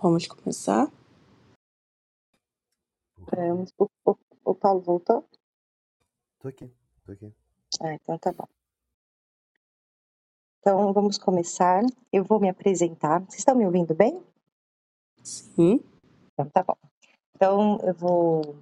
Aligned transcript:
Vamos 0.00 0.28
começar? 0.28 0.88
É, 3.36 3.52
o, 3.52 3.90
o, 4.04 4.16
o 4.44 4.54
Paulo 4.54 4.80
voltou? 4.80 5.28
Tô 6.38 6.46
aqui, 6.46 6.70
tô 7.04 7.10
aqui. 7.10 7.34
Ah, 7.80 7.94
então 7.94 8.16
tá 8.16 8.32
bom. 8.32 8.46
Então 10.60 10.92
vamos 10.92 11.18
começar. 11.18 11.82
Eu 12.12 12.22
vou 12.22 12.38
me 12.38 12.48
apresentar. 12.48 13.18
Vocês 13.22 13.40
estão 13.40 13.56
me 13.56 13.66
ouvindo 13.66 13.92
bem? 13.92 14.22
Sim. 15.24 15.82
Então 16.32 16.48
tá 16.48 16.62
bom. 16.62 16.76
Então 17.34 17.80
eu 17.82 17.94
vou 17.94 18.56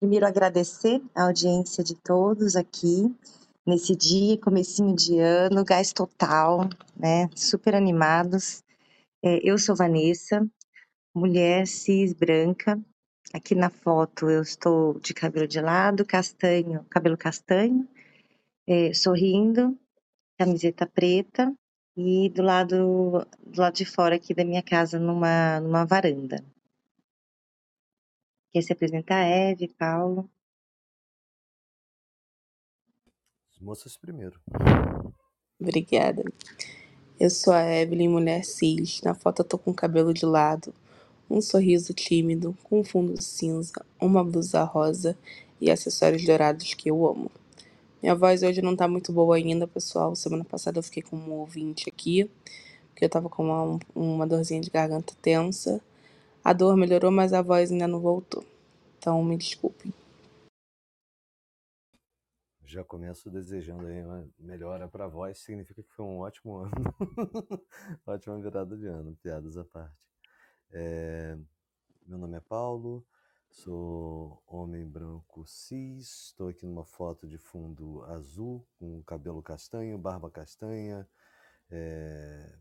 primeiro 0.00 0.26
agradecer 0.26 1.02
a 1.14 1.24
audiência 1.24 1.84
de 1.84 1.94
todos 1.94 2.56
aqui 2.56 3.14
nesse 3.66 3.94
dia, 3.94 4.40
comecinho 4.40 4.96
de 4.96 5.18
ano, 5.18 5.62
gás 5.62 5.92
total, 5.92 6.60
né? 6.96 7.28
Super 7.36 7.74
animados. 7.74 8.64
É, 9.22 9.46
eu 9.46 9.58
sou 9.58 9.76
Vanessa, 9.76 10.48
mulher 11.14 11.66
cis 11.66 12.12
branca. 12.12 12.80
Aqui 13.32 13.54
na 13.54 13.70
foto 13.70 14.28
eu 14.28 14.42
estou 14.42 14.98
de 14.98 15.14
cabelo 15.14 15.46
de 15.46 15.60
lado, 15.60 16.04
castanho, 16.04 16.84
cabelo 16.90 17.16
castanho, 17.16 17.88
é, 18.66 18.92
sorrindo, 18.92 19.78
camiseta 20.36 20.86
preta 20.86 21.54
e 21.96 22.28
do 22.30 22.42
lado 22.42 23.26
do 23.44 23.60
lado 23.60 23.74
de 23.74 23.84
fora 23.84 24.16
aqui 24.16 24.34
da 24.34 24.44
minha 24.44 24.62
casa 24.62 24.98
numa 24.98 25.60
numa 25.60 25.84
varanda. 25.84 26.44
Quer 28.52 28.62
se 28.62 28.72
apresentar, 28.72 29.24
Eve, 29.24 29.68
Paulo? 29.68 30.28
As 33.52 33.60
moças 33.60 33.96
primeiro. 33.96 34.40
Obrigada. 35.60 36.24
Eu 37.18 37.30
sou 37.30 37.52
a 37.52 37.62
Evelyn, 37.62 38.08
mulher 38.08 38.42
cis. 38.44 39.02
Na 39.02 39.14
foto 39.14 39.42
eu 39.42 39.48
tô 39.48 39.58
com 39.58 39.70
o 39.70 39.74
cabelo 39.74 40.12
de 40.12 40.24
lado, 40.26 40.74
um 41.30 41.40
sorriso 41.40 41.94
tímido, 41.94 42.56
com 42.64 42.80
um 42.80 42.84
fundo 42.84 43.22
cinza, 43.22 43.72
uma 44.00 44.24
blusa 44.24 44.64
rosa 44.64 45.16
e 45.60 45.70
acessórios 45.70 46.24
dourados 46.24 46.74
que 46.74 46.90
eu 46.90 47.06
amo. 47.06 47.30
Minha 48.02 48.16
voz 48.16 48.42
hoje 48.42 48.60
não 48.60 48.74
tá 48.74 48.88
muito 48.88 49.12
boa 49.12 49.36
ainda, 49.36 49.68
pessoal. 49.68 50.16
Semana 50.16 50.44
passada 50.44 50.78
eu 50.78 50.82
fiquei 50.82 51.02
com 51.02 51.16
um 51.16 51.32
ouvinte 51.32 51.88
aqui, 51.88 52.28
porque 52.88 53.04
eu 53.04 53.08
tava 53.08 53.28
com 53.28 53.44
uma, 53.44 53.78
uma 53.94 54.26
dorzinha 54.26 54.60
de 54.60 54.70
garganta 54.70 55.14
tensa. 55.22 55.80
A 56.42 56.52
dor 56.52 56.76
melhorou, 56.76 57.12
mas 57.12 57.32
a 57.32 57.42
voz 57.42 57.70
ainda 57.70 57.86
não 57.86 58.00
voltou. 58.00 58.44
Então 58.98 59.22
me 59.22 59.36
desculpem. 59.36 59.92
Já 62.64 62.82
começo 62.84 63.30
desejando 63.30 63.86
aí 63.86 64.02
uma 64.02 64.26
melhora 64.38 64.88
pra 64.88 65.06
voz, 65.06 65.38
significa 65.38 65.82
que 65.82 65.90
foi 65.90 66.04
um 66.04 66.18
ótimo 66.18 66.56
ano. 66.56 66.70
Ótima 68.06 68.40
virada 68.40 68.76
de 68.76 68.86
ano, 68.86 69.16
piadas 69.22 69.56
à 69.56 69.64
parte. 69.64 70.09
É, 70.72 71.36
meu 72.06 72.16
nome 72.16 72.36
é 72.36 72.40
Paulo, 72.40 73.04
sou 73.50 74.40
homem 74.46 74.86
branco 74.86 75.44
cis, 75.44 76.28
estou 76.28 76.48
aqui 76.48 76.64
numa 76.64 76.84
foto 76.84 77.26
de 77.26 77.38
fundo 77.38 78.04
azul, 78.04 78.64
com 78.78 79.02
cabelo 79.02 79.42
castanho, 79.42 79.98
barba 79.98 80.30
castanha, 80.30 81.08
é, 81.68 82.56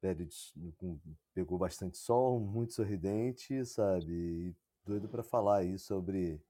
pele 0.00 0.24
de, 0.24 0.72
pegou 1.34 1.58
bastante 1.58 1.98
sol, 1.98 2.40
muito 2.40 2.72
sorridente, 2.72 3.64
sabe? 3.66 4.12
E 4.12 4.56
doido 4.86 5.06
para 5.06 5.22
falar 5.22 5.58
aí 5.58 5.78
sobre 5.78 6.42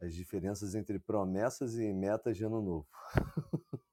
as 0.00 0.14
diferenças 0.14 0.74
entre 0.74 0.98
promessas 0.98 1.78
e 1.78 1.92
metas 1.92 2.36
de 2.36 2.44
ano 2.44 2.60
novo. 2.60 2.88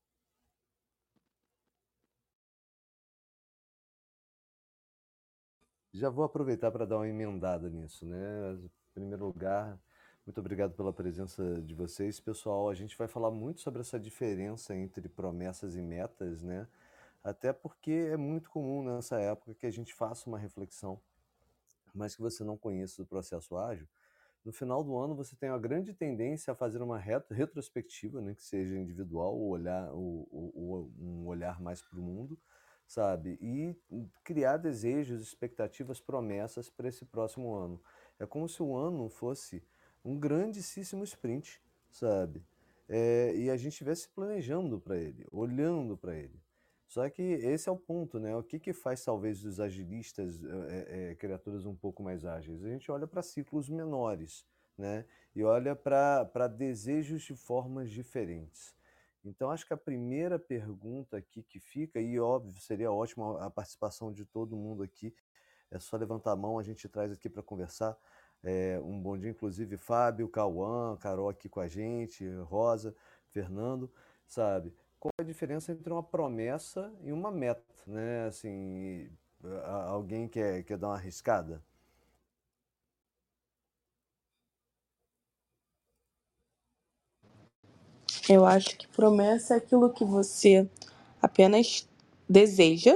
Já 5.91 6.09
vou 6.09 6.23
aproveitar 6.23 6.72
para 6.72 6.85
dar 6.85 6.97
uma 6.97 7.07
emendada 7.07 7.67
nisso, 7.67 8.05
né? 8.05 8.53
Em 8.53 8.69
primeiro 8.94 9.25
lugar, 9.25 9.79
muito 10.23 10.39
obrigado 10.39 10.73
pela 10.75 10.94
presença 10.94 11.59
de 11.63 11.73
vocês. 11.73 12.19
Pessoal, 12.19 12.69
a 12.69 12.75
gente 12.75 12.95
vai 12.95 13.07
falar 13.07 13.31
muito 13.31 13.61
sobre 13.61 13.81
essa 13.81 13.99
diferença 13.99 14.75
entre 14.75 15.09
promessas 15.09 15.75
e 15.75 15.81
metas, 15.81 16.44
né? 16.44 16.67
Até 17.23 17.51
porque 17.51 17.91
é 17.91 18.16
muito 18.16 18.51
comum 18.51 18.83
nessa 18.83 19.19
época 19.19 19.55
que 19.55 19.66
a 19.66 19.72
gente 19.72 19.91
faça 19.91 20.29
uma 20.29 20.38
reflexão, 20.38 21.01
mas 21.91 22.16
que 22.16 22.22
você 22.22 22.44
não 22.44 22.55
conheça 22.55 23.01
o 23.01 23.05
processo 23.05 23.57
ágil. 23.57 23.88
No 24.45 24.53
final 24.53 24.83
do 24.83 24.95
ano, 24.95 25.16
você 25.16 25.35
tem 25.35 25.49
uma 25.49 25.59
grande 25.59 25.91
tendência 25.91 26.53
a 26.53 26.55
fazer 26.55 26.83
uma 26.83 26.99
retrospectiva, 26.99 28.22
né, 28.22 28.35
que 28.35 28.44
seja 28.44 28.78
individual, 28.78 29.35
ou 29.35 29.49
olhar, 29.49 29.91
ou, 29.91 30.28
ou, 30.31 30.91
um 30.99 31.25
olhar 31.25 31.59
mais 31.59 31.81
para 31.81 31.99
o 31.99 32.01
mundo, 32.01 32.38
sabe? 32.89 33.38
E 33.39 33.75
criar 34.23 34.57
desejos, 34.57 35.22
expectativas, 35.22 36.01
promessas 36.01 36.72
para 36.72 36.89
esse 36.89 37.05
próximo 37.05 37.53
ano. 37.53 37.79
É 38.19 38.25
como 38.25 38.50
se 38.50 38.63
o 38.63 38.75
ano 38.75 39.07
fosse 39.09 39.63
um 40.03 40.17
grandíssimo 40.17 41.03
sprint, 41.03 41.61
sabe? 41.91 42.43
É, 42.90 43.35
e 43.35 43.52
a 43.52 43.55
gente 43.55 43.73
estivesse 43.73 44.09
planejando 44.09 44.79
para 44.79 44.97
ele, 44.97 45.23
olhando 45.31 45.96
para 45.96 46.16
ele. 46.16 46.41
Só 46.87 47.08
que 47.08 47.22
esse 47.22 47.69
é 47.69 47.72
o 47.72 47.78
ponto, 47.78 48.19
né? 48.19 48.35
O 48.35 48.41
que, 48.41 48.59
que 48.59 48.73
faz 48.73 49.05
talvez 49.05 49.40
dos 49.40 49.59
agilistas 49.59 50.43
é, 50.43 51.11
é, 51.11 51.16
criaturas 51.16 51.67
um 51.67 51.75
pouco 51.75 52.02
mais 52.02 52.25
ágeis? 52.25 52.64
A 52.64 52.69
gente 52.69 52.91
olha 52.91 53.05
para 53.05 53.22
ciclos 53.22 53.69
menores, 53.69 54.43
né? 54.75 55.05
E 55.35 55.43
olha 55.43 55.75
para 55.75 56.47
desejos 56.47 57.22
de 57.22 57.35
formas 57.35 57.91
diferentes. 57.91 58.75
Então, 59.23 59.51
acho 59.51 59.66
que 59.66 59.73
a 59.73 59.77
primeira 59.77 60.39
pergunta 60.39 61.17
aqui 61.17 61.43
que 61.43 61.59
fica, 61.59 61.99
e 61.99 62.19
óbvio, 62.19 62.59
seria 62.61 62.91
ótimo 62.91 63.37
a 63.37 63.49
participação 63.49 64.11
de 64.11 64.25
todo 64.25 64.55
mundo 64.55 64.83
aqui, 64.83 65.13
é 65.71 65.79
só 65.79 65.97
levantar 65.97 66.31
a 66.31 66.35
mão, 66.35 66.57
a 66.57 66.63
gente 66.63 66.87
traz 66.87 67.11
aqui 67.11 67.29
para 67.29 67.43
conversar. 67.43 67.97
É, 68.43 68.79
um 68.81 68.99
bom 69.01 69.17
dia, 69.17 69.29
inclusive, 69.29 69.77
Fábio, 69.77 70.27
Cauã, 70.29 70.97
Carol 70.97 71.29
aqui 71.29 71.49
com 71.49 71.59
a 71.59 71.67
gente, 71.67 72.27
Rosa, 72.43 72.95
Fernando, 73.31 73.91
sabe? 74.27 74.73
qual 74.99 75.13
a 75.17 75.23
diferença 75.23 75.71
entre 75.71 75.91
uma 75.91 76.03
promessa 76.03 76.93
e 77.01 77.11
uma 77.11 77.31
meta, 77.31 77.63
né? 77.87 78.25
Assim, 78.27 79.09
alguém 79.87 80.27
quer, 80.27 80.63
quer 80.63 80.77
dar 80.77 80.89
uma 80.89 80.95
arriscada? 80.95 81.63
Eu 88.31 88.46
acho 88.46 88.78
que 88.78 88.87
promessa 88.87 89.55
é 89.55 89.58
aquilo 89.58 89.91
que 89.91 90.05
você 90.05 90.70
apenas 91.20 91.90
deseja 92.29 92.96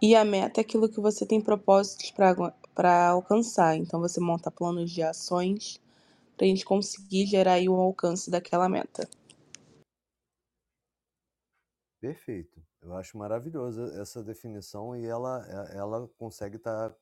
e 0.00 0.14
a 0.14 0.24
meta 0.24 0.60
é 0.60 0.62
aquilo 0.62 0.88
que 0.88 1.00
você 1.00 1.26
tem 1.26 1.40
propósitos 1.40 2.12
para 2.12 3.08
alcançar. 3.08 3.74
Então 3.76 3.98
você 3.98 4.20
monta 4.20 4.48
planos 4.48 4.92
de 4.92 5.02
ações 5.02 5.82
para 6.36 6.46
a 6.46 6.48
gente 6.48 6.64
conseguir 6.64 7.26
gerar 7.26 7.54
aí 7.54 7.68
o 7.68 7.74
alcance 7.74 8.30
daquela 8.30 8.68
meta. 8.68 9.08
Perfeito. 12.00 12.62
Eu 12.80 12.94
acho 12.94 13.18
maravilhosa 13.18 14.00
essa 14.00 14.22
definição 14.22 14.94
e 14.94 15.04
ela, 15.04 15.44
ela 15.72 16.08
consegue 16.16 16.54
estar 16.54 16.90
tá 16.90 16.96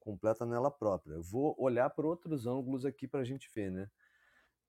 completa 0.00 0.44
nela 0.44 0.70
própria. 0.70 1.14
Eu 1.14 1.22
vou 1.22 1.56
olhar 1.58 1.88
por 1.88 2.04
outros 2.04 2.46
ângulos 2.46 2.84
aqui 2.84 3.08
para 3.08 3.20
a 3.20 3.24
gente 3.24 3.50
ver, 3.54 3.70
né? 3.70 3.90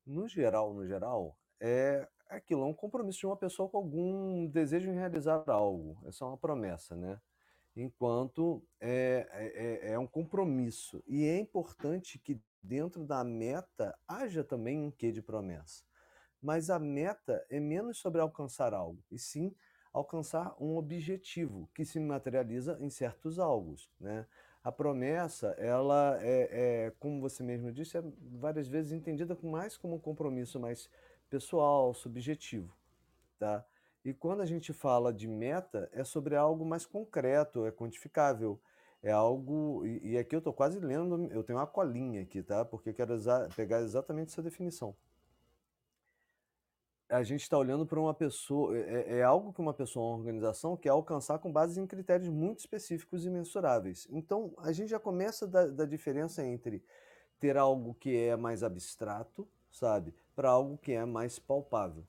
No 0.05 0.29
geral, 0.29 0.73
no 0.73 0.87
geral, 0.87 1.37
é 1.59 2.07
aquilo, 2.29 2.61
é 2.61 2.65
um 2.65 2.73
compromisso 2.73 3.19
de 3.19 3.25
uma 3.25 3.37
pessoa 3.37 3.67
com 3.67 3.77
algum 3.77 4.47
desejo 4.47 4.89
em 4.89 4.95
realizar 4.95 5.43
algo. 5.47 5.97
Essa 6.05 6.23
é 6.23 6.27
uma 6.27 6.37
promessa, 6.37 6.95
né? 6.95 7.19
Enquanto 7.75 8.63
é, 8.79 9.27
é, 9.31 9.89
é, 9.89 9.93
é 9.93 9.99
um 9.99 10.07
compromisso. 10.07 11.03
E 11.07 11.25
é 11.25 11.39
importante 11.39 12.19
que 12.19 12.39
dentro 12.61 13.05
da 13.05 13.23
meta 13.23 13.97
haja 14.07 14.43
também 14.43 14.79
um 14.79 14.91
quê 14.91 15.11
de 15.11 15.21
promessa. 15.21 15.83
Mas 16.41 16.69
a 16.69 16.79
meta 16.79 17.45
é 17.49 17.59
menos 17.59 17.97
sobre 17.97 18.21
alcançar 18.21 18.73
algo, 18.73 19.03
e 19.11 19.17
sim 19.17 19.53
alcançar 19.91 20.55
um 20.59 20.77
objetivo 20.77 21.69
que 21.73 21.83
se 21.83 21.99
materializa 21.99 22.77
em 22.79 22.89
certos 22.89 23.39
algos, 23.39 23.89
né? 23.99 24.25
A 24.61 24.71
promessa, 24.71 25.47
ela 25.57 26.17
é, 26.21 26.49
é, 26.87 26.93
como 26.99 27.21
você 27.21 27.41
mesmo 27.41 27.71
disse, 27.71 27.97
é 27.97 28.03
várias 28.33 28.67
vezes 28.67 28.91
entendida 28.91 29.37
mais 29.41 29.77
como 29.77 29.95
um 29.95 29.99
compromisso 29.99 30.59
mais 30.59 30.89
pessoal, 31.29 31.93
subjetivo, 31.93 32.73
tá? 33.37 33.65
E 34.03 34.13
quando 34.13 34.41
a 34.41 34.45
gente 34.45 34.73
fala 34.73 35.13
de 35.13 35.27
meta, 35.27 35.89
é 35.93 36.03
sobre 36.03 36.35
algo 36.35 36.65
mais 36.65 36.85
concreto, 36.85 37.65
é 37.65 37.71
quantificável, 37.71 38.59
é 39.03 39.11
algo. 39.11 39.85
E, 39.85 40.11
e 40.11 40.17
aqui 40.17 40.35
eu 40.35 40.39
estou 40.39 40.53
quase 40.53 40.79
lendo, 40.79 41.31
eu 41.31 41.43
tenho 41.43 41.59
uma 41.59 41.67
colinha 41.67 42.21
aqui, 42.21 42.41
tá? 42.41 42.65
Porque 42.65 42.89
eu 42.89 42.93
quero 42.93 43.13
pegar 43.55 43.81
exatamente 43.81 44.31
essa 44.31 44.41
definição 44.41 44.95
a 47.09 47.23
gente 47.23 47.41
está 47.41 47.57
olhando 47.57 47.85
para 47.85 47.99
uma 47.99 48.13
pessoa, 48.13 48.77
é, 48.77 48.81
é, 48.81 49.17
é, 49.17 49.23
algo 49.23 49.51
que 49.51 49.59
uma 49.59 49.73
pessoa, 49.73 50.05
uma 50.05 50.17
organização 50.17 50.77
quer 50.77 50.89
alcançar 50.89 51.39
com 51.39 51.51
base 51.51 51.81
em 51.81 51.87
critérios 51.87 52.29
muito 52.29 52.59
específicos 52.59 53.25
e 53.25 53.29
mensuráveis. 53.29 54.07
Então, 54.11 54.53
a 54.59 54.71
gente 54.71 54.89
já 54.89 54.99
começa 54.99 55.47
da, 55.47 55.65
da 55.65 55.85
diferença 55.85 56.45
entre 56.45 56.83
ter 57.39 57.57
algo 57.57 57.95
que 57.95 58.15
é 58.15 58.35
mais 58.35 58.61
abstrato, 58.63 59.47
sabe, 59.71 60.13
para 60.35 60.49
algo 60.49 60.77
que 60.77 60.91
é 60.91 61.05
mais 61.05 61.37
palpável, 61.39 62.03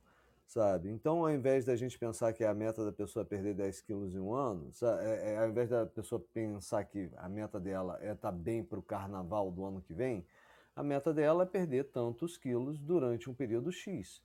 sabe? 0.47 0.91
Então, 0.91 1.21
ao 1.21 1.31
invés 1.31 1.65
da 1.65 1.77
gente 1.77 1.99
pensar 1.99 2.33
que 2.33 2.45
a 2.45 2.55
meta 2.55 2.85
da 2.85 2.93
pessoa 2.93 3.23
é 3.23 3.27
perder 3.27 3.55
10 3.55 3.81
quilos 3.83 4.15
em 4.15 4.19
um 4.19 4.35
ano, 4.35 4.71
é, 5.01 5.35
é, 5.35 5.39
ao 5.39 5.49
invés 5.49 5.69
da 5.69 5.87
pessoa 5.87 6.25
pensar 6.33 6.85
que 6.85 7.11
a 7.17 7.29
meta 7.29 7.61
dela 7.61 7.99
é 8.01 8.13
estar 8.13 8.31
tá 8.31 8.33
bem 8.33 8.63
para 8.63 8.79
o 8.79 8.83
carnaval 8.83 9.51
do 9.51 9.65
ano 9.65 9.81
que 9.81 9.95
vem, 9.95 10.25
a 10.75 10.83
meta 10.83 11.13
dela 11.13 11.43
é 11.43 11.47
perder 11.47 11.85
tantos 11.85 12.37
quilos 12.37 12.79
durante 12.79 13.29
um 13.29 13.35
período 13.35 13.71
X, 13.71 14.23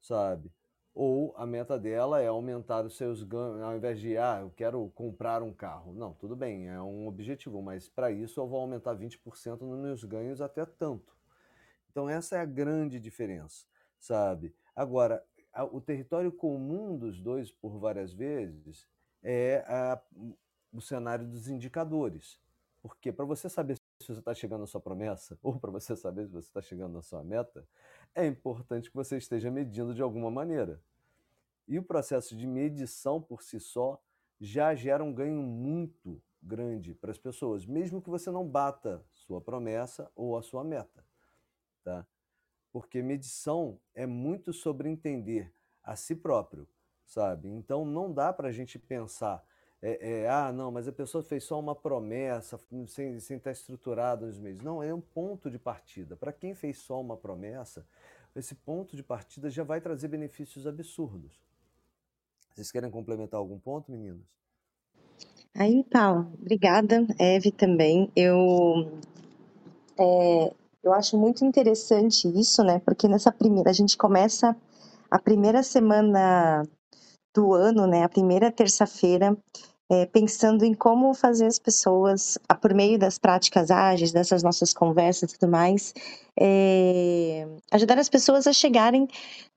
sabe? 0.00 0.50
Ou 0.94 1.34
a 1.38 1.46
meta 1.46 1.78
dela 1.78 2.20
é 2.20 2.26
aumentar 2.26 2.84
os 2.84 2.96
seus 2.96 3.22
ganhos, 3.22 3.62
ao 3.62 3.74
invés 3.74 3.98
de, 3.98 4.18
ah, 4.18 4.40
eu 4.42 4.50
quero 4.50 4.90
comprar 4.94 5.42
um 5.42 5.52
carro. 5.52 5.94
Não, 5.94 6.12
tudo 6.12 6.36
bem, 6.36 6.68
é 6.68 6.80
um 6.82 7.06
objetivo, 7.06 7.62
mas 7.62 7.88
para 7.88 8.10
isso 8.10 8.40
eu 8.40 8.46
vou 8.46 8.60
aumentar 8.60 8.94
20% 8.94 9.60
nos 9.60 9.78
meus 9.78 10.04
ganhos 10.04 10.40
até 10.42 10.66
tanto. 10.66 11.16
Então, 11.92 12.08
essa 12.08 12.36
é 12.36 12.40
a 12.40 12.46
grande 12.46 12.98
diferença, 12.98 13.66
sabe? 13.98 14.54
Agora, 14.74 15.22
o 15.70 15.78
território 15.78 16.32
comum 16.32 16.96
dos 16.96 17.20
dois, 17.20 17.52
por 17.52 17.78
várias 17.78 18.14
vezes, 18.14 18.88
é 19.22 19.62
a, 19.68 20.00
o 20.72 20.80
cenário 20.80 21.26
dos 21.26 21.48
indicadores. 21.48 22.40
Porque 22.80 23.12
para 23.12 23.26
você 23.26 23.48
saber 23.48 23.76
se 24.00 24.06
você 24.06 24.18
está 24.18 24.34
chegando 24.34 24.64
à 24.64 24.66
sua 24.66 24.80
promessa, 24.80 25.38
ou 25.44 25.60
para 25.60 25.70
você 25.70 25.94
saber 25.94 26.26
se 26.26 26.32
você 26.32 26.48
está 26.48 26.62
chegando 26.62 26.96
à 26.96 27.02
sua 27.02 27.22
meta, 27.22 27.68
é 28.14 28.26
importante 28.26 28.88
que 28.88 28.96
você 28.96 29.18
esteja 29.18 29.50
medindo 29.50 29.94
de 29.94 30.00
alguma 30.00 30.30
maneira. 30.30 30.82
E 31.68 31.78
o 31.78 31.82
processo 31.82 32.34
de 32.34 32.46
medição 32.46 33.20
por 33.20 33.42
si 33.42 33.60
só 33.60 34.02
já 34.40 34.74
gera 34.74 35.04
um 35.04 35.12
ganho 35.12 35.42
muito 35.42 36.20
grande 36.42 36.94
para 36.94 37.10
as 37.10 37.18
pessoas, 37.18 37.66
mesmo 37.66 38.00
que 38.00 38.10
você 38.10 38.30
não 38.30 38.48
bata 38.48 39.04
sua 39.10 39.42
promessa 39.42 40.10
ou 40.16 40.38
a 40.38 40.42
sua 40.42 40.64
meta. 40.64 41.11
Tá? 41.84 42.06
porque 42.72 43.02
medição 43.02 43.78
é 43.94 44.06
muito 44.06 44.52
sobre 44.52 44.88
entender 44.88 45.52
a 45.84 45.94
si 45.94 46.16
próprio, 46.16 46.66
sabe? 47.04 47.48
Então 47.48 47.84
não 47.84 48.10
dá 48.10 48.32
para 48.32 48.48
a 48.48 48.52
gente 48.52 48.78
pensar, 48.78 49.44
é, 49.82 50.22
é, 50.22 50.28
ah, 50.28 50.50
não, 50.50 50.70
mas 50.72 50.88
a 50.88 50.92
pessoa 50.92 51.22
fez 51.22 51.44
só 51.44 51.60
uma 51.60 51.74
promessa 51.74 52.58
sem, 52.86 53.20
sem 53.20 53.36
estar 53.36 53.50
estruturada 53.50 54.26
nos 54.26 54.38
meios. 54.38 54.62
Não, 54.62 54.82
é 54.82 54.94
um 54.94 55.00
ponto 55.00 55.50
de 55.50 55.58
partida. 55.58 56.16
Para 56.16 56.32
quem 56.32 56.54
fez 56.54 56.78
só 56.78 57.00
uma 57.00 57.16
promessa, 57.16 57.84
esse 58.34 58.54
ponto 58.54 58.96
de 58.96 59.02
partida 59.02 59.50
já 59.50 59.62
vai 59.62 59.80
trazer 59.80 60.08
benefícios 60.08 60.66
absurdos. 60.66 61.32
Vocês 62.54 62.70
querem 62.70 62.90
complementar 62.90 63.38
algum 63.38 63.58
ponto, 63.58 63.90
meninos? 63.90 64.24
Aí, 65.54 65.84
Paulo, 65.84 66.32
obrigada, 66.40 67.06
Eve 67.18 67.50
também. 67.50 68.10
Eu 68.16 68.98
é, 69.98 70.54
eu 70.82 70.92
acho 70.92 71.16
muito 71.16 71.44
interessante 71.44 72.28
isso, 72.28 72.62
né? 72.62 72.80
Porque 72.80 73.06
nessa 73.06 73.30
primeira, 73.30 73.70
a 73.70 73.72
gente 73.72 73.96
começa 73.96 74.56
a 75.10 75.18
primeira 75.18 75.62
semana 75.62 76.66
do 77.34 77.52
ano, 77.54 77.86
né? 77.86 78.02
A 78.02 78.08
primeira 78.08 78.50
terça-feira, 78.50 79.36
é, 79.90 80.06
pensando 80.06 80.64
em 80.64 80.74
como 80.74 81.14
fazer 81.14 81.46
as 81.46 81.58
pessoas, 81.58 82.38
por 82.60 82.74
meio 82.74 82.98
das 82.98 83.18
práticas 83.18 83.70
ágeis, 83.70 84.12
dessas 84.12 84.42
nossas 84.42 84.72
conversas 84.72 85.30
e 85.30 85.38
tudo 85.38 85.50
mais, 85.50 85.94
é, 86.38 87.46
ajudar 87.70 87.98
as 87.98 88.08
pessoas 88.08 88.46
a 88.46 88.52
chegarem 88.52 89.06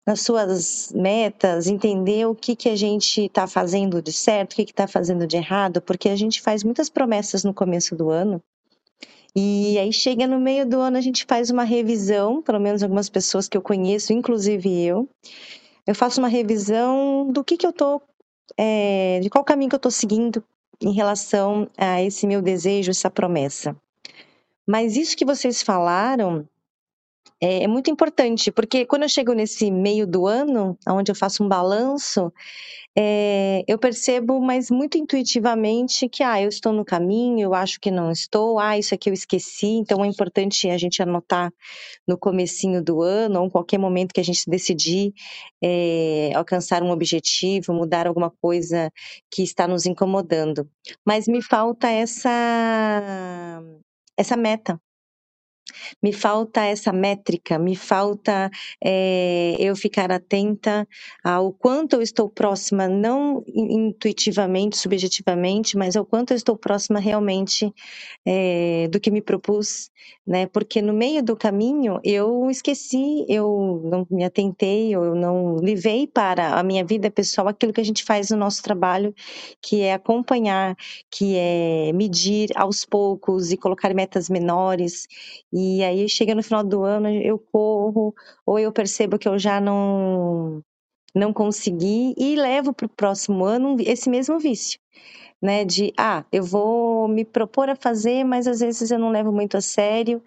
nas 0.05 0.21
suas 0.21 0.91
metas, 0.93 1.65
entender 1.65 2.27
o 2.27 2.35
que, 2.35 2.55
que 2.55 2.69
a 2.69 2.75
gente 2.75 3.25
está 3.25 3.47
fazendo 3.47 4.01
de 4.01 4.13
certo, 4.13 4.53
o 4.53 4.55
que 4.57 4.63
está 4.63 4.87
fazendo 4.87 5.25
de 5.25 5.37
errado, 5.37 5.81
porque 5.81 6.09
a 6.09 6.15
gente 6.15 6.41
faz 6.41 6.63
muitas 6.63 6.89
promessas 6.89 7.43
no 7.43 7.53
começo 7.53 7.95
do 7.95 8.11
ano 8.11 8.41
e 9.35 9.77
aí 9.77 9.91
chega 9.91 10.25
no 10.25 10.39
meio 10.39 10.65
do 10.65 10.79
ano, 10.79 10.97
a 10.97 11.01
gente 11.01 11.25
faz 11.27 11.49
uma 11.49 11.65
revisão, 11.65 12.41
pelo 12.41 12.59
menos 12.59 12.81
algumas 12.81 13.09
pessoas 13.09 13.49
que 13.49 13.57
eu 13.57 13.61
conheço, 13.61 14.13
inclusive 14.13 14.81
eu. 14.81 15.09
Eu 15.85 15.93
faço 15.93 16.21
uma 16.21 16.29
revisão 16.29 17.27
do 17.29 17.43
que, 17.43 17.57
que 17.57 17.67
eu 17.67 17.73
tô, 17.73 18.01
é, 18.57 19.19
de 19.21 19.29
qual 19.29 19.43
caminho 19.43 19.69
que 19.69 19.75
eu 19.75 19.79
tô 19.79 19.91
seguindo 19.91 20.43
em 20.81 20.93
relação 20.93 21.69
a 21.77 22.01
esse 22.01 22.25
meu 22.25 22.41
desejo, 22.41 22.91
essa 22.91 23.09
promessa. 23.09 23.75
Mas 24.65 24.95
isso 24.95 25.17
que 25.17 25.25
vocês 25.25 25.61
falaram 25.61 26.47
é, 27.41 27.63
é 27.63 27.67
muito 27.67 27.91
importante, 27.91 28.51
porque 28.51 28.85
quando 28.85 29.03
eu 29.03 29.09
chego 29.09 29.33
nesse 29.33 29.69
meio 29.69 30.07
do 30.07 30.25
ano, 30.25 30.77
onde 30.87 31.11
eu 31.11 31.15
faço 31.15 31.43
um 31.43 31.47
balanço, 31.47 32.31
é, 32.97 33.63
eu 33.67 33.77
percebo, 33.77 34.39
mas 34.39 34.71
muito 34.71 34.97
intuitivamente, 34.97 36.07
que 36.07 36.23
ah, 36.23 36.41
eu 36.41 36.47
estou 36.47 36.71
no 36.71 36.85
caminho, 36.85 37.41
eu 37.41 37.53
acho 37.53 37.79
que 37.79 37.91
não 37.91 38.09
estou, 38.09 38.57
ah, 38.57 38.77
isso 38.77 38.95
aqui 38.95 39.09
eu 39.09 39.13
esqueci, 39.13 39.67
então 39.67 40.03
é 40.03 40.07
importante 40.07 40.69
a 40.69 40.77
gente 40.77 41.01
anotar 41.01 41.51
no 42.07 42.17
comecinho 42.17 42.81
do 42.81 43.01
ano, 43.01 43.41
ou 43.41 43.47
em 43.47 43.49
qualquer 43.49 43.77
momento 43.77 44.13
que 44.13 44.21
a 44.21 44.23
gente 44.23 44.49
decidir 44.49 45.13
é, 45.61 46.31
alcançar 46.35 46.83
um 46.83 46.91
objetivo, 46.91 47.73
mudar 47.73 48.07
alguma 48.07 48.31
coisa 48.41 48.89
que 49.29 49.43
está 49.43 49.67
nos 49.67 49.85
incomodando. 49.85 50.69
Mas 51.05 51.27
me 51.27 51.41
falta 51.41 51.89
essa 51.89 52.29
essa 54.17 54.37
meta, 54.37 54.79
me 56.01 56.11
falta 56.13 56.63
essa 56.63 56.91
métrica, 56.91 57.57
me 57.57 57.75
falta 57.75 58.49
é, 58.83 59.55
eu 59.59 59.75
ficar 59.75 60.11
atenta 60.11 60.87
ao 61.23 61.51
quanto 61.51 61.93
eu 61.95 62.01
estou 62.01 62.29
próxima, 62.29 62.87
não 62.87 63.43
intuitivamente, 63.47 64.77
subjetivamente, 64.77 65.77
mas 65.77 65.95
ao 65.95 66.05
quanto 66.05 66.31
eu 66.31 66.37
estou 66.37 66.57
próxima 66.57 66.99
realmente 66.99 67.73
é, 68.25 68.87
do 68.89 68.99
que 68.99 69.11
me 69.11 69.21
propus, 69.21 69.89
né? 70.25 70.47
Porque 70.47 70.81
no 70.81 70.93
meio 70.93 71.23
do 71.23 71.35
caminho 71.35 71.99
eu 72.03 72.49
esqueci, 72.49 73.25
eu 73.27 73.81
não 73.83 74.07
me 74.09 74.23
atentei, 74.23 74.93
eu 74.93 75.15
não 75.15 75.55
levei 75.55 76.07
para 76.07 76.59
a 76.59 76.63
minha 76.63 76.83
vida 76.83 77.09
pessoal 77.11 77.47
aquilo 77.47 77.73
que 77.73 77.81
a 77.81 77.85
gente 77.85 78.03
faz 78.03 78.29
no 78.29 78.37
nosso 78.37 78.61
trabalho, 78.63 79.13
que 79.61 79.81
é 79.81 79.93
acompanhar, 79.93 80.75
que 81.11 81.35
é 81.35 81.91
medir 81.93 82.49
aos 82.55 82.85
poucos 82.85 83.51
e 83.51 83.57
colocar 83.57 83.93
metas 83.93 84.29
menores. 84.29 85.07
E 85.51 85.74
aí 85.83 86.07
chega 86.09 86.35
no 86.35 86.43
final 86.43 86.63
do 86.63 86.83
ano, 86.83 87.09
eu 87.09 87.39
corro, 87.39 88.13
ou 88.45 88.59
eu 88.59 88.71
percebo 88.71 89.17
que 89.19 89.27
eu 89.27 89.37
já 89.39 89.59
não 89.61 90.61
não 91.15 91.31
consegui 91.33 92.13
e 92.17 92.35
levo 92.35 92.73
para 92.73 92.85
o 92.87 92.89
próximo 92.89 93.45
ano 93.45 93.77
esse 93.79 94.09
mesmo 94.09 94.37
vício 94.37 94.79
né? 95.45 95.63
De, 95.63 95.93
ah, 95.97 96.25
eu 96.31 96.43
vou 96.43 97.07
me 97.07 97.23
propor 97.23 97.69
a 97.69 97.75
fazer, 97.75 98.23
mas 98.25 98.47
às 98.47 98.59
vezes 98.59 98.89
eu 98.89 98.99
não 98.99 99.09
levo 99.11 99.31
muito 99.31 99.55
a 99.55 99.61
sério 99.61 100.21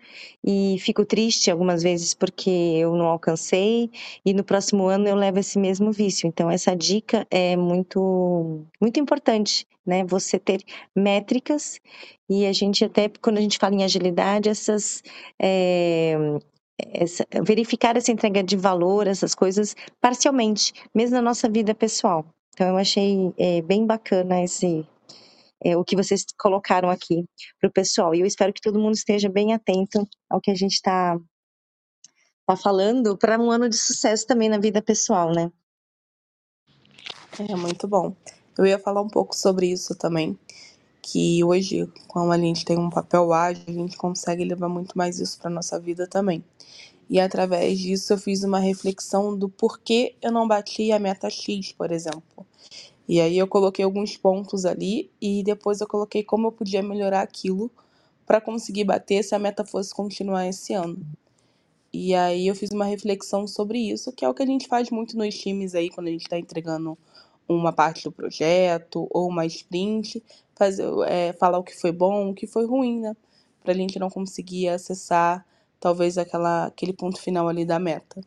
e 0.45 0.77
fico 0.81 1.05
triste 1.05 1.51
algumas 1.51 1.83
vezes 1.83 2.15
porque 2.15 2.49
eu 2.51 2.95
não 2.95 3.07
alcancei 3.07 3.91
e 4.25 4.33
no 4.33 4.45
próximo 4.45 4.87
ano 4.87 5.09
eu 5.09 5.17
levo 5.17 5.41
esse 5.41 5.59
mesmo 5.59 5.93
vício. 5.93 6.27
Então, 6.27 6.51
essa 6.51 6.75
dica 6.75 7.27
é 7.31 7.57
muito, 7.57 8.65
muito 8.81 9.01
importante, 9.01 9.67
né? 9.85 10.05
Você 10.05 10.39
ter 10.39 10.63
métricas 10.95 11.81
e 12.31 12.47
a 12.47 12.53
gente 12.53 12.85
até, 12.85 13.11
quando 13.21 13.39
a 13.39 13.41
gente 13.41 13.59
fala 13.59 13.75
em 13.75 13.85
agilidade, 13.85 14.49
essas... 14.49 15.03
É, 15.41 16.17
essa, 16.93 17.27
verificar 17.45 17.97
essa 17.97 18.13
entrega 18.13 18.41
de 18.41 18.57
valor, 18.57 19.09
essas 19.09 19.35
coisas, 19.35 19.75
parcialmente, 20.01 20.73
mesmo 20.95 21.17
na 21.17 21.23
nossa 21.23 21.49
vida 21.49 21.75
pessoal. 21.75 22.25
Então, 22.55 22.69
eu 22.69 22.77
achei 22.77 23.33
é, 23.37 23.63
bem 23.63 23.85
bacana 23.85 24.43
esse, 24.43 24.87
é, 25.63 25.77
o 25.77 25.85
que 25.85 25.97
vocês 25.97 26.25
colocaram 26.39 26.89
aqui 26.89 27.25
para 27.61 27.69
o 27.69 27.73
pessoal. 27.73 28.15
E 28.15 28.21
eu 28.21 28.27
espero 28.27 28.53
que 28.53 28.61
todo 28.61 28.79
mundo 28.79 28.95
esteja 28.95 29.29
bem 29.29 29.53
atento 29.53 30.07
ao 30.29 30.41
que 30.41 30.51
a 30.51 30.55
gente 30.55 30.75
está 30.75 31.19
tá 32.47 32.57
falando 32.57 33.17
para 33.17 33.39
um 33.39 33.51
ano 33.51 33.69
de 33.69 33.77
sucesso 33.77 34.27
também 34.27 34.49
na 34.49 34.59
vida 34.59 34.81
pessoal, 34.81 35.33
né? 35.33 35.51
É 37.39 37.55
muito 37.55 37.87
bom. 37.87 38.15
Eu 38.57 38.67
ia 38.67 38.79
falar 38.79 39.03
um 39.03 39.09
pouco 39.09 39.37
sobre 39.37 39.71
isso 39.71 39.95
também, 39.95 40.37
que 41.01 41.45
hoje, 41.45 41.87
como 42.09 42.33
a 42.33 42.39
gente 42.39 42.65
tem 42.65 42.77
um 42.77 42.91
papel 42.91 43.33
ágil, 43.33 43.65
a 43.69 43.73
gente 43.73 43.97
consegue 43.97 44.45
levar 44.45 44.69
muito 44.69 44.99
mais 44.99 45.21
isso 45.21 45.39
para 45.39 45.51
nossa 45.51 45.79
vida 45.79 46.07
também. 46.09 46.45
E 47.09 47.21
através 47.21 47.79
disso 47.79 48.13
eu 48.13 48.19
fiz 48.19 48.43
uma 48.43 48.59
reflexão 48.59 49.37
do 49.37 49.49
porquê 49.49 50.15
eu 50.21 50.31
não 50.31 50.47
bati 50.47 50.93
a 50.93 50.99
meta 50.99 51.31
X, 51.31 51.73
por 51.73 51.91
exemplo. 51.91 52.47
E 53.09 53.21
aí 53.21 53.39
eu 53.39 53.49
coloquei 53.49 53.85
alguns 53.85 54.17
pontos 54.17 54.67
ali 54.67 55.11
e 55.21 55.43
depois 55.43 55.81
eu 55.81 55.87
coloquei 55.89 56.23
como 56.23 56.49
eu 56.49 56.53
podia 56.53 56.83
melhorar 56.83 57.23
aquilo 57.23 57.71
para 58.27 58.41
conseguir 58.41 58.85
bater 58.85 59.25
se 59.25 59.35
a 59.35 59.39
meta 59.39 59.65
fosse 59.65 59.95
continuar 59.95 60.47
esse 60.47 60.75
ano. 60.75 60.99
E 61.91 62.15
aí 62.15 62.47
eu 62.47 62.55
fiz 62.55 62.71
uma 62.71 62.85
reflexão 62.85 63.47
sobre 63.47 63.79
isso, 63.79 64.13
que 64.13 64.25
é 64.25 64.29
o 64.29 64.35
que 64.35 64.43
a 64.43 64.47
gente 64.47 64.69
faz 64.69 64.91
muito 64.91 65.17
nos 65.17 65.35
times 65.39 65.75
aí 65.75 65.89
quando 65.89 66.09
a 66.09 66.11
gente 66.11 66.25
está 66.25 66.39
entregando 66.39 66.99
uma 67.49 67.73
parte 67.73 68.05
do 68.05 68.13
projeto 68.13 69.09
ou 69.11 69.27
uma 69.27 69.47
sprint, 69.47 70.23
fazer, 70.55 70.87
é, 71.07 71.33
falar 71.33 71.59
o 71.59 71.65
que 71.65 71.75
foi 71.75 71.91
bom, 71.91 72.31
o 72.31 72.35
que 72.35 72.47
foi 72.47 72.67
ruim, 72.67 73.01
né? 73.01 73.17
Para 73.63 73.73
a 73.73 73.77
gente 73.77 73.99
não 73.99 74.11
conseguir 74.11 74.69
acessar 74.69 75.47
talvez 75.81 76.19
aquela, 76.19 76.67
aquele 76.67 76.93
ponto 76.93 77.19
final 77.19 77.49
ali 77.49 77.65
da 77.65 77.79
meta. 77.79 78.21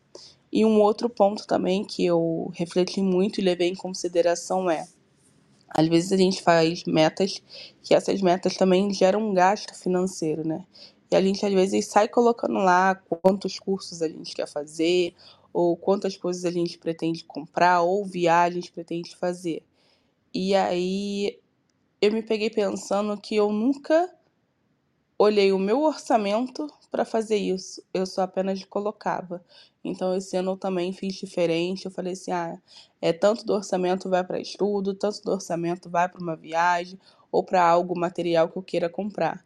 E 0.52 0.64
um 0.64 0.80
outro 0.80 1.08
ponto 1.08 1.46
também 1.46 1.84
que 1.84 2.04
eu 2.04 2.50
refleti 2.54 3.00
muito 3.00 3.40
e 3.40 3.44
levei 3.44 3.68
em 3.68 3.74
consideração 3.74 4.70
é: 4.70 4.86
às 5.68 5.88
vezes 5.88 6.12
a 6.12 6.16
gente 6.16 6.42
faz 6.42 6.84
metas 6.84 7.42
que 7.82 7.94
essas 7.94 8.20
metas 8.20 8.56
também 8.56 8.92
geram 8.92 9.30
um 9.30 9.34
gasto 9.34 9.74
financeiro, 9.74 10.46
né? 10.46 10.64
E 11.10 11.16
a 11.16 11.22
gente 11.22 11.44
às 11.44 11.52
vezes 11.52 11.86
sai 11.86 12.08
colocando 12.08 12.54
lá 12.54 12.94
quantos 12.94 13.58
cursos 13.58 14.02
a 14.02 14.08
gente 14.08 14.34
quer 14.34 14.46
fazer, 14.48 15.14
ou 15.52 15.76
quantas 15.76 16.16
coisas 16.16 16.44
a 16.44 16.50
gente 16.50 16.78
pretende 16.78 17.24
comprar, 17.24 17.82
ou 17.82 18.04
viagens 18.04 18.70
pretende 18.70 19.16
fazer. 19.16 19.62
E 20.34 20.54
aí 20.54 21.38
eu 22.00 22.12
me 22.12 22.22
peguei 22.22 22.50
pensando 22.50 23.18
que 23.20 23.36
eu 23.36 23.52
nunca 23.52 24.10
olhei 25.18 25.52
o 25.52 25.58
meu 25.58 25.82
orçamento 25.82 26.68
para 26.90 27.04
fazer 27.04 27.36
isso, 27.36 27.82
eu 27.94 28.06
só 28.06 28.22
apenas 28.22 28.64
colocava. 28.64 29.44
Então 29.84 30.14
esse 30.16 30.36
ano 30.36 30.52
eu 30.52 30.56
também 30.56 30.92
fiz 30.92 31.14
diferente, 31.14 31.86
eu 31.86 31.90
falei 31.90 32.12
assim: 32.14 32.30
"Ah, 32.32 32.58
é 33.00 33.12
tanto 33.12 33.44
do 33.46 33.52
orçamento 33.54 34.08
vai 34.10 34.24
para 34.24 34.40
estudo, 34.40 34.94
tanto 34.94 35.22
do 35.22 35.32
orçamento 35.32 35.90
vai 35.90 36.08
para 36.08 36.20
uma 36.22 36.36
viagem 36.36 36.98
ou 37.30 37.42
para 37.44 37.62
algo 37.66 37.98
material 37.98 38.48
que 38.48 38.58
eu 38.58 38.62
queira 38.62 38.88
comprar". 38.88 39.44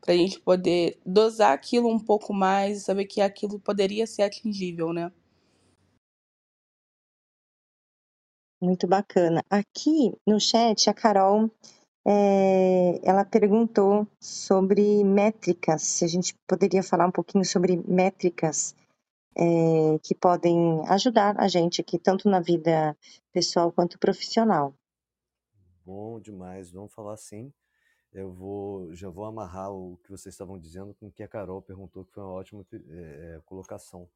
Pra 0.00 0.14
gente 0.16 0.40
poder 0.40 0.98
dosar 1.06 1.52
aquilo 1.52 1.88
um 1.88 1.98
pouco 2.00 2.32
mais 2.34 2.78
e 2.78 2.80
saber 2.82 3.06
que 3.06 3.20
aquilo 3.20 3.58
poderia 3.60 4.06
ser 4.06 4.22
atingível, 4.22 4.92
né? 4.92 5.12
Muito 8.60 8.86
bacana. 8.88 9.42
Aqui 9.48 10.12
no 10.26 10.40
chat, 10.40 10.90
a 10.90 10.94
Carol, 10.94 11.48
é, 12.10 12.98
ela 13.02 13.22
perguntou 13.22 14.08
sobre 14.18 15.04
métricas, 15.04 15.82
se 15.82 16.06
a 16.06 16.08
gente 16.08 16.34
poderia 16.46 16.82
falar 16.82 17.06
um 17.06 17.12
pouquinho 17.12 17.44
sobre 17.44 17.76
métricas 17.86 18.74
é, 19.36 19.98
que 20.02 20.14
podem 20.14 20.82
ajudar 20.88 21.38
a 21.38 21.46
gente 21.48 21.82
aqui, 21.82 21.98
tanto 21.98 22.26
na 22.26 22.40
vida 22.40 22.96
pessoal 23.30 23.70
quanto 23.70 23.98
profissional. 23.98 24.72
Bom 25.84 26.18
demais, 26.18 26.70
vamos 26.70 26.94
falar 26.94 27.18
sim. 27.18 27.52
Eu 28.10 28.32
vou, 28.32 28.94
já 28.94 29.10
vou 29.10 29.26
amarrar 29.26 29.70
o 29.70 29.98
que 30.02 30.10
vocês 30.10 30.34
estavam 30.34 30.58
dizendo 30.58 30.94
com 30.94 31.08
o 31.08 31.12
que 31.12 31.22
a 31.22 31.28
Carol 31.28 31.60
perguntou, 31.60 32.06
que 32.06 32.12
foi 32.12 32.22
uma 32.22 32.32
ótima 32.32 32.64
é, 32.72 33.38
colocação. 33.44 34.08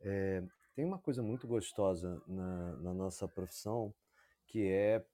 É, 0.00 0.42
tem 0.74 0.86
uma 0.86 0.98
coisa 0.98 1.22
muito 1.22 1.46
gostosa 1.46 2.18
na, 2.26 2.76
na 2.76 2.94
nossa 2.94 3.28
profissão, 3.28 3.92
que 4.46 4.66
é 4.66 5.04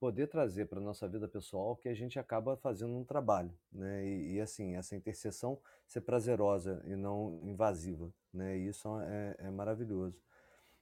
poder 0.00 0.28
trazer 0.28 0.64
para 0.64 0.80
a 0.80 0.82
nossa 0.82 1.06
vida 1.06 1.28
pessoal 1.28 1.76
que 1.76 1.86
a 1.86 1.94
gente 1.94 2.18
acaba 2.18 2.56
fazendo 2.56 2.96
um 2.96 3.04
trabalho, 3.04 3.52
né? 3.70 4.02
E, 4.04 4.32
e, 4.32 4.40
assim, 4.40 4.74
essa 4.74 4.96
interseção 4.96 5.60
ser 5.86 6.00
prazerosa 6.00 6.82
e 6.86 6.96
não 6.96 7.38
invasiva, 7.42 8.10
né? 8.32 8.56
E 8.56 8.68
isso 8.68 8.88
é, 9.02 9.36
é, 9.38 9.50
maravilhoso. 9.50 10.18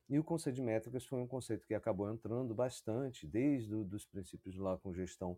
E 0.08 0.18
o 0.20 0.24
conceito 0.24 0.56
de 0.56 0.62
métricas 0.62 1.04
foi 1.04 1.18
um 1.18 1.26
conceito 1.26 1.66
que 1.66 1.74
acabou 1.74 2.10
entrando 2.10 2.54
bastante 2.54 3.26
desde 3.26 3.74
os 3.74 4.06
princípios 4.06 4.56
lá 4.56 4.78
com 4.78 4.94
gestão 4.94 5.36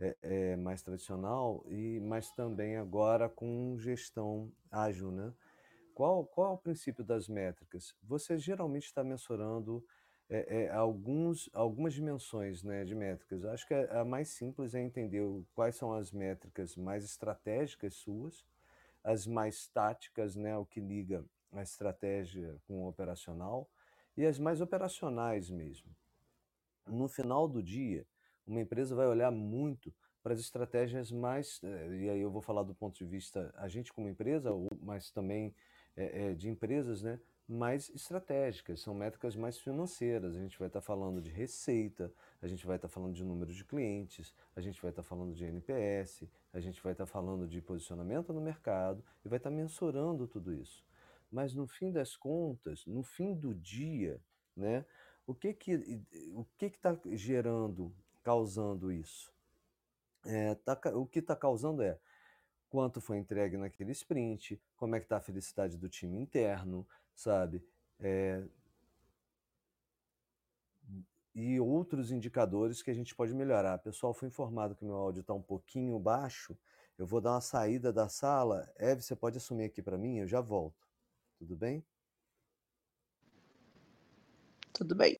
é, 0.00 0.16
é, 0.22 0.56
mais 0.56 0.82
tradicional, 0.82 1.64
e 1.68 2.00
mas 2.00 2.32
também 2.32 2.76
agora 2.76 3.28
com 3.28 3.76
gestão 3.78 4.52
ágil, 4.68 5.12
né? 5.12 5.32
Qual, 5.94 6.24
qual 6.26 6.50
é 6.50 6.54
o 6.54 6.58
princípio 6.58 7.04
das 7.04 7.28
métricas? 7.28 7.94
Você 8.02 8.36
geralmente 8.36 8.86
está 8.86 9.04
mensurando 9.04 9.84
é, 10.28 10.62
é, 10.62 10.70
alguns, 10.70 11.50
algumas 11.52 11.92
dimensões 11.92 12.62
né, 12.62 12.84
de 12.84 12.94
métricas. 12.94 13.44
Acho 13.44 13.66
que 13.66 13.74
a, 13.74 14.00
a 14.00 14.04
mais 14.04 14.28
simples 14.28 14.74
é 14.74 14.80
entender 14.80 15.22
quais 15.54 15.76
são 15.76 15.92
as 15.92 16.10
métricas 16.10 16.76
mais 16.76 17.04
estratégicas 17.04 17.94
suas, 17.94 18.44
as 19.04 19.26
mais 19.26 19.68
táticas, 19.68 20.36
né, 20.36 20.56
o 20.56 20.64
que 20.64 20.80
liga 20.80 21.24
a 21.52 21.62
estratégia 21.62 22.56
com 22.66 22.84
o 22.84 22.88
operacional, 22.88 23.68
e 24.16 24.24
as 24.24 24.38
mais 24.38 24.60
operacionais 24.60 25.50
mesmo. 25.50 25.94
No 26.86 27.08
final 27.08 27.46
do 27.46 27.62
dia, 27.62 28.06
uma 28.46 28.60
empresa 28.60 28.94
vai 28.94 29.06
olhar 29.06 29.30
muito 29.30 29.92
para 30.22 30.32
as 30.34 30.40
estratégias 30.40 31.10
mais, 31.10 31.60
eh, 31.62 31.96
e 32.02 32.10
aí 32.10 32.20
eu 32.20 32.30
vou 32.30 32.40
falar 32.40 32.62
do 32.62 32.74
ponto 32.74 32.96
de 32.96 33.04
vista 33.04 33.52
a 33.56 33.68
gente 33.68 33.92
como 33.92 34.08
empresa, 34.08 34.50
mas 34.80 35.10
também 35.10 35.54
é, 35.96 36.34
de 36.34 36.48
empresas, 36.48 37.02
né? 37.02 37.18
Mais 37.48 37.90
estratégicas, 37.90 38.80
são 38.80 38.94
métricas 38.94 39.36
mais 39.36 39.58
financeiras. 39.58 40.36
A 40.36 40.40
gente 40.40 40.58
vai 40.58 40.68
estar 40.68 40.80
falando 40.80 41.20
de 41.20 41.30
receita, 41.30 42.12
a 42.40 42.46
gente 42.46 42.66
vai 42.66 42.76
estar 42.76 42.88
falando 42.88 43.14
de 43.14 43.24
número 43.24 43.52
de 43.52 43.64
clientes, 43.64 44.34
a 44.54 44.60
gente 44.60 44.80
vai 44.80 44.90
estar 44.90 45.02
falando 45.02 45.34
de 45.34 45.44
NPS, 45.44 46.28
a 46.52 46.60
gente 46.60 46.82
vai 46.82 46.92
estar 46.92 47.06
falando 47.06 47.46
de 47.46 47.60
posicionamento 47.60 48.32
no 48.32 48.40
mercado 48.40 49.04
e 49.24 49.28
vai 49.28 49.38
estar 49.38 49.50
mensurando 49.50 50.26
tudo 50.26 50.52
isso. 50.52 50.84
Mas 51.30 51.54
no 51.54 51.66
fim 51.66 51.90
das 51.90 52.16
contas, 52.16 52.86
no 52.86 53.02
fim 53.02 53.34
do 53.34 53.54
dia, 53.54 54.20
né, 54.56 54.84
o 55.26 55.34
que 55.34 55.54
que 55.54 56.02
o 56.34 56.44
que 56.58 56.66
está 56.66 56.98
gerando, 57.06 57.94
causando 58.22 58.92
isso? 58.92 59.32
É, 60.24 60.54
tá, 60.54 60.78
o 60.94 61.06
que 61.06 61.18
está 61.18 61.34
causando 61.34 61.82
é 61.82 61.98
quanto 62.68 63.00
foi 63.00 63.18
entregue 63.18 63.56
naquele 63.56 63.92
sprint, 63.92 64.60
como 64.76 64.96
é 64.96 64.98
que 64.98 65.04
está 65.04 65.18
a 65.18 65.20
felicidade 65.20 65.76
do 65.76 65.88
time 65.88 66.18
interno, 66.18 66.86
sabe? 67.14 67.64
É... 68.00 68.44
E 71.34 71.58
outros 71.60 72.10
indicadores 72.10 72.82
que 72.82 72.90
a 72.90 72.94
gente 72.94 73.14
pode 73.14 73.34
melhorar. 73.34 73.78
Pessoal, 73.78 74.12
foi 74.12 74.28
informado 74.28 74.74
que 74.74 74.84
meu 74.84 74.96
áudio 74.96 75.22
está 75.22 75.32
um 75.32 75.42
pouquinho 75.42 75.98
baixo. 75.98 76.56
Eu 76.98 77.06
vou 77.06 77.20
dar 77.20 77.32
uma 77.32 77.40
saída 77.40 77.92
da 77.92 78.08
sala. 78.08 78.70
Eve, 78.76 79.02
você 79.02 79.16
pode 79.16 79.38
assumir 79.38 79.64
aqui 79.64 79.82
para 79.82 79.96
mim? 79.96 80.18
Eu 80.18 80.26
já 80.26 80.40
volto. 80.40 80.86
Tudo 81.38 81.56
bem? 81.56 81.84
Tudo 84.72 84.94
bem. 84.94 85.18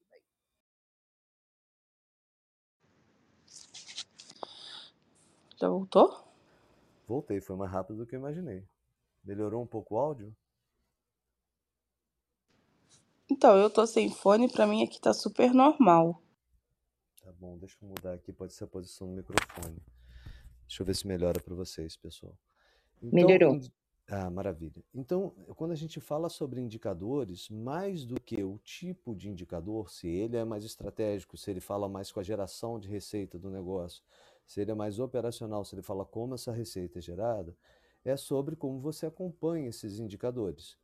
Já 5.59 5.69
voltou? 5.69 6.25
Voltei, 7.07 7.41
foi 7.41 7.57
mais 7.57 7.71
rápido 7.71 7.99
do 7.99 8.07
que 8.07 8.17
eu 8.17 8.21
imaginei. 8.21 8.67
Melhorou 9.25 9.63
um 9.63 9.67
pouco 9.67 9.95
o 9.95 9.99
áudio? 9.99 10.35
Então, 13.33 13.57
eu 13.57 13.71
tô 13.71 13.87
sem 13.87 14.11
fone, 14.11 14.47
pra 14.47 14.67
mim 14.67 14.85
aqui 14.85 15.01
tá 15.01 15.15
super 15.15 15.55
normal. 15.55 16.23
Tá 17.23 17.33
bom, 17.33 17.57
deixa 17.57 17.79
eu 17.81 17.89
mudar 17.89 18.13
aqui, 18.13 18.31
pode 18.31 18.53
ser 18.53 18.65
a 18.65 18.67
posição 18.67 19.09
do 19.09 19.15
microfone. 19.15 19.81
Deixa 20.69 20.83
eu 20.83 20.87
ver 20.87 20.95
se 20.95 21.07
melhora 21.07 21.41
para 21.41 21.55
vocês, 21.55 21.97
pessoal. 21.97 22.37
Então, 23.03 23.27
Melhorou. 23.27 23.59
Ah, 24.07 24.29
maravilha. 24.29 24.85
Então, 24.95 25.31
quando 25.57 25.73
a 25.73 25.75
gente 25.75 25.99
fala 25.99 26.29
sobre 26.29 26.61
indicadores, 26.61 27.49
mais 27.49 28.05
do 28.05 28.21
que 28.21 28.45
o 28.45 28.59
tipo 28.59 29.17
de 29.17 29.31
indicador, 29.31 29.91
se 29.91 30.07
ele 30.07 30.37
é 30.37 30.45
mais 30.45 30.63
estratégico, 30.63 31.39
se 31.39 31.51
ele 31.51 31.61
fala 31.61 31.89
mais 31.89 32.13
com 32.13 32.21
a 32.21 32.23
geração 32.23 32.79
de 32.79 32.87
receita 32.87 33.39
do 33.39 33.49
negócio, 33.49 34.03
se 34.47 34.61
ele 34.61 34.73
é 34.73 34.75
mais 34.75 34.99
operacional, 34.99 35.65
se 35.65 35.75
ele 35.75 35.83
fala 35.83 36.05
como 36.05 36.35
essa 36.35 36.53
receita 36.53 36.99
é 36.99 37.03
gerada, 37.03 37.57
é 38.05 38.15
sobre 38.15 38.57
como 38.57 38.79
você 38.79 39.07
acompanha 39.07 39.71
esses 39.71 39.99
indicadores. 39.99 40.82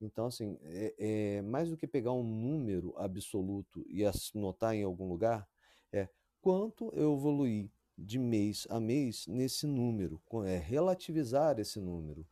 Então, 0.00 0.26
assim, 0.26 0.58
é, 0.62 0.94
é, 1.38 1.42
mais 1.42 1.70
do 1.70 1.76
que 1.76 1.86
pegar 1.86 2.12
um 2.12 2.22
número 2.22 2.94
absoluto 2.98 3.84
e 3.88 4.04
anotar 4.04 4.74
em 4.74 4.82
algum 4.82 5.08
lugar, 5.08 5.48
é 5.92 6.08
quanto 6.40 6.90
eu 6.94 7.14
evoluí 7.14 7.70
de 7.96 8.18
mês 8.18 8.66
a 8.68 8.78
mês 8.78 9.26
nesse 9.26 9.66
número, 9.66 10.20
é 10.44 10.58
relativizar 10.58 11.58
esse 11.58 11.80
número. 11.80 12.26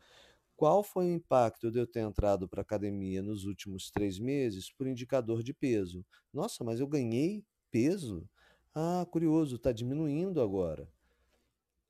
Qual 0.56 0.82
foi 0.84 1.06
o 1.06 1.14
impacto 1.14 1.70
de 1.70 1.78
eu 1.78 1.86
ter 1.86 2.00
entrado 2.00 2.48
para 2.48 2.60
a 2.60 2.62
academia 2.62 3.22
nos 3.22 3.44
últimos 3.44 3.90
três 3.90 4.18
meses 4.18 4.70
por 4.70 4.86
indicador 4.86 5.42
de 5.42 5.54
peso? 5.54 6.04
Nossa, 6.32 6.62
mas 6.62 6.80
eu 6.80 6.86
ganhei 6.86 7.44
peso? 7.70 8.28
Ah, 8.74 9.06
curioso, 9.10 9.56
está 9.56 9.72
diminuindo 9.72 10.40
agora 10.40 10.88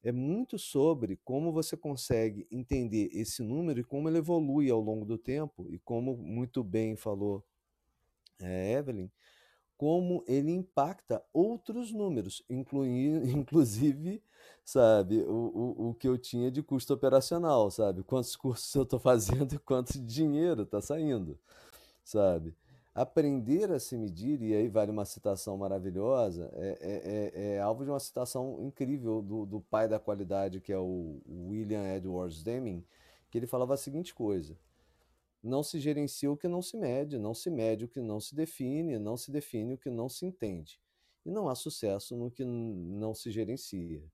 é 0.04 0.12
muito 0.12 0.58
sobre 0.58 1.18
como 1.24 1.50
você 1.50 1.76
consegue 1.76 2.46
entender 2.50 3.08
esse 3.12 3.42
número 3.42 3.80
e 3.80 3.84
como 3.84 4.08
ele 4.08 4.18
evolui 4.18 4.70
ao 4.70 4.80
longo 4.80 5.06
do 5.06 5.16
tempo, 5.16 5.66
e 5.70 5.78
como 5.78 6.14
muito 6.16 6.62
bem 6.62 6.94
falou 6.94 7.42
é, 8.38 8.72
Evelyn, 8.72 9.10
como 9.76 10.22
ele 10.26 10.52
impacta 10.52 11.24
outros 11.32 11.90
números, 11.90 12.42
incluindo, 12.50 13.26
inclusive, 13.30 14.22
sabe, 14.64 15.22
o, 15.22 15.32
o, 15.32 15.88
o 15.90 15.94
que 15.94 16.06
eu 16.06 16.18
tinha 16.18 16.50
de 16.50 16.62
custo 16.62 16.92
operacional, 16.94 17.70
sabe? 17.70 18.02
Quantos 18.02 18.36
cursos 18.36 18.72
eu 18.74 18.82
estou 18.82 19.00
fazendo 19.00 19.54
e 19.54 19.58
quanto 19.58 19.98
dinheiro 19.98 20.62
está 20.62 20.80
saindo, 20.82 21.38
sabe? 22.04 22.54
Aprender 22.94 23.72
a 23.72 23.80
se 23.80 23.96
medir, 23.96 24.40
e 24.40 24.54
aí 24.54 24.68
vale 24.68 24.90
uma 24.90 25.04
citação 25.04 25.56
maravilhosa, 25.56 26.50
é, 26.54 26.78
é, 26.80 27.52
é, 27.52 27.54
é 27.54 27.60
alvo 27.60 27.84
de 27.84 27.90
uma 27.90 27.98
citação 27.98 28.62
incrível 28.62 29.20
do, 29.20 29.44
do 29.44 29.60
pai 29.60 29.88
da 29.88 29.98
qualidade, 29.98 30.60
que 30.60 30.72
é 30.72 30.78
o 30.78 31.20
William 31.28 31.82
Edwards 31.94 32.42
Deming, 32.42 32.84
que 33.30 33.38
ele 33.38 33.48
falava 33.48 33.74
a 33.74 33.76
seguinte 33.76 34.14
coisa: 34.14 34.56
não 35.42 35.62
se 35.62 35.80
gerencia 35.80 36.30
o 36.30 36.36
que 36.36 36.46
não 36.46 36.62
se 36.62 36.76
mede, 36.76 37.18
não 37.18 37.34
se 37.34 37.50
mede 37.50 37.84
o 37.84 37.88
que 37.88 38.00
não 38.00 38.20
se 38.20 38.34
define, 38.34 38.98
não 38.98 39.16
se 39.16 39.32
define 39.32 39.74
o 39.74 39.78
que 39.78 39.90
não 39.90 40.08
se 40.08 40.24
entende. 40.24 40.80
E 41.26 41.30
não 41.30 41.48
há 41.48 41.54
sucesso 41.54 42.16
no 42.16 42.30
que 42.30 42.44
não 42.44 43.14
se 43.14 43.30
gerencia. 43.30 44.04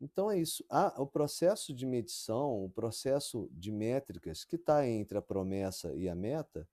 Então 0.00 0.30
é 0.30 0.38
isso. 0.38 0.64
O 0.96 1.06
processo 1.06 1.74
de 1.74 1.84
medição, 1.84 2.64
o 2.64 2.70
processo 2.70 3.50
de 3.52 3.72
métricas 3.72 4.44
que 4.44 4.56
está 4.56 4.86
entre 4.86 5.18
a 5.18 5.22
promessa 5.22 5.94
e 5.94 6.08
a 6.08 6.14
meta, 6.14 6.68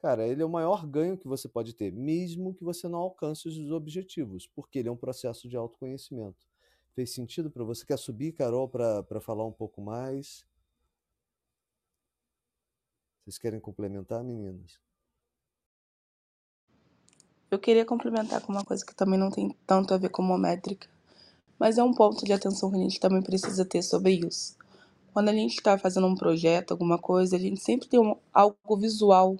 Cara, 0.00 0.26
ele 0.26 0.40
é 0.40 0.44
o 0.44 0.48
maior 0.48 0.86
ganho 0.86 1.18
que 1.18 1.28
você 1.28 1.46
pode 1.46 1.74
ter, 1.74 1.92
mesmo 1.92 2.54
que 2.54 2.64
você 2.64 2.88
não 2.88 3.00
alcance 3.00 3.46
os 3.46 3.70
objetivos, 3.70 4.46
porque 4.46 4.78
ele 4.78 4.88
é 4.88 4.92
um 4.92 4.96
processo 4.96 5.46
de 5.46 5.58
autoconhecimento. 5.58 6.38
Fez 6.94 7.12
sentido 7.12 7.50
para 7.50 7.62
você? 7.62 7.84
Quer 7.84 7.98
subir, 7.98 8.32
Carol, 8.32 8.66
para 8.66 9.20
falar 9.20 9.44
um 9.44 9.52
pouco 9.52 9.82
mais? 9.82 10.42
Vocês 13.22 13.36
querem 13.36 13.60
complementar, 13.60 14.24
meninas? 14.24 14.80
Eu 17.50 17.58
queria 17.58 17.84
complementar 17.84 18.40
com 18.40 18.52
uma 18.52 18.64
coisa 18.64 18.84
que 18.86 18.94
também 18.94 19.18
não 19.18 19.30
tem 19.30 19.54
tanto 19.66 19.92
a 19.92 19.98
ver 19.98 20.08
com 20.08 20.22
uma 20.22 20.38
métrica, 20.38 20.88
mas 21.58 21.76
é 21.76 21.84
um 21.84 21.92
ponto 21.92 22.24
de 22.24 22.32
atenção 22.32 22.70
que 22.70 22.76
a 22.76 22.80
gente 22.80 22.98
também 22.98 23.22
precisa 23.22 23.66
ter 23.66 23.82
sobre 23.82 24.12
isso. 24.12 24.56
Quando 25.12 25.28
a 25.28 25.34
gente 25.34 25.56
está 25.56 25.76
fazendo 25.76 26.06
um 26.06 26.14
projeto, 26.14 26.70
alguma 26.70 26.96
coisa, 26.96 27.36
a 27.36 27.38
gente 27.38 27.60
sempre 27.60 27.86
tem 27.86 28.00
um, 28.00 28.16
algo 28.32 28.76
visual 28.78 29.36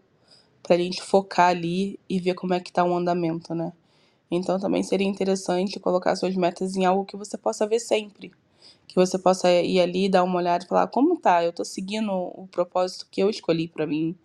para 0.63 0.77
a 0.77 0.79
gente 0.79 1.03
focar 1.03 1.49
ali 1.49 1.99
e 2.09 2.21
ver 2.21 2.35
como 2.35 2.55
é 2.55 2.61
que 2.61 2.71
está 2.71 2.85
o 2.85 2.95
andamento, 2.95 3.55
né? 3.55 3.73
Então 4.31 4.59
também 4.61 4.83
seria 4.83 5.07
interessante 5.09 5.81
colocar 5.81 6.17
suas 6.17 6.37
metas 6.37 6.77
em 6.77 6.85
algo 6.87 7.05
que 7.05 7.17
você 7.17 7.39
possa 7.39 7.67
ver 7.67 7.81
sempre. 7.81 8.33
Que 8.89 8.97
você 8.97 9.19
possa 9.19 9.51
ir 9.53 9.81
ali, 9.81 10.09
dar 10.09 10.25
uma 10.25 10.39
olhada 10.39 10.65
e 10.65 10.69
falar 10.69 10.89
como 10.89 11.19
tá, 11.19 11.45
eu 11.45 11.53
tô 11.53 11.65
seguindo 11.65 12.13
o 12.13 12.49
propósito 12.49 13.09
que 13.11 13.23
eu 13.23 13.31
escolhi 13.31 13.69
para 13.69 13.87
mim. 13.87 14.17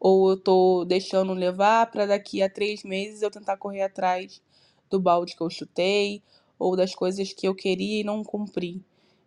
Ou 0.00 0.30
eu 0.30 0.36
tô 0.36 0.84
deixando 0.86 1.32
levar 1.34 1.90
para 1.90 2.06
daqui 2.06 2.42
a 2.42 2.50
três 2.50 2.84
meses 2.84 3.22
eu 3.22 3.30
tentar 3.30 3.56
correr 3.58 3.82
atrás 3.82 4.42
do 4.90 5.00
balde 5.00 5.36
que 5.36 5.42
eu 5.42 5.50
chutei, 5.50 6.22
ou 6.58 6.76
das 6.76 6.94
coisas 6.94 7.32
que 7.32 7.48
eu 7.48 7.54
queria 7.54 8.00
e 8.00 8.04
não 8.04 8.24
cumpri. 8.24 8.82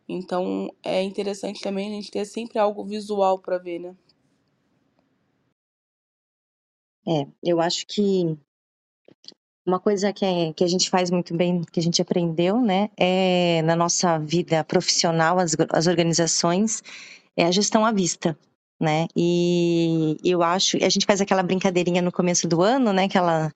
Então 0.07 0.73
é 0.83 1.01
interessante 1.03 1.61
também 1.61 1.87
a 1.89 1.91
gente 1.95 2.11
ter 2.11 2.25
sempre 2.25 2.59
algo 2.59 2.83
visual 2.83 3.39
para 3.39 3.57
ver, 3.57 3.79
né? 3.79 3.95
É, 7.07 7.27
eu 7.43 7.59
acho 7.59 7.85
que 7.87 8.37
uma 9.65 9.79
coisa 9.79 10.11
que, 10.11 10.25
é, 10.25 10.53
que 10.53 10.63
a 10.63 10.67
gente 10.67 10.89
faz 10.89 11.09
muito 11.09 11.35
bem, 11.35 11.61
que 11.71 11.79
a 11.79 11.83
gente 11.83 12.01
aprendeu, 12.01 12.61
né, 12.61 12.89
é 12.97 13.61
na 13.63 13.75
nossa 13.75 14.17
vida 14.19 14.63
profissional, 14.63 15.39
as, 15.39 15.55
as 15.71 15.87
organizações, 15.87 16.83
é 17.35 17.45
a 17.45 17.51
gestão 17.51 17.85
à 17.85 17.91
vista, 17.91 18.37
né? 18.79 19.07
E 19.15 20.17
eu 20.23 20.43
acho, 20.43 20.77
a 20.77 20.89
gente 20.89 21.05
faz 21.05 21.21
aquela 21.21 21.41
brincadeirinha 21.41 22.01
no 22.01 22.11
começo 22.11 22.47
do 22.47 22.61
ano, 22.61 22.91
né? 22.91 23.05
Aquela, 23.05 23.51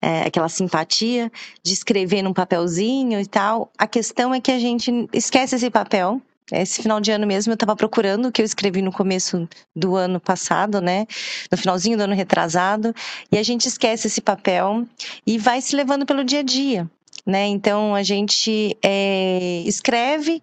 é, 0.00 0.20
aquela 0.22 0.48
simpatia 0.48 1.30
de 1.62 1.72
escrever 1.72 2.22
num 2.22 2.32
papelzinho 2.32 3.20
e 3.20 3.26
tal. 3.26 3.70
A 3.76 3.86
questão 3.86 4.32
é 4.32 4.40
que 4.40 4.52
a 4.52 4.58
gente 4.58 4.90
esquece 5.12 5.56
esse 5.56 5.68
papel 5.68 6.22
esse 6.52 6.82
final 6.82 7.00
de 7.00 7.10
ano 7.10 7.26
mesmo 7.26 7.52
eu 7.52 7.54
estava 7.54 7.76
procurando 7.76 8.28
o 8.28 8.32
que 8.32 8.40
eu 8.40 8.46
escrevi 8.46 8.80
no 8.80 8.92
começo 8.92 9.48
do 9.74 9.96
ano 9.96 10.18
passado, 10.18 10.80
né? 10.80 11.06
No 11.50 11.58
finalzinho 11.58 11.96
do 11.96 12.04
ano 12.04 12.14
retrasado, 12.14 12.94
e 13.30 13.38
a 13.38 13.42
gente 13.42 13.66
esquece 13.66 14.06
esse 14.06 14.20
papel 14.20 14.86
e 15.26 15.38
vai 15.38 15.60
se 15.60 15.76
levando 15.76 16.06
pelo 16.06 16.24
dia 16.24 16.40
a 16.40 16.42
dia. 16.42 16.90
Né? 17.26 17.46
Então 17.46 17.94
a 17.94 18.02
gente 18.02 18.74
é, 18.82 19.62
escreve 19.66 20.40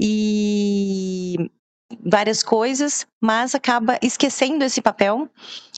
e 0.00 1.48
várias 2.04 2.42
coisas, 2.42 3.06
mas 3.20 3.54
acaba 3.54 3.98
esquecendo 4.02 4.64
esse 4.64 4.80
papel 4.80 5.28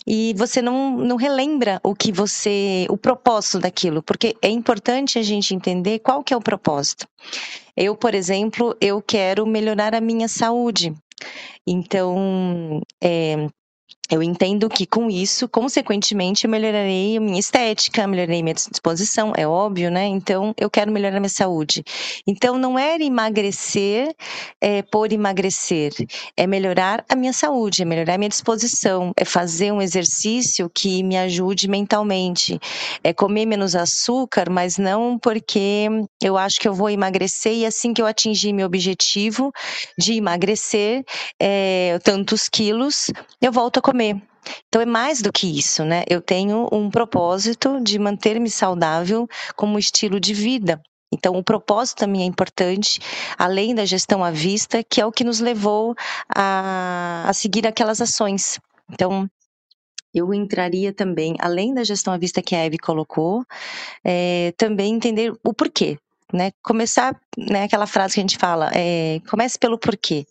e 0.06 0.34
você 0.36 0.62
não, 0.62 0.96
não 0.96 1.16
relembra 1.16 1.80
o 1.82 1.94
que 1.94 2.12
você, 2.12 2.86
o 2.88 2.96
propósito 2.96 3.60
daquilo, 3.60 4.02
porque 4.02 4.36
é 4.42 4.48
importante 4.48 5.18
a 5.18 5.22
gente 5.22 5.54
entender 5.54 5.98
qual 6.00 6.22
que 6.22 6.32
é 6.32 6.36
o 6.36 6.40
propósito. 6.40 7.06
Eu, 7.76 7.94
por 7.96 8.14
exemplo, 8.14 8.76
eu 8.80 9.00
quero 9.00 9.46
melhorar 9.46 9.94
a 9.94 10.00
minha 10.00 10.28
saúde. 10.28 10.94
Então, 11.66 12.80
é, 13.02 13.46
eu 14.10 14.22
entendo 14.22 14.68
que 14.68 14.84
com 14.84 15.08
isso, 15.08 15.48
consequentemente, 15.48 16.44
eu 16.44 16.50
melhorarei 16.50 17.16
a 17.16 17.20
minha 17.20 17.38
estética, 17.38 18.06
melhorarei 18.08 18.42
minha 18.42 18.54
disposição, 18.54 19.32
é 19.36 19.46
óbvio, 19.46 19.88
né? 19.88 20.04
Então, 20.06 20.52
eu 20.58 20.68
quero 20.68 20.90
melhorar 20.90 21.20
minha 21.20 21.28
saúde. 21.28 21.84
Então, 22.26 22.58
não 22.58 22.76
é 22.76 22.96
emagrecer 22.96 24.12
é, 24.60 24.82
por 24.82 25.12
emagrecer, 25.12 25.92
é 26.36 26.44
melhorar 26.44 27.04
a 27.08 27.14
minha 27.14 27.32
saúde, 27.32 27.82
é 27.82 27.84
melhorar 27.84 28.14
a 28.14 28.18
minha 28.18 28.28
disposição, 28.28 29.12
é 29.16 29.24
fazer 29.24 29.72
um 29.72 29.80
exercício 29.80 30.68
que 30.68 31.04
me 31.04 31.16
ajude 31.16 31.68
mentalmente, 31.68 32.58
é 33.04 33.12
comer 33.12 33.46
menos 33.46 33.76
açúcar, 33.76 34.50
mas 34.50 34.76
não 34.76 35.18
porque 35.18 35.86
eu 36.20 36.36
acho 36.36 36.58
que 36.58 36.66
eu 36.66 36.74
vou 36.74 36.90
emagrecer 36.90 37.52
e 37.52 37.64
assim 37.64 37.94
que 37.94 38.02
eu 38.02 38.06
atingir 38.06 38.52
meu 38.52 38.66
objetivo 38.66 39.52
de 39.96 40.14
emagrecer 40.14 41.04
é, 41.38 41.98
tantos 42.02 42.48
quilos, 42.48 43.12
eu 43.40 43.52
volto 43.52 43.78
a 43.78 43.82
comer 43.82 43.99
comer. 44.00 44.22
Então 44.68 44.80
é 44.80 44.86
mais 44.86 45.20
do 45.20 45.30
que 45.30 45.46
isso, 45.46 45.84
né? 45.84 46.04
Eu 46.08 46.22
tenho 46.22 46.66
um 46.72 46.90
propósito 46.90 47.78
de 47.82 47.98
manter-me 47.98 48.50
saudável 48.50 49.28
como 49.54 49.78
estilo 49.78 50.18
de 50.18 50.32
vida. 50.32 50.80
Então, 51.12 51.34
o 51.34 51.42
propósito 51.42 51.98
também 51.98 52.22
é 52.22 52.24
importante, 52.24 53.00
além 53.36 53.74
da 53.74 53.84
gestão 53.84 54.22
à 54.22 54.30
vista, 54.30 54.82
que 54.82 55.00
é 55.00 55.04
o 55.04 55.10
que 55.10 55.24
nos 55.24 55.40
levou 55.40 55.94
a, 56.34 57.24
a 57.26 57.32
seguir 57.32 57.66
aquelas 57.66 58.00
ações. 58.00 58.60
Então, 58.88 59.28
eu 60.14 60.32
entraria 60.32 60.92
também, 60.92 61.34
além 61.40 61.74
da 61.74 61.82
gestão 61.82 62.14
à 62.14 62.16
vista 62.16 62.40
que 62.40 62.54
a 62.54 62.64
Eve 62.64 62.78
colocou, 62.78 63.44
é, 64.04 64.54
também 64.56 64.94
entender 64.94 65.32
o 65.44 65.52
porquê. 65.52 65.98
Né? 66.32 66.52
Começar, 66.62 67.20
né, 67.36 67.64
aquela 67.64 67.88
frase 67.88 68.14
que 68.14 68.20
a 68.20 68.22
gente 68.22 68.38
fala, 68.38 68.70
é, 68.72 69.20
comece 69.28 69.58
pelo 69.58 69.76
porquê. 69.76 70.24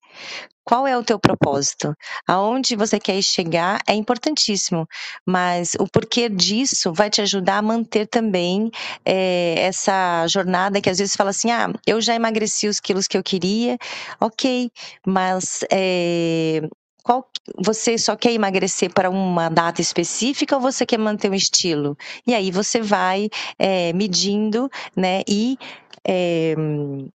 Qual 0.69 0.85
é 0.85 0.95
o 0.95 1.03
teu 1.03 1.17
propósito? 1.17 1.95
Aonde 2.27 2.75
você 2.75 2.99
quer 2.99 3.19
chegar 3.23 3.79
é 3.87 3.95
importantíssimo, 3.95 4.87
mas 5.25 5.73
o 5.79 5.87
porquê 5.87 6.29
disso 6.29 6.93
vai 6.93 7.09
te 7.09 7.21
ajudar 7.23 7.57
a 7.57 7.61
manter 7.63 8.05
também 8.05 8.69
é, 9.03 9.55
essa 9.57 10.27
jornada 10.27 10.79
que 10.79 10.87
às 10.87 10.99
vezes 10.99 11.15
fala 11.15 11.31
assim: 11.31 11.49
ah, 11.49 11.73
eu 11.87 11.99
já 11.99 12.13
emagreci 12.13 12.67
os 12.67 12.79
quilos 12.79 13.07
que 13.07 13.17
eu 13.17 13.23
queria, 13.23 13.79
ok, 14.21 14.69
mas 15.07 15.65
é, 15.71 16.61
qual, 17.01 17.27
você 17.65 17.97
só 17.97 18.15
quer 18.15 18.31
emagrecer 18.31 18.93
para 18.93 19.09
uma 19.09 19.49
data 19.49 19.81
específica 19.81 20.55
ou 20.55 20.61
você 20.61 20.85
quer 20.85 20.99
manter 20.99 21.31
um 21.31 21.33
estilo? 21.33 21.97
E 22.27 22.35
aí 22.35 22.51
você 22.51 22.79
vai 22.79 23.27
é, 23.57 23.91
medindo, 23.93 24.69
né, 24.95 25.23
e 25.27 25.57
é, 26.07 26.53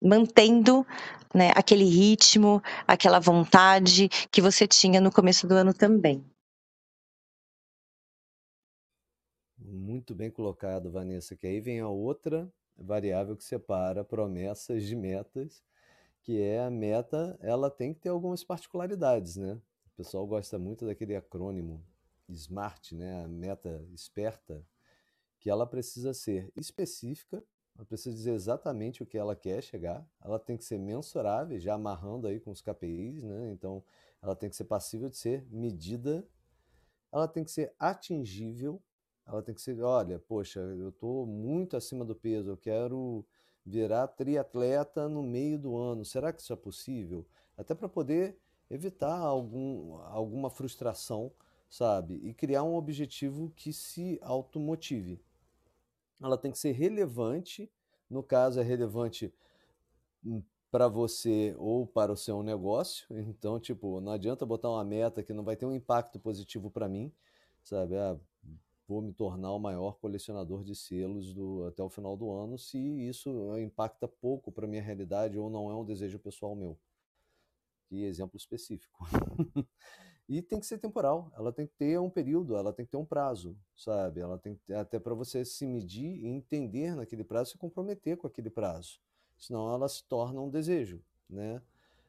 mantendo 0.00 0.86
né, 1.34 1.50
aquele 1.54 1.84
ritmo, 1.84 2.62
aquela 2.86 3.20
vontade 3.20 4.08
que 4.30 4.40
você 4.40 4.66
tinha 4.66 5.00
no 5.00 5.12
começo 5.12 5.46
do 5.46 5.54
ano 5.54 5.72
também. 5.72 6.24
Muito 9.58 10.14
bem 10.14 10.30
colocado, 10.30 10.90
Vanessa, 10.90 11.36
que 11.36 11.46
aí 11.46 11.60
vem 11.60 11.80
a 11.80 11.88
outra 11.88 12.50
variável 12.76 13.36
que 13.36 13.44
separa 13.44 14.02
promessas 14.02 14.84
de 14.84 14.96
metas, 14.96 15.62
que 16.22 16.40
é 16.40 16.60
a 16.60 16.70
meta, 16.70 17.38
ela 17.40 17.70
tem 17.70 17.92
que 17.92 18.00
ter 18.00 18.08
algumas 18.08 18.42
particularidades, 18.42 19.36
né? 19.36 19.60
O 19.86 19.96
pessoal 19.96 20.26
gosta 20.26 20.58
muito 20.58 20.86
daquele 20.86 21.14
acrônimo 21.14 21.84
SMART, 22.28 22.92
né? 22.92 23.24
A 23.24 23.28
meta 23.28 23.84
esperta, 23.92 24.64
que 25.38 25.50
ela 25.50 25.66
precisa 25.66 26.12
ser 26.12 26.50
específica, 26.56 27.42
ela 27.80 27.86
precisa 27.86 28.14
dizer 28.14 28.32
exatamente 28.34 29.02
o 29.02 29.06
que 29.06 29.16
ela 29.16 29.34
quer 29.34 29.62
chegar. 29.62 30.06
Ela 30.22 30.38
tem 30.38 30.54
que 30.54 30.64
ser 30.64 30.78
mensurável, 30.78 31.58
já 31.58 31.74
amarrando 31.74 32.26
aí 32.26 32.38
com 32.38 32.50
os 32.50 32.60
KPIs, 32.60 33.22
né? 33.22 33.50
Então, 33.52 33.82
ela 34.20 34.36
tem 34.36 34.50
que 34.50 34.56
ser 34.56 34.64
passível 34.64 35.08
de 35.08 35.16
ser 35.16 35.46
medida. 35.50 36.28
Ela 37.10 37.26
tem 37.26 37.42
que 37.42 37.50
ser 37.50 37.72
atingível. 37.78 38.82
Ela 39.26 39.42
tem 39.42 39.54
que 39.54 39.62
ser, 39.62 39.80
olha, 39.80 40.18
poxa, 40.18 40.60
eu 40.60 40.90
estou 40.90 41.24
muito 41.24 41.74
acima 41.74 42.04
do 42.04 42.14
peso, 42.14 42.50
eu 42.50 42.56
quero 42.56 43.24
virar 43.64 44.08
triatleta 44.08 45.08
no 45.08 45.22
meio 45.22 45.58
do 45.58 45.74
ano. 45.74 46.04
Será 46.04 46.34
que 46.34 46.42
isso 46.42 46.52
é 46.52 46.56
possível? 46.56 47.26
Até 47.56 47.74
para 47.74 47.88
poder 47.88 48.36
evitar 48.68 49.16
algum, 49.16 49.94
alguma 50.02 50.50
frustração, 50.50 51.32
sabe? 51.66 52.16
E 52.16 52.34
criar 52.34 52.62
um 52.62 52.74
objetivo 52.74 53.50
que 53.56 53.72
se 53.72 54.18
automotive 54.20 55.18
ela 56.20 56.36
tem 56.38 56.50
que 56.52 56.58
ser 56.58 56.72
relevante, 56.72 57.70
no 58.08 58.22
caso 58.22 58.60
é 58.60 58.62
relevante 58.62 59.32
hum, 60.24 60.42
para 60.70 60.88
você 60.88 61.54
ou 61.58 61.86
para 61.86 62.12
o 62.12 62.16
seu 62.16 62.42
negócio. 62.42 63.06
Então, 63.28 63.58
tipo, 63.60 64.00
não 64.00 64.12
adianta 64.12 64.46
botar 64.46 64.70
uma 64.70 64.84
meta 64.84 65.22
que 65.22 65.32
não 65.32 65.44
vai 65.44 65.56
ter 65.56 65.66
um 65.66 65.74
impacto 65.74 66.18
positivo 66.18 66.70
para 66.70 66.88
mim, 66.88 67.12
sabe? 67.62 67.96
Ah, 67.96 68.18
vou 68.88 69.00
me 69.02 69.12
tornar 69.12 69.52
o 69.52 69.58
maior 69.58 69.92
colecionador 69.98 70.64
de 70.64 70.74
selos 70.74 71.32
do, 71.32 71.66
até 71.66 71.82
o 71.82 71.88
final 71.90 72.16
do 72.16 72.30
ano, 72.32 72.58
se 72.58 72.78
isso 72.78 73.30
impacta 73.58 74.08
pouco 74.08 74.50
para 74.52 74.66
minha 74.66 74.82
realidade 74.82 75.38
ou 75.38 75.48
não 75.50 75.70
é 75.70 75.74
um 75.74 75.84
desejo 75.84 76.18
pessoal 76.18 76.54
meu. 76.56 76.78
Que 77.88 78.04
exemplo 78.04 78.36
específico. 78.36 79.04
E 80.30 80.40
tem 80.40 80.60
que 80.60 80.66
ser 80.66 80.78
temporal, 80.78 81.32
ela 81.36 81.52
tem 81.52 81.66
que 81.66 81.74
ter 81.74 81.98
um 81.98 82.08
período, 82.08 82.54
ela 82.54 82.72
tem 82.72 82.86
que 82.86 82.92
ter 82.92 82.96
um 82.96 83.04
prazo, 83.04 83.58
sabe? 83.76 84.20
Ela 84.20 84.38
tem 84.38 84.54
que, 84.54 84.72
até 84.72 84.96
para 84.96 85.12
você 85.12 85.44
se 85.44 85.66
medir 85.66 86.24
e 86.24 86.28
entender 86.28 86.94
naquele 86.94 87.24
prazo, 87.24 87.50
se 87.50 87.58
comprometer 87.58 88.16
com 88.16 88.28
aquele 88.28 88.48
prazo. 88.48 89.00
Senão 89.36 89.68
ela 89.74 89.88
se 89.88 90.04
torna 90.04 90.40
um 90.40 90.48
desejo, 90.48 91.02
né? 91.28 91.60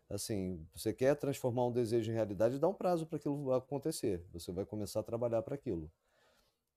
Assim, 0.07 0.63
você 0.71 0.93
quer 0.93 1.15
transformar 1.15 1.65
um 1.65 1.71
desejo 1.71 2.12
em 2.12 2.13
realidade, 2.13 2.60
dá 2.60 2.67
um 2.67 2.75
prazo 2.75 3.07
para 3.07 3.17
aquilo 3.17 3.51
acontecer. 3.53 4.23
Você 4.34 4.51
vai 4.51 4.67
começar 4.67 4.99
a 4.99 5.03
trabalhar 5.03 5.41
para 5.41 5.55
aquilo. 5.55 5.91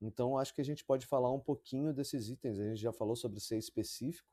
Então, 0.00 0.38
acho 0.38 0.54
que 0.54 0.62
a 0.62 0.64
gente 0.64 0.83
pode 0.83 1.04
falar 1.04 1.30
um 1.30 1.40
pouquinho 1.40 1.92
desses 1.92 2.30
itens. 2.30 2.59
A 2.59 2.64
gente 2.64 2.80
já 2.80 2.92
falou 2.92 3.16
sobre 3.16 3.38
ser 3.38 3.59
específico. 3.59 4.26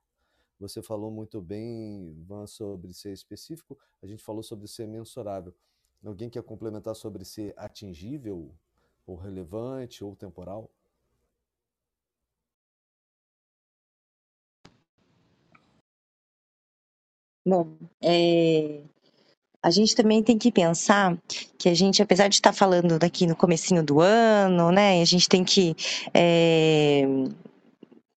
Você 0.61 0.81
falou 0.81 1.11
muito 1.11 1.41
bem, 1.41 2.23
Van, 2.25 2.47
sobre 2.47 2.93
ser 2.93 3.11
específico. 3.11 3.77
A 4.01 4.07
gente 4.07 4.23
falou 4.23 4.43
sobre 4.43 4.65
ser 4.69 4.87
mensurável. 4.87 5.53
Alguém 6.03 6.29
quer 6.29 6.43
complementar 6.43 6.95
sobre 6.95 7.23
ser 7.23 7.53
atingível, 7.57 8.51
ou 9.05 9.15
relevante, 9.15 10.03
ou 10.03 10.15
temporal? 10.15 10.69
Bom, 17.45 17.75
é, 18.03 18.81
a 19.63 19.69
gente 19.71 19.95
também 19.95 20.23
tem 20.23 20.37
que 20.37 20.51
pensar 20.51 21.17
que 21.57 21.69
a 21.69 21.73
gente, 21.73 22.01
apesar 22.01 22.27
de 22.27 22.35
estar 22.35 22.53
falando 22.53 22.97
daqui 22.99 23.27
no 23.27 23.35
comecinho 23.35 23.83
do 23.83 23.99
ano, 23.99 24.71
né, 24.71 25.01
a 25.01 25.05
gente 25.05 25.29
tem 25.29 25.43
que 25.43 25.75
é, 26.13 27.03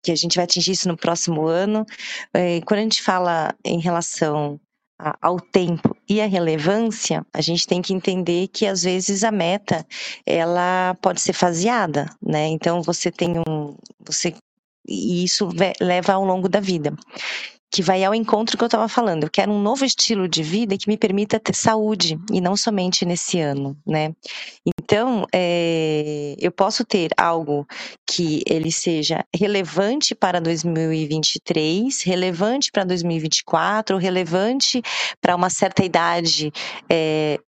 que 0.03 0.12
a 0.12 0.16
gente 0.16 0.37
vai 0.37 0.44
atingir 0.44 0.73
isso 0.73 0.88
no 0.88 0.97
próximo 0.97 1.47
ano. 1.47 1.87
É, 2.33 2.61
quando 2.62 2.81
a 2.81 2.83
gente 2.83 3.03
fala 3.03 3.55
em 3.64 3.81
relação 3.81 4.61
ao 5.21 5.40
tempo 5.40 5.97
e 6.09 6.21
à 6.21 6.27
relevância, 6.27 7.27
a 7.33 7.40
gente 7.40 7.67
tem 7.67 7.83
que 7.83 7.93
entender 7.93 8.49
que 8.49 8.67
às 8.67 8.83
vezes 8.83 9.25
a 9.25 9.31
meta 9.31 9.87
ela 10.25 10.97
pode 11.01 11.21
ser 11.21 11.33
faseada, 11.33 12.07
né? 12.23 12.47
Então 12.49 12.83
você 12.83 13.11
tem 13.11 13.38
um, 13.38 13.77
você 14.01 14.35
e 14.87 15.25
isso 15.25 15.49
leva 15.81 16.12
ao 16.12 16.25
longo 16.25 16.49
da 16.49 16.61
vida 16.61 16.95
que 17.75 17.83
vai 17.83 18.05
ao 18.05 18.15
encontro 18.15 18.57
que 18.57 18.63
eu 18.63 18.69
estava 18.69 18.87
falando. 18.87 19.25
Eu 19.25 19.31
quero 19.31 19.51
um 19.51 19.61
novo 19.61 19.85
estilo 19.85 20.29
de 20.29 20.45
vida 20.45 20.79
que 20.79 20.87
me 20.87 20.97
permita 20.97 21.41
ter 21.41 21.57
saúde 21.57 22.17
e 22.33 22.41
não 22.41 22.57
somente 22.57 23.05
nesse 23.05 23.41
ano, 23.41 23.77
né? 23.85 24.15
Então, 24.65 25.27
é, 25.35 26.37
eu 26.39 26.53
posso 26.53 26.85
ter 26.85 27.11
algo 27.17 27.67
que 28.09 28.45
ele 28.47 28.71
seja 28.71 29.25
relevante 29.35 30.15
para 30.15 30.41
2023, 30.41 32.01
relevante 32.05 32.71
para 32.71 32.85
2024, 32.85 33.97
relevante 33.97 34.81
para 35.21 35.35
uma 35.35 35.51
certa 35.51 35.85
idade. 35.85 36.53
É, 36.89 37.41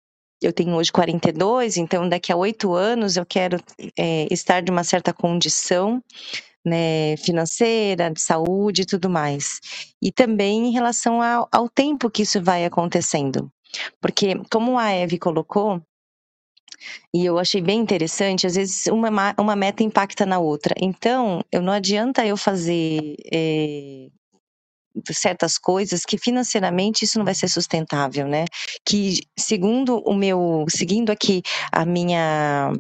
eu 0.43 0.53
tenho 0.53 0.75
hoje 0.75 0.91
42, 0.91 1.77
então 1.77 2.09
daqui 2.09 2.33
a 2.33 2.37
oito 2.37 2.75
anos 2.75 3.17
eu 3.17 3.25
quero 3.25 3.61
é, 3.97 4.27
estar 4.29 4.61
de 4.61 4.73
uma 4.73 4.83
certa 4.83 5.13
condição 5.13 6.03
né, 6.67 7.17
financeira, 7.19 8.11
de 8.11 8.21
saúde 8.21 8.83
e 8.83 8.87
tudo 8.87 9.09
mais. 9.09 9.61
E 10.03 10.11
também 10.11 10.67
em 10.67 10.73
relação 10.73 11.23
ao, 11.23 11.49
ao 11.53 11.69
tempo 11.69 12.11
que 12.11 12.23
isso 12.23 12.43
vai 12.43 12.65
acontecendo. 12.65 13.49
Porque, 14.01 14.35
como 14.51 14.77
a 14.79 14.91
Eve 14.91 15.19
colocou, 15.19 15.81
e 17.15 17.25
eu 17.25 17.39
achei 17.39 17.63
bem 17.63 17.81
interessante, 17.81 18.47
às 18.47 18.57
vezes 18.57 18.87
uma, 18.89 19.35
uma 19.39 19.57
meta 19.57 19.83
impacta 19.83 20.27
na 20.27 20.39
outra. 20.39 20.75
Então, 20.81 21.41
eu 21.53 21.63
não 21.63 21.73
adianta 21.73 22.27
eu 22.27 22.37
fazer 22.37 23.15
é, 23.33 24.09
certas 25.11 25.59
coisas 25.59 26.05
que 26.05 26.19
financeiramente 26.19 27.05
isso 27.05 27.19
não 27.19 27.25
vai 27.25 27.35
ser 27.35 27.49
sustentável, 27.49 28.27
né? 28.27 28.45
Que 28.85 29.21
segundo 29.39 29.99
o 30.05 30.15
meu, 30.15 30.65
seguindo 30.69 31.11
aqui 31.11 31.43
a 31.73 31.85
minha 31.85 32.73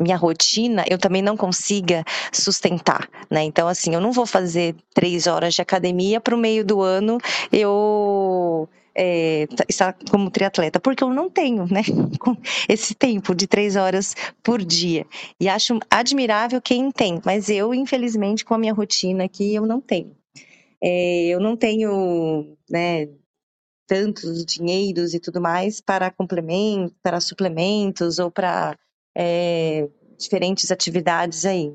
minha 0.00 0.16
rotina 0.16 0.84
eu 0.88 0.98
também 0.98 1.22
não 1.22 1.36
consiga 1.36 2.04
sustentar, 2.32 3.08
né? 3.30 3.42
Então, 3.42 3.68
assim, 3.68 3.94
eu 3.94 4.00
não 4.00 4.12
vou 4.12 4.26
fazer 4.26 4.74
três 4.94 5.26
horas 5.26 5.54
de 5.54 5.62
academia 5.62 6.20
para 6.20 6.34
o 6.34 6.38
meio 6.38 6.64
do 6.64 6.80
ano 6.80 7.18
eu 7.50 8.68
é, 8.94 9.46
estar 9.68 9.96
como 10.10 10.30
triatleta, 10.30 10.80
porque 10.80 11.04
eu 11.04 11.10
não 11.10 11.28
tenho, 11.28 11.66
né? 11.66 11.82
Esse 12.68 12.94
tempo 12.94 13.34
de 13.34 13.46
três 13.46 13.76
horas 13.76 14.14
por 14.42 14.64
dia. 14.64 15.06
E 15.40 15.48
acho 15.48 15.78
admirável 15.90 16.60
quem 16.60 16.90
tem, 16.90 17.20
mas 17.24 17.48
eu, 17.48 17.74
infelizmente, 17.74 18.44
com 18.44 18.54
a 18.54 18.58
minha 18.58 18.72
rotina 18.72 19.24
aqui, 19.24 19.54
eu 19.54 19.66
não 19.66 19.80
tenho. 19.80 20.16
É, 20.82 21.26
eu 21.28 21.40
não 21.40 21.56
tenho, 21.56 22.56
né? 22.68 23.08
tantos 23.86 24.44
dinheiros 24.46 25.12
e 25.12 25.20
tudo 25.20 25.38
mais 25.38 25.78
para 25.78 26.10
complementos, 26.10 26.96
para 27.02 27.20
suplementos 27.20 28.18
ou 28.18 28.30
para 28.30 28.74
é, 29.16 29.88
diferentes 30.18 30.70
atividades 30.70 31.44
aí. 31.44 31.72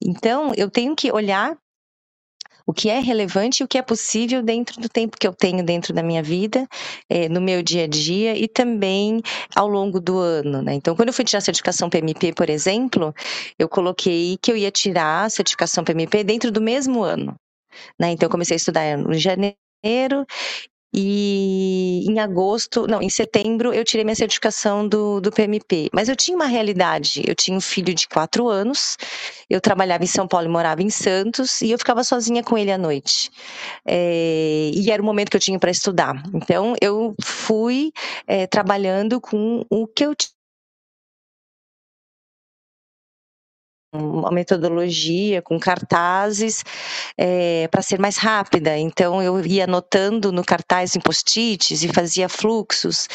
Então, 0.00 0.52
eu 0.56 0.70
tenho 0.70 0.94
que 0.94 1.10
olhar 1.12 1.56
o 2.66 2.72
que 2.72 2.90
é 2.90 2.98
relevante 2.98 3.62
e 3.62 3.64
o 3.64 3.68
que 3.68 3.78
é 3.78 3.82
possível 3.82 4.42
dentro 4.42 4.80
do 4.80 4.88
tempo 4.88 5.16
que 5.16 5.26
eu 5.26 5.32
tenho 5.32 5.64
dentro 5.64 5.94
da 5.94 6.02
minha 6.02 6.22
vida, 6.22 6.66
é, 7.08 7.28
no 7.28 7.40
meu 7.40 7.62
dia 7.62 7.84
a 7.84 7.86
dia 7.86 8.36
e 8.36 8.48
também 8.48 9.22
ao 9.54 9.68
longo 9.68 10.00
do 10.00 10.18
ano. 10.18 10.60
Né? 10.60 10.74
Então, 10.74 10.96
quando 10.96 11.08
eu 11.08 11.14
fui 11.14 11.24
tirar 11.24 11.38
a 11.38 11.42
certificação 11.42 11.88
PMP, 11.88 12.32
por 12.34 12.50
exemplo, 12.50 13.14
eu 13.56 13.68
coloquei 13.68 14.36
que 14.42 14.50
eu 14.50 14.56
ia 14.56 14.70
tirar 14.70 15.26
a 15.26 15.30
certificação 15.30 15.84
PMP 15.84 16.24
dentro 16.24 16.50
do 16.50 16.60
mesmo 16.60 17.04
ano. 17.04 17.36
Né? 17.98 18.10
Então, 18.10 18.26
eu 18.26 18.30
comecei 18.30 18.56
a 18.56 18.58
estudar 18.58 18.84
em 18.84 19.14
janeiro 19.14 20.26
e 20.92 22.04
em 22.08 22.18
agosto, 22.20 22.86
não, 22.86 23.02
em 23.02 23.10
setembro, 23.10 23.72
eu 23.72 23.84
tirei 23.84 24.04
minha 24.04 24.14
certificação 24.14 24.86
do, 24.88 25.20
do 25.20 25.30
PMP. 25.30 25.88
Mas 25.92 26.08
eu 26.08 26.16
tinha 26.16 26.36
uma 26.36 26.46
realidade. 26.46 27.22
Eu 27.26 27.34
tinha 27.34 27.56
um 27.56 27.60
filho 27.60 27.94
de 27.94 28.08
quatro 28.08 28.48
anos, 28.48 28.96
eu 29.50 29.60
trabalhava 29.60 30.04
em 30.04 30.06
São 30.06 30.26
Paulo 30.26 30.46
e 30.46 30.50
morava 30.50 30.82
em 30.82 30.90
Santos, 30.90 31.60
e 31.60 31.70
eu 31.70 31.78
ficava 31.78 32.02
sozinha 32.04 32.42
com 32.42 32.56
ele 32.56 32.72
à 32.72 32.78
noite. 32.78 33.30
É, 33.86 34.70
e 34.74 34.90
era 34.90 35.02
o 35.02 35.04
momento 35.04 35.30
que 35.30 35.36
eu 35.36 35.40
tinha 35.40 35.58
para 35.58 35.70
estudar. 35.70 36.22
Então, 36.34 36.74
eu 36.80 37.14
fui 37.22 37.92
é, 38.26 38.46
trabalhando 38.46 39.20
com 39.20 39.64
o 39.70 39.86
que 39.86 40.04
eu 40.04 40.14
uma 43.96 44.30
metodologia 44.30 45.42
com 45.42 45.58
cartazes 45.58 46.64
é, 47.18 47.68
para 47.68 47.82
ser 47.82 47.98
mais 47.98 48.16
rápida. 48.16 48.76
Então 48.76 49.22
eu 49.22 49.44
ia 49.44 49.64
anotando 49.64 50.30
no 50.32 50.44
cartaz 50.44 50.94
em 50.96 51.00
post-its 51.00 51.82
e 51.82 51.88
fazia 51.88 52.28
fluxos. 52.28 53.08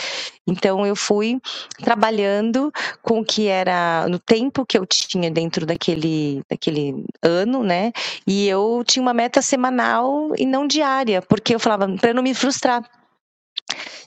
Então 0.48 0.86
eu 0.86 0.96
fui 0.96 1.40
trabalhando 1.84 2.72
com 3.02 3.20
o 3.20 3.26
que 3.26 3.48
era 3.48 4.08
no 4.08 4.20
tempo 4.20 4.66
que 4.66 4.78
eu 4.78 4.86
tinha 4.86 5.30
dentro 5.30 5.66
daquele, 5.66 6.42
daquele 6.50 7.06
ano, 7.22 7.64
né? 7.64 7.92
E 8.26 8.48
eu 8.48 8.84
tinha 8.86 9.02
uma 9.02 9.14
meta 9.14 9.42
semanal 9.42 10.32
e 10.38 10.46
não 10.46 10.68
diária, 10.68 11.22
porque 11.22 11.56
eu 11.56 11.60
falava 11.60 11.88
para 12.00 12.14
não 12.14 12.24
me 12.24 12.34
frustrar. 12.34 12.84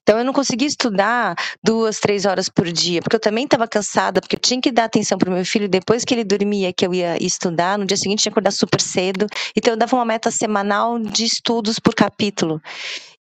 Então 0.03 0.19
eu 0.19 0.25
não 0.25 0.33
conseguia 0.33 0.69
estudar 0.69 1.35
duas, 1.63 1.99
três 1.99 2.25
horas 2.25 2.49
por 2.49 2.71
dia, 2.71 3.01
porque 3.01 3.17
eu 3.17 3.21
também 3.21 3.45
estava 3.45 3.67
cansada, 3.67 4.21
porque 4.21 4.37
eu 4.37 4.41
tinha 4.41 4.61
que 4.61 4.71
dar 4.71 4.85
atenção 4.85 5.17
para 5.17 5.31
o 5.31 5.33
meu 5.33 5.45
filho 5.45 5.69
depois 5.69 6.05
que 6.05 6.15
ele 6.15 6.25
dormia, 6.25 6.73
que 6.73 6.87
eu 6.87 6.93
ia 6.93 7.17
estudar. 7.23 7.79
No 7.79 7.87
dia 7.87 7.97
seguinte 7.97 8.23
tinha 8.23 8.31
que 8.31 8.35
acordar 8.35 8.51
super 8.51 8.81
cedo. 8.81 9.27
Então 9.57 9.73
eu 9.73 9.77
dava 9.77 9.97
uma 9.97 10.05
meta 10.05 10.31
semanal 10.31 10.99
de 10.99 11.25
estudos 11.25 11.79
por 11.79 11.95
capítulo. 11.95 12.61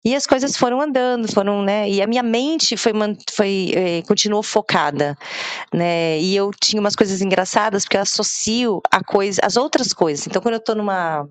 E 0.04 0.16
as 0.16 0.26
coisas 0.26 0.56
foram 0.56 0.80
andando, 0.80 1.32
foram, 1.32 1.62
né? 1.62 1.88
E 1.88 2.02
a 2.02 2.06
minha 2.08 2.24
mente 2.24 2.76
foi, 2.76 2.92
foi 3.30 3.72
eh, 3.72 4.02
continuou 4.02 4.42
focada, 4.42 5.16
né? 5.72 6.18
E 6.18 6.34
eu 6.34 6.50
tinha 6.60 6.80
umas 6.80 6.96
coisas 6.96 7.20
engraçadas 7.20 7.84
porque 7.84 7.96
eu 7.96 8.00
associo 8.00 8.80
a 8.90 9.02
coisa, 9.04 9.40
as 9.44 9.56
outras 9.56 9.92
coisas. 9.92 10.26
Então, 10.26 10.42
quando 10.42 10.54
eu 10.54 10.58
estou 10.58 10.74
numa 10.74 11.24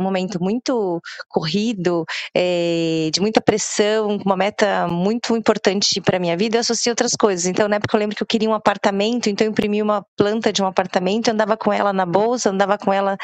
um 0.00 0.04
momento 0.04 0.42
muito 0.42 1.00
corrido, 1.28 2.04
é, 2.34 3.10
de 3.12 3.20
muita 3.20 3.40
pressão, 3.40 4.18
uma 4.24 4.36
meta 4.36 4.88
muito 4.88 5.36
importante 5.36 6.00
para 6.00 6.18
minha 6.18 6.36
vida, 6.36 6.56
eu 6.56 6.60
associei 6.60 6.90
outras 6.90 7.12
coisas. 7.12 7.46
Então, 7.46 7.68
na 7.68 7.76
época 7.76 7.96
eu 7.96 8.00
lembro 8.00 8.16
que 8.16 8.22
eu 8.22 8.26
queria 8.26 8.48
um 8.48 8.54
apartamento, 8.54 9.28
então 9.28 9.46
eu 9.46 9.50
imprimi 9.50 9.82
uma 9.82 10.04
planta 10.16 10.52
de 10.52 10.62
um 10.62 10.66
apartamento, 10.66 11.30
andava 11.30 11.56
com 11.56 11.72
ela 11.72 11.92
na 11.92 12.06
bolsa, 12.06 12.50
andava 12.50 12.78
com 12.78 12.92
ela 12.92 13.16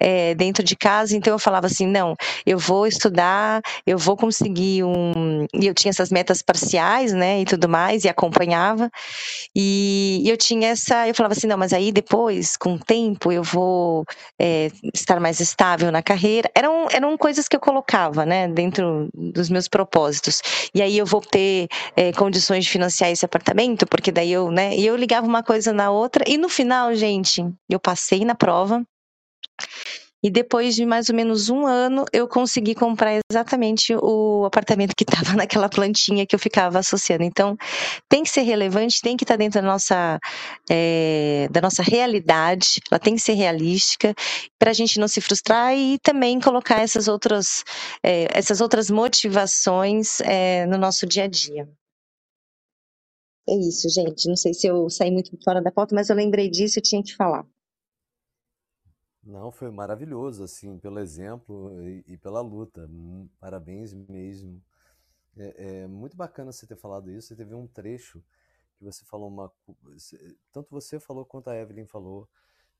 é, 0.00 0.34
dentro 0.34 0.64
de 0.64 0.76
casa, 0.76 1.16
então 1.16 1.32
eu 1.32 1.38
falava 1.38 1.66
assim, 1.66 1.86
não, 1.86 2.14
eu 2.44 2.58
vou 2.58 2.86
estudar, 2.86 3.60
eu 3.86 3.98
vou 3.98 4.16
conseguir 4.16 4.84
um... 4.84 5.46
E 5.54 5.66
eu 5.66 5.74
tinha 5.74 5.90
essas 5.90 6.10
metas 6.10 6.42
parciais, 6.42 7.12
né, 7.12 7.40
e 7.40 7.44
tudo 7.44 7.68
mais, 7.68 8.04
e 8.04 8.08
acompanhava, 8.08 8.90
e 9.54 10.22
eu 10.26 10.36
tinha 10.36 10.68
essa, 10.70 11.06
eu 11.08 11.14
falava 11.14 11.34
assim, 11.34 11.46
não, 11.46 11.56
mas 11.56 11.72
aí 11.72 11.92
depois, 11.92 12.56
com 12.56 12.74
o 12.74 12.78
tempo, 12.78 13.30
eu 13.30 13.42
vou 13.42 14.04
é, 14.40 14.70
estar 14.92 15.20
mais 15.20 15.40
estável 15.40 15.92
na 15.92 16.02
carreira, 16.02 16.23
carreira. 16.24 16.50
Eram, 16.54 16.86
eram 16.90 17.16
coisas 17.18 17.46
que 17.46 17.54
eu 17.54 17.60
colocava, 17.60 18.24
né, 18.24 18.48
dentro 18.48 19.08
dos 19.14 19.50
meus 19.50 19.68
propósitos. 19.68 20.40
E 20.74 20.80
aí 20.80 20.96
eu 20.96 21.04
vou 21.04 21.20
ter 21.20 21.68
é, 21.94 22.12
condições 22.12 22.64
de 22.64 22.70
financiar 22.70 23.10
esse 23.10 23.24
apartamento, 23.24 23.86
porque 23.86 24.10
daí 24.10 24.32
eu, 24.32 24.50
né, 24.50 24.74
e 24.74 24.86
eu 24.86 24.96
ligava 24.96 25.26
uma 25.26 25.42
coisa 25.42 25.72
na 25.72 25.90
outra. 25.90 26.24
E 26.26 26.38
no 26.38 26.48
final, 26.48 26.94
gente, 26.94 27.44
eu 27.68 27.78
passei 27.78 28.24
na 28.24 28.34
prova. 28.34 28.82
E 30.24 30.30
depois 30.30 30.74
de 30.74 30.86
mais 30.86 31.10
ou 31.10 31.14
menos 31.14 31.50
um 31.50 31.66
ano, 31.66 32.06
eu 32.10 32.26
consegui 32.26 32.74
comprar 32.74 33.20
exatamente 33.30 33.94
o 33.94 34.46
apartamento 34.46 34.94
que 34.96 35.04
estava 35.08 35.36
naquela 35.36 35.68
plantinha 35.68 36.26
que 36.26 36.34
eu 36.34 36.38
ficava 36.38 36.78
associando. 36.78 37.24
Então, 37.24 37.58
tem 38.08 38.22
que 38.22 38.30
ser 38.30 38.40
relevante, 38.40 39.02
tem 39.02 39.18
que 39.18 39.24
estar 39.24 39.34
tá 39.34 39.38
dentro 39.38 39.60
da 39.60 39.66
nossa, 39.66 40.18
é, 40.70 41.46
da 41.50 41.60
nossa 41.60 41.82
realidade, 41.82 42.80
ela 42.90 42.98
tem 42.98 43.14
que 43.14 43.20
ser 43.20 43.34
realística, 43.34 44.14
para 44.58 44.70
a 44.70 44.74
gente 44.74 44.98
não 44.98 45.06
se 45.08 45.20
frustrar 45.20 45.76
e 45.76 45.98
também 45.98 46.40
colocar 46.40 46.80
essas 46.80 47.06
outras, 47.06 47.62
é, 48.02 48.26
essas 48.32 48.62
outras 48.62 48.88
motivações 48.88 50.20
é, 50.22 50.64
no 50.64 50.78
nosso 50.78 51.06
dia 51.06 51.24
a 51.24 51.28
dia. 51.28 51.68
É 53.46 53.54
isso, 53.56 53.90
gente. 53.90 54.26
Não 54.26 54.36
sei 54.36 54.54
se 54.54 54.66
eu 54.66 54.88
saí 54.88 55.10
muito 55.10 55.30
fora 55.44 55.60
da 55.60 55.70
pauta, 55.70 55.94
mas 55.94 56.08
eu 56.08 56.16
lembrei 56.16 56.48
disso 56.48 56.78
e 56.78 56.82
tinha 56.82 57.02
que 57.02 57.14
falar. 57.14 57.44
Não, 59.26 59.50
foi 59.50 59.70
maravilhoso, 59.70 60.44
assim, 60.44 60.78
pelo 60.78 60.98
exemplo 60.98 61.72
e, 61.82 62.04
e 62.08 62.16
pela 62.18 62.40
luta. 62.40 62.88
Parabéns 63.40 63.92
mesmo. 63.94 64.62
É, 65.36 65.82
é, 65.82 65.86
muito 65.86 66.16
bacana 66.16 66.52
você 66.52 66.66
ter 66.66 66.76
falado 66.76 67.10
isso. 67.10 67.28
Você 67.28 67.36
teve 67.36 67.54
um 67.54 67.66
trecho 67.66 68.22
que 68.76 68.84
você 68.84 69.04
falou 69.04 69.28
uma. 69.28 69.50
Tanto 70.52 70.70
você 70.70 71.00
falou 71.00 71.24
quanto 71.24 71.48
a 71.48 71.56
Evelyn 71.56 71.86
falou 71.86 72.28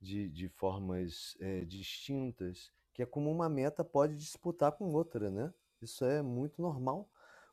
de, 0.00 0.28
de 0.28 0.48
formas 0.48 1.37
é, 1.40 1.64
distintas, 1.64 2.70
que 2.92 3.02
é 3.02 3.07
como 3.07 3.30
uma 3.30 3.48
meta 3.48 3.83
pode 3.83 4.16
disputar 4.16 4.72
com 4.72 4.92
outra, 4.92 5.30
né? 5.30 5.52
Isso 5.80 6.04
é 6.04 6.22
muito 6.22 6.61
normal 6.61 7.09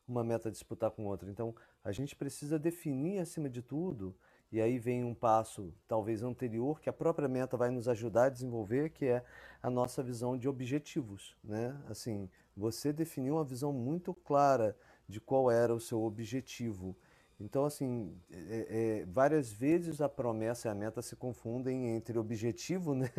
uma 0.08 0.24
meta 0.24 0.52
disputar 0.52 0.92
com 0.92 1.06
outra. 1.06 1.30
Então, 1.30 1.56
a 1.84 1.92
gente 1.92 2.16
precisa 2.16 2.60
definir 2.60 3.20
acima 3.20 3.50
de 3.50 3.62
tudo, 3.62 4.16
e 4.52 4.60
aí 4.60 4.78
vem 4.78 5.04
um 5.04 5.14
passo 5.14 5.74
talvez 5.88 6.24
anterior 6.24 6.82
que 6.82 6.90
a 6.90 6.94
própria 6.94 7.28
meta 7.28 7.56
vai 7.56 7.70
nos 7.70 7.88
ajudar 7.88 8.26
a 8.26 8.30
desenvolver, 8.30 8.90
que 8.90 9.06
é 9.06 9.24
a 9.64 9.70
nossa 9.70 10.04
visão 10.04 10.38
de 10.38 10.50
objetivos, 10.50 11.38
né? 11.44 11.80
Assim, 11.90 12.30
você 12.56 12.92
definiu 12.92 13.36
uma 13.36 13.46
visão 13.46 13.72
muito 13.72 14.14
clara 14.14 14.76
de 15.08 15.22
qual 15.22 15.50
era 15.50 15.74
o 15.74 15.80
seu 15.80 16.04
objetivo. 16.04 16.96
Então, 17.40 17.66
assim, 17.66 18.14
é, 18.30 19.02
é, 19.02 19.06
várias 19.06 19.52
vezes 19.52 20.02
a 20.02 20.10
promessa 20.10 20.68
e 20.68 20.72
a 20.72 20.76
meta 20.76 21.02
se 21.02 21.16
confundem 21.16 21.96
entre 21.96 22.20
objetivo 22.20 22.94
né, 22.96 23.10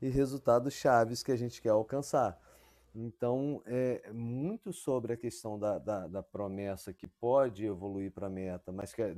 e 0.00 0.08
resultados 0.08 0.74
chaves 0.74 1.22
que 1.22 1.32
a 1.32 1.36
gente 1.36 1.62
quer 1.62 1.70
alcançar. 1.70 2.38
Então, 2.94 3.62
é 3.64 4.12
muito 4.12 4.72
sobre 4.72 5.14
a 5.14 5.16
questão 5.16 5.58
da, 5.58 5.78
da, 5.78 6.06
da 6.06 6.22
promessa 6.22 6.92
que 6.92 7.06
pode 7.06 7.64
evoluir 7.64 8.12
para 8.12 8.26
a 8.26 8.30
meta, 8.30 8.70
mas 8.70 8.92
que, 8.92 9.00
é, 9.00 9.14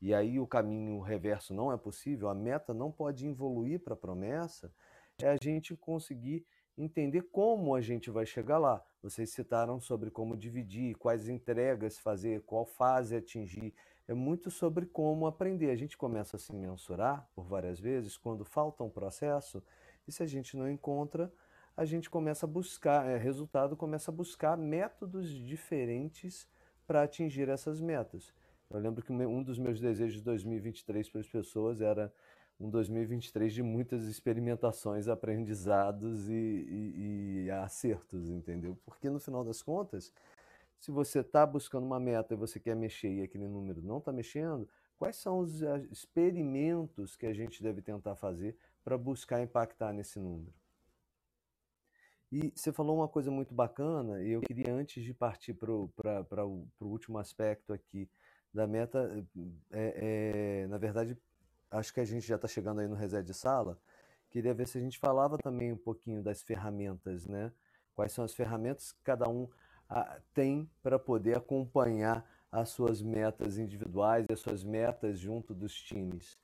e 0.00 0.14
aí 0.14 0.40
o 0.40 0.46
caminho 0.46 0.98
reverso 1.00 1.52
não 1.52 1.70
é 1.70 1.76
possível, 1.76 2.28
a 2.30 2.34
meta 2.34 2.72
não 2.72 2.90
pode 2.90 3.26
evoluir 3.26 3.80
para 3.80 3.92
a 3.92 3.96
promessa, 3.96 4.72
é 5.20 5.28
a 5.28 5.36
gente 5.36 5.76
conseguir 5.76 6.46
entender 6.76 7.22
como 7.30 7.74
a 7.74 7.82
gente 7.82 8.10
vai 8.10 8.24
chegar 8.24 8.58
lá. 8.58 8.82
Vocês 9.02 9.30
citaram 9.30 9.78
sobre 9.78 10.10
como 10.10 10.36
dividir, 10.36 10.94
quais 10.96 11.28
entregas 11.28 11.98
fazer, 11.98 12.42
qual 12.42 12.64
fase 12.64 13.14
atingir. 13.14 13.74
É 14.08 14.14
muito 14.14 14.50
sobre 14.50 14.86
como 14.86 15.26
aprender. 15.26 15.70
A 15.70 15.76
gente 15.76 15.98
começa 15.98 16.36
a 16.36 16.38
se 16.40 16.52
mensurar 16.54 17.28
por 17.34 17.44
várias 17.44 17.78
vezes 17.78 18.16
quando 18.16 18.44
falta 18.44 18.82
um 18.82 18.90
processo, 18.90 19.62
e 20.08 20.12
se 20.12 20.22
a 20.22 20.26
gente 20.26 20.56
não 20.56 20.68
encontra, 20.68 21.32
a 21.76 21.84
gente 21.84 22.10
começa 22.10 22.46
a 22.46 22.48
buscar, 22.48 23.06
é, 23.06 23.16
resultado, 23.16 23.76
começa 23.76 24.10
a 24.10 24.14
buscar 24.14 24.56
métodos 24.56 25.30
diferentes 25.30 26.46
para 26.86 27.02
atingir 27.02 27.48
essas 27.48 27.80
metas. 27.80 28.32
Eu 28.70 28.78
lembro 28.78 29.02
que 29.02 29.12
um 29.12 29.42
dos 29.42 29.58
meus 29.58 29.80
desejos 29.80 30.16
de 30.16 30.22
2023 30.22 31.08
para 31.08 31.20
as 31.20 31.28
pessoas 31.28 31.80
era 31.80 32.12
um 32.58 32.70
2023 32.70 33.52
de 33.52 33.62
muitas 33.62 34.04
experimentações, 34.04 35.08
aprendizados 35.08 36.28
e, 36.28 36.32
e, 36.32 37.44
e 37.44 37.50
acertos, 37.50 38.28
entendeu? 38.28 38.78
Porque 38.84 39.10
no 39.10 39.18
final 39.18 39.44
das 39.44 39.62
contas, 39.62 40.12
se 40.78 40.90
você 40.90 41.20
está 41.20 41.44
buscando 41.44 41.84
uma 41.84 42.00
meta 42.00 42.34
e 42.34 42.36
você 42.36 42.58
quer 42.60 42.76
mexer 42.76 43.10
e 43.10 43.22
aquele 43.22 43.48
número 43.48 43.82
não 43.82 43.98
está 43.98 44.12
mexendo, 44.12 44.68
quais 44.98 45.16
são 45.16 45.38
os 45.38 45.62
experimentos 45.90 47.16
que 47.16 47.26
a 47.26 47.32
gente 47.32 47.62
deve 47.62 47.82
tentar 47.82 48.14
fazer 48.14 48.56
para 48.84 48.96
buscar 48.96 49.42
impactar 49.42 49.92
nesse 49.92 50.18
número? 50.18 50.61
E 52.32 52.50
você 52.56 52.72
falou 52.72 52.96
uma 52.96 53.08
coisa 53.08 53.30
muito 53.30 53.52
bacana, 53.52 54.22
e 54.22 54.30
eu 54.30 54.40
queria, 54.40 54.72
antes 54.72 55.04
de 55.04 55.12
partir 55.12 55.52
para 55.52 55.70
o 56.46 56.66
último 56.80 57.18
aspecto 57.18 57.74
aqui 57.74 58.08
da 58.54 58.66
meta, 58.66 59.22
é, 59.70 60.62
é, 60.62 60.66
na 60.66 60.78
verdade, 60.78 61.14
acho 61.70 61.92
que 61.92 62.00
a 62.00 62.06
gente 62.06 62.26
já 62.26 62.36
está 62.36 62.48
chegando 62.48 62.80
aí 62.80 62.88
no 62.88 62.94
reset 62.94 63.22
de 63.22 63.34
sala, 63.34 63.78
queria 64.30 64.54
ver 64.54 64.66
se 64.66 64.78
a 64.78 64.80
gente 64.80 64.98
falava 64.98 65.36
também 65.36 65.74
um 65.74 65.76
pouquinho 65.76 66.22
das 66.22 66.42
ferramentas, 66.42 67.26
né? 67.26 67.52
Quais 67.94 68.12
são 68.12 68.24
as 68.24 68.32
ferramentas 68.32 68.92
que 68.92 69.02
cada 69.02 69.28
um 69.28 69.46
a, 69.86 70.18
tem 70.32 70.70
para 70.82 70.98
poder 70.98 71.36
acompanhar 71.36 72.26
as 72.50 72.70
suas 72.70 73.02
metas 73.02 73.58
individuais 73.58 74.24
e 74.30 74.32
as 74.32 74.40
suas 74.40 74.64
metas 74.64 75.18
junto 75.18 75.52
dos 75.54 75.74
times. 75.74 76.38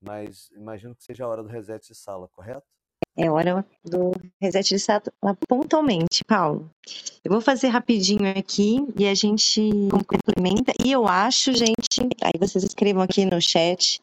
Mas 0.00 0.48
imagino 0.52 0.94
que 0.94 1.02
seja 1.02 1.24
a 1.24 1.28
hora 1.28 1.42
do 1.42 1.48
reset 1.48 1.88
de 1.88 1.94
sala, 1.96 2.28
correto? 2.28 2.72
É 3.16 3.30
hora 3.30 3.64
do 3.84 4.12
reset 4.40 4.68
de 4.70 4.78
sala 4.78 5.02
pontualmente, 5.48 6.24
Paulo. 6.24 6.68
Eu 7.24 7.30
vou 7.30 7.40
fazer 7.40 7.68
rapidinho 7.68 8.28
aqui 8.36 8.84
e 8.98 9.06
a 9.06 9.14
gente 9.14 9.70
complementa. 10.08 10.72
E 10.84 10.90
eu 10.90 11.06
acho, 11.06 11.52
gente, 11.52 12.00
aí 12.20 12.32
vocês 12.38 12.64
escrevam 12.64 13.02
aqui 13.02 13.24
no 13.24 13.40
chat 13.40 14.00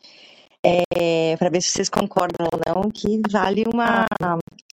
é, 0.63 1.35
para 1.35 1.49
ver 1.49 1.61
se 1.61 1.71
vocês 1.71 1.89
concordam 1.89 2.47
ou 2.53 2.59
não, 2.65 2.89
que 2.89 3.21
vale 3.29 3.65
uma, 3.73 4.05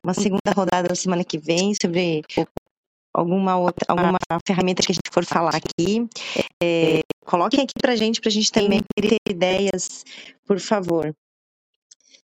uma 0.05 0.15
segunda 0.15 0.53
rodada 0.55 0.89
na 0.89 0.95
semana 0.95 1.25
que 1.25 1.39
vem 1.39 1.73
sobre 1.75 2.23
alguma 3.13 3.57
outra 3.57 3.85
alguma 3.89 4.19
ferramenta 4.47 4.83
que 4.83 4.93
a 4.93 4.95
gente 4.95 5.11
for 5.11 5.25
falar 5.25 5.57
aqui. 5.57 6.07
É, 6.63 7.01
coloquem 7.25 7.65
aqui 7.65 7.75
para 7.81 7.97
gente, 7.97 8.21
para 8.21 8.29
a 8.29 8.33
gente 8.33 8.53
também 8.53 8.81
ter 8.95 9.17
ideias, 9.29 10.05
por 10.47 10.61
favor. 10.61 11.13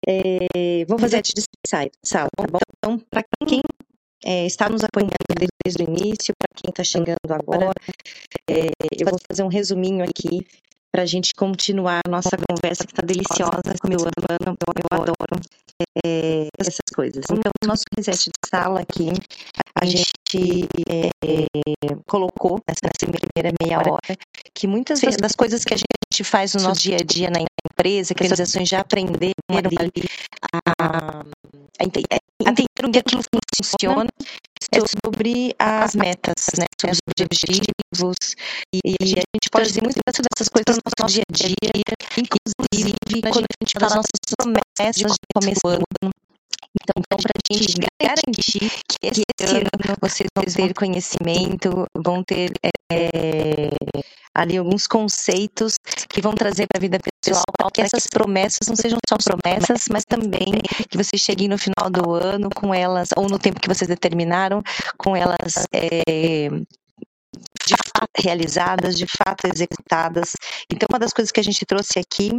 É, 0.10 0.86
vou 0.86 0.98
fazer 0.98 1.17
a 1.17 1.22
de 1.22 1.32
sala, 2.04 2.28
tá 2.36 2.48
bom? 2.50 2.58
Então, 2.78 3.00
para 3.12 3.24
quem 3.48 3.62
é, 4.26 4.48
está 4.48 4.67
nos 4.67 4.84
apoiando 4.84 5.13
desde 5.63 5.84
o 5.84 5.86
início, 5.86 6.34
para 6.36 6.50
quem 6.56 6.69
está 6.72 6.84
chegando 6.84 7.32
agora, 7.32 7.72
é, 8.50 8.69
eu 9.00 9.08
vou 9.08 9.19
fazer 9.30 9.43
um 9.43 9.48
resuminho 9.48 10.04
aqui 10.04 10.48
para 10.91 11.04
a 11.04 11.06
gente 11.06 11.36
continuar 11.36 12.02
a 12.08 12.10
nossa 12.10 12.36
conversa 12.50 12.84
que 12.84 12.91
está 12.91 13.06
deliciosa, 13.06 13.76
como 13.80 13.93
eu 13.93 14.00
amo, 14.00 14.58
eu 14.60 14.98
adoro 15.00 15.13
é, 16.04 16.48
essas 16.60 16.80
coisas. 16.95 17.24
Então, 17.30 17.52
no 17.62 17.67
nosso 17.67 17.84
reset 17.95 18.17
de 18.17 18.50
sala 18.50 18.80
aqui, 18.82 19.10
a 19.76 19.86
gente 19.86 20.67
é, 20.89 21.10
colocou 22.08 22.60
nessa 22.67 22.89
primeira 22.98 23.56
meia 23.62 23.78
hora 23.78 24.17
que 24.56 24.65
muitas 24.65 25.02
das 25.22 25.34
coisas 25.34 25.63
que 25.63 25.76
a 25.76 25.78
gente 25.78 25.98
faz 26.23 26.53
no 26.55 26.62
nosso 26.62 26.82
dia 26.82 26.97
a 26.97 27.03
dia 27.03 27.29
na 27.29 27.39
empresa, 27.39 28.13
que 28.13 28.23
as 28.23 28.32
organizações 28.32 28.69
já 28.69 28.82
aprenderam 28.82 29.34
ali 29.49 30.08
a, 30.53 31.23
a 31.79 31.84
entender 31.84 32.86
o 32.86 32.91
que 32.91 32.99
aquilo 32.99 33.21
funciona, 33.55 34.10
é 34.71 34.79
sobre 34.79 35.55
as 35.58 35.95
metas, 35.95 36.45
né? 36.58 36.65
Sobre 36.79 36.95
os 36.95 37.25
objetivos. 37.25 38.36
E, 38.73 38.79
e 38.86 39.13
a 39.13 39.23
gente 39.36 39.49
pode 39.51 39.67
dizer 39.67 39.82
muitas 39.82 40.01
dessas 40.05 40.49
coisas 40.49 40.77
no 40.77 40.82
nosso 41.01 41.13
dia 41.13 41.23
a 41.27 41.34
dia, 41.34 41.53
inclusive 42.17 42.93
quando 43.32 43.45
a 43.45 43.63
gente 43.63 43.79
faz 43.79 43.95
nossas 43.95 44.19
promessas 44.38 44.95
de 44.95 45.05
começo 45.34 45.62
do 45.63 45.69
ano. 45.69 46.18
Então, 46.97 47.17
para 47.17 47.32
a 47.36 47.54
gente 47.54 47.73
garantir 48.02 48.71
que 48.88 48.97
esse, 49.04 49.21
esse 49.39 49.56
ano 49.56 49.97
vocês 50.02 50.30
vão 50.36 50.45
ter 50.45 50.73
conhecimento, 50.73 51.86
vão 51.95 52.23
ter 52.23 52.52
é, 52.91 53.69
ali 54.34 54.58
alguns 54.58 54.88
conceitos 54.88 55.75
que 56.10 56.21
vão 56.21 56.34
trazer 56.34 56.67
para 56.67 56.80
a 56.80 56.82
vida 56.82 56.99
pessoal, 57.21 57.43
para 57.58 57.71
que 57.71 57.82
essas 57.82 58.08
promessas 58.08 58.67
não 58.67 58.75
sejam 58.75 58.97
só 59.08 59.17
promessas, 59.17 59.86
mas 59.91 60.06
também 60.06 60.54
que 60.89 60.97
vocês 60.97 61.21
cheguem 61.21 61.47
no 61.47 61.58
final 61.58 61.89
do 61.89 62.13
ano 62.13 62.49
com 62.56 62.73
elas, 62.73 63.10
ou 63.15 63.28
no 63.28 63.38
tempo 63.38 63.60
que 63.60 63.67
vocês 63.67 63.88
determinaram, 63.88 64.62
com 64.97 65.15
elas 65.15 65.65
é, 65.73 66.49
realizadas, 68.17 68.95
de 68.95 69.06
fato 69.06 69.48
executadas. 69.48 70.34
Então, 70.72 70.88
uma 70.91 71.00
das 71.00 71.13
coisas 71.13 71.32
que 71.32 71.39
a 71.39 71.43
gente 71.43 71.65
trouxe 71.65 72.00
aqui 72.00 72.32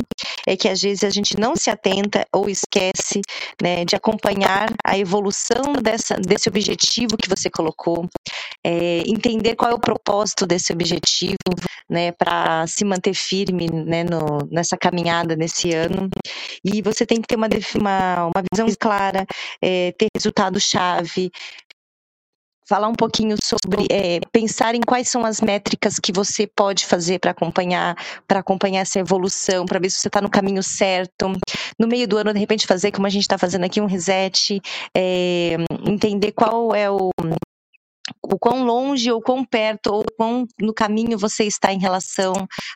é 0.47 0.57
que 0.57 0.69
às 0.69 0.81
vezes 0.81 1.05
a 1.05 1.11
gente 1.11 1.39
não 1.39 1.55
se 1.57 1.71
atenta 1.71 2.27
ou 2.33 2.49
esquece 2.49 3.21
né, 3.61 3.85
de 3.85 3.95
acompanhar 3.95 4.73
a 4.85 4.99
evolução 4.99 5.73
dessa, 5.83 6.17
desse 6.17 6.49
objetivo 6.49 7.17
que 7.17 7.29
você 7.29 7.49
colocou, 7.51 8.09
é, 8.65 9.03
entender 9.07 9.55
qual 9.55 9.71
é 9.71 9.75
o 9.75 9.81
propósito 9.81 10.47
desse 10.47 10.73
objetivo, 10.73 11.37
né, 11.89 12.13
para 12.13 12.67
se 12.67 12.85
manter 12.85 13.15
firme 13.15 13.69
né, 13.71 14.05
no, 14.05 14.49
nessa 14.51 14.77
caminhada 14.77 15.37
nesse 15.37 15.73
ano. 15.73 16.09
E 16.65 16.83
você 16.83 17.07
tem 17.07 17.21
que 17.21 17.29
ter 17.29 17.37
uma, 17.37 17.49
uma, 17.77 18.25
uma 18.27 18.45
visão 18.53 18.67
clara, 18.79 19.25
é, 19.63 19.93
ter 19.93 20.09
resultado-chave, 20.15 21.31
falar 22.71 22.87
um 22.87 22.95
pouquinho 22.95 23.35
sobre 23.43 23.89
é, 23.91 24.21
pensar 24.31 24.77
em 24.77 24.81
quais 24.81 25.09
são 25.09 25.27
as 25.27 25.41
métricas 25.41 25.99
que 25.99 26.13
você 26.13 26.47
pode 26.47 26.87
fazer 26.87 27.19
para 27.19 27.33
acompanhar, 27.33 27.97
para 28.29 28.39
acompanhar 28.39 28.83
essa 28.83 29.01
evolução, 29.01 29.67
para 29.67 29.81
ver 29.81 29.91
se 29.91 29.97
você 29.97 30.07
está 30.07 30.21
no 30.21 30.31
caminho 30.31 30.63
certo. 30.63 31.33
No 31.77 31.89
meio 31.89 32.07
do 32.07 32.17
ano, 32.17 32.33
de 32.33 32.39
repente, 32.39 32.69
fazer 32.69 32.93
como 32.93 33.09
a 33.09 33.11
gente 33.11 33.23
está 33.23 33.37
fazendo 33.37 33.65
aqui 33.65 33.81
um 33.81 33.87
reset, 33.87 34.63
é, 34.97 35.57
entender 35.85 36.31
qual 36.31 36.73
é 36.73 36.89
o 36.89 37.11
o 38.33 38.39
quão 38.39 38.65
longe 38.65 39.11
ou 39.11 39.21
quão 39.21 39.45
perto 39.45 39.93
ou 39.93 40.05
quão 40.17 40.47
no 40.61 40.73
caminho 40.73 41.19
você 41.19 41.45
está 41.45 41.73
em 41.73 41.79
relação 41.79 42.33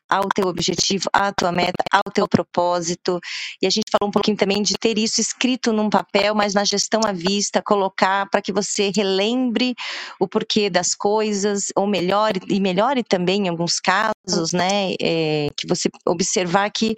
ao 0.08 0.24
teu 0.34 0.48
objetivo, 0.48 1.08
à 1.12 1.32
tua 1.32 1.52
meta, 1.52 1.82
ao 1.92 2.12
teu 2.12 2.26
propósito. 2.28 3.20
E 3.62 3.66
a 3.66 3.70
gente 3.70 3.90
falou 3.90 4.08
um 4.08 4.12
pouquinho 4.12 4.36
também 4.36 4.62
de 4.62 4.74
ter 4.74 4.98
isso 4.98 5.20
escrito 5.20 5.72
num 5.72 5.88
papel, 5.88 6.34
mas 6.34 6.54
na 6.54 6.64
gestão 6.64 7.00
à 7.04 7.12
vista, 7.12 7.62
colocar 7.62 8.28
para 8.30 8.42
que 8.42 8.52
você 8.52 8.90
relembre 8.94 9.74
o 10.18 10.26
porquê 10.26 10.68
das 10.68 10.94
coisas, 10.94 11.66
ou 11.76 11.86
melhore, 11.86 12.40
e 12.48 12.60
melhore 12.60 13.02
também 13.04 13.46
em 13.46 13.48
alguns 13.48 13.80
casos, 13.80 14.52
né? 14.52 14.94
É, 15.00 15.48
que 15.56 15.66
você 15.66 15.88
observar 16.06 16.70
que, 16.70 16.94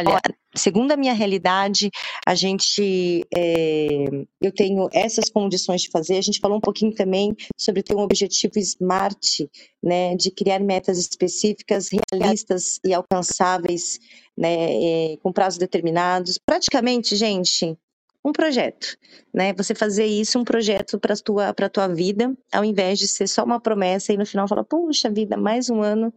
olha, 0.00 0.20
segundo 0.56 0.92
a 0.92 0.96
minha 0.96 1.12
realidade, 1.12 1.90
a 2.26 2.34
gente, 2.34 3.24
é, 3.34 4.06
eu 4.40 4.52
tenho 4.52 4.88
essas 4.92 5.30
condições 5.30 5.82
de 5.82 5.90
fazer. 5.90 6.16
A 6.16 6.22
gente 6.22 6.40
falou 6.40 6.58
um 6.58 6.60
pouquinho 6.60 6.94
também 6.94 7.34
sobre 7.56 7.82
ter 7.82 7.94
um 7.94 8.00
objetivo 8.00 8.58
SMART, 8.58 9.48
né, 9.82 10.16
de 10.16 10.30
criar 10.30 10.58
metas 10.60 10.98
específicas, 10.98 11.90
realistas 12.10 12.80
e 12.84 12.92
alcançáveis, 12.92 14.00
né, 14.36 15.12
é, 15.12 15.16
com 15.22 15.32
prazos 15.32 15.58
determinados. 15.58 16.38
Praticamente, 16.38 17.14
gente, 17.14 17.76
um 18.24 18.32
projeto, 18.32 18.96
né? 19.34 19.52
Você 19.52 19.74
fazer 19.74 20.06
isso 20.06 20.38
um 20.38 20.44
projeto 20.44 20.98
para 20.98 21.14
tua 21.14 21.52
para 21.52 21.68
tua 21.68 21.86
vida, 21.86 22.34
ao 22.50 22.64
invés 22.64 22.98
de 22.98 23.06
ser 23.06 23.26
só 23.26 23.44
uma 23.44 23.60
promessa 23.60 24.14
e 24.14 24.16
no 24.16 24.24
final 24.24 24.48
falar, 24.48 24.64
puxa 24.64 25.10
vida, 25.10 25.36
mais 25.36 25.68
um 25.68 25.82
ano 25.82 26.12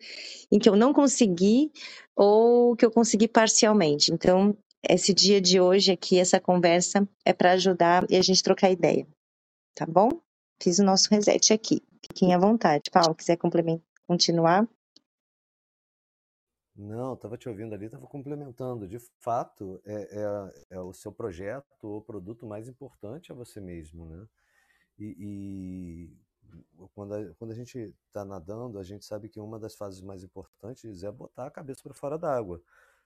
em 0.50 0.58
que 0.58 0.70
eu 0.70 0.76
não 0.78 0.94
consegui 0.94 1.70
ou 2.18 2.76
que 2.76 2.84
eu 2.84 2.92
consegui 2.92 3.28
parcialmente. 3.28 4.12
Então, 4.12 4.58
esse 4.90 5.14
dia 5.14 5.40
de 5.40 5.62
hoje 5.62 5.92
aqui, 5.92 6.20
essa 6.20 6.40
conversa 6.40 7.08
é 7.24 7.32
para 7.32 7.52
ajudar 7.52 8.10
e 8.10 8.16
a 8.16 8.22
gente 8.22 8.42
trocar 8.42 8.72
ideia, 8.72 9.08
tá 9.76 9.86
bom? 9.86 10.10
Fiz 10.62 10.80
o 10.80 10.84
nosso 10.84 11.08
reset 11.12 11.54
aqui. 11.54 11.84
Fiquem 12.02 12.34
à 12.34 12.40
vontade. 12.40 12.90
Paulo, 12.92 13.14
quiser 13.14 13.38
complementar, 13.38 13.86
continuar? 14.08 14.68
Não, 16.76 17.14
estava 17.14 17.38
te 17.38 17.50
ouvindo 17.50 17.74
ali, 17.74 17.86
estava 17.86 18.08
complementando. 18.08 18.88
De 18.88 18.98
fato, 19.20 19.80
é, 19.86 19.94
é, 19.94 20.76
é, 20.78 20.80
o 20.80 20.94
seu 20.94 21.12
projeto 21.12 21.84
ou 21.84 22.02
produto 22.02 22.46
mais 22.46 22.68
importante 22.68 23.32
a 23.32 23.36
você 23.36 23.60
mesmo, 23.60 24.06
né? 24.08 24.26
E, 24.98 25.16
e 25.20 26.18
quando, 26.94 27.14
a, 27.14 27.34
quando 27.36 27.52
a 27.52 27.56
gente 27.56 27.96
está 28.08 28.24
nadando, 28.26 28.80
a 28.80 28.84
gente 28.84 29.06
sabe 29.06 29.30
que 29.30 29.40
uma 29.40 29.60
das 29.60 29.76
fases 29.76 30.02
mais 30.02 30.24
importantes 30.24 31.04
é 31.04 31.12
botar 31.12 31.48
a 31.48 31.52
cabeça 31.52 31.82
para 31.84 31.94
fora 31.94 32.18
d'água, 32.18 32.62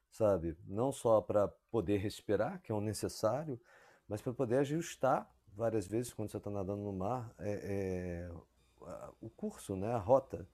sabe? 0.10 0.58
Não 0.68 0.92
só 0.92 1.22
para 1.22 1.48
poder 1.70 1.98
respirar, 1.98 2.62
que 2.62 2.72
é 2.72 2.76
o 2.76 2.82
necessário, 2.82 3.60
mas 4.08 4.22
para 4.22 4.34
poder 4.34 4.58
ajustar 4.60 5.30
várias 5.54 5.88
vezes 5.88 6.14
quando 6.14 6.30
você 6.30 6.38
está 6.38 6.50
nadando 6.50 6.82
no 6.82 6.94
mar 6.94 7.34
é, 7.40 8.30
é, 8.30 8.32
o 9.22 9.30
curso, 9.30 9.76
né? 9.76 9.94
A 9.94 9.98
rota. 9.98 10.48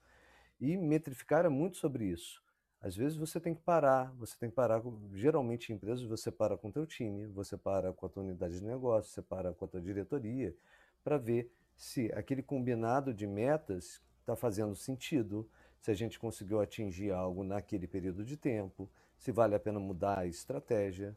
E 0.60 0.76
metrificar 0.76 1.44
é 1.44 1.48
muito 1.48 1.76
sobre 1.76 2.04
isso 2.06 2.42
às 2.80 2.96
vezes 2.96 3.16
você 3.16 3.40
tem 3.40 3.54
que 3.54 3.60
parar, 3.60 4.12
você 4.16 4.36
tem 4.38 4.48
que 4.48 4.54
parar, 4.54 4.80
geralmente 5.12 5.72
em 5.72 5.74
empresas 5.74 6.04
você 6.04 6.30
para 6.30 6.56
com 6.56 6.68
o 6.68 6.72
teu 6.72 6.86
time, 6.86 7.26
você 7.26 7.56
para 7.56 7.92
com 7.92 8.06
a 8.06 8.08
tua 8.08 8.22
unidade 8.22 8.58
de 8.60 8.64
negócio, 8.64 9.10
você 9.10 9.20
para 9.20 9.52
com 9.52 9.64
a 9.64 9.68
tua 9.68 9.80
diretoria, 9.80 10.54
para 11.02 11.18
ver 11.18 11.52
se 11.78 12.12
aquele 12.12 12.42
combinado 12.42 13.14
de 13.14 13.26
metas 13.26 14.02
está 14.20 14.36
fazendo 14.36 14.74
sentido, 14.74 15.48
se 15.80 15.90
a 15.90 15.94
gente 15.94 16.18
conseguiu 16.18 16.60
atingir 16.60 17.12
algo 17.12 17.42
naquele 17.42 17.86
período 17.86 18.22
de 18.22 18.36
tempo, 18.36 18.90
se 19.16 19.32
vale 19.32 19.54
a 19.54 19.60
pena 19.60 19.80
mudar 19.80 20.18
a 20.18 20.26
estratégia. 20.26 21.16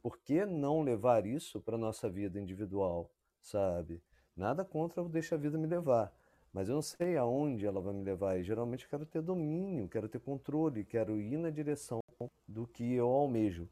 Por 0.00 0.16
que 0.18 0.46
não 0.46 0.80
levar 0.80 1.26
isso 1.26 1.60
para 1.60 1.74
a 1.74 1.78
nossa 1.78 2.08
vida 2.08 2.40
individual, 2.40 3.10
sabe? 3.42 4.00
Nada 4.34 4.64
contra 4.64 5.02
o 5.02 5.08
deixa 5.08 5.34
a 5.34 5.38
vida 5.38 5.58
me 5.58 5.66
levar 5.66 6.10
mas 6.56 6.70
eu 6.70 6.74
não 6.74 6.80
sei 6.80 7.18
aonde 7.18 7.66
ela 7.66 7.82
vai 7.82 7.92
me 7.92 8.02
levar. 8.02 8.40
E 8.40 8.42
geralmente 8.42 8.84
eu 8.84 8.88
quero 8.88 9.04
ter 9.04 9.20
domínio, 9.20 9.90
quero 9.90 10.08
ter 10.08 10.18
controle, 10.18 10.86
quero 10.86 11.20
ir 11.20 11.36
na 11.36 11.50
direção 11.50 12.00
do 12.48 12.66
que 12.66 12.94
eu 12.94 13.06
almejo. 13.06 13.68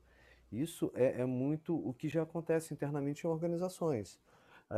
Isso 0.53 0.93
é, 0.95 1.23
é 1.23 1.25
muito 1.25 1.75
o 1.75 1.95
que 1.95 2.11
já 2.11 2.25
acontece 2.25 2.75
internamente 2.75 3.27
em 3.27 3.31
organizações. 3.31 4.21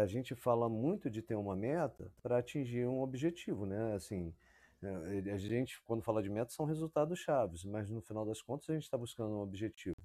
A 0.00 0.06
gente 0.06 0.34
fala 0.34 0.68
muito 0.68 1.08
de 1.08 1.22
ter 1.22 1.34
uma 1.34 1.56
meta 1.56 2.12
para 2.22 2.38
atingir 2.38 2.86
um 2.86 3.00
objetivo, 3.00 3.64
né? 3.64 3.94
Assim, 3.94 4.32
é, 4.82 5.32
a 5.32 5.38
gente, 5.38 5.80
quando 5.82 6.02
fala 6.02 6.22
de 6.22 6.28
meta, 6.28 6.50
são 6.52 6.66
resultados 6.66 7.18
chaves, 7.18 7.64
mas 7.64 7.90
no 7.90 8.00
final 8.00 8.24
das 8.26 8.42
contas 8.42 8.68
a 8.70 8.74
gente 8.74 8.84
está 8.84 8.98
buscando 8.98 9.34
um 9.34 9.40
objetivo. 9.40 9.96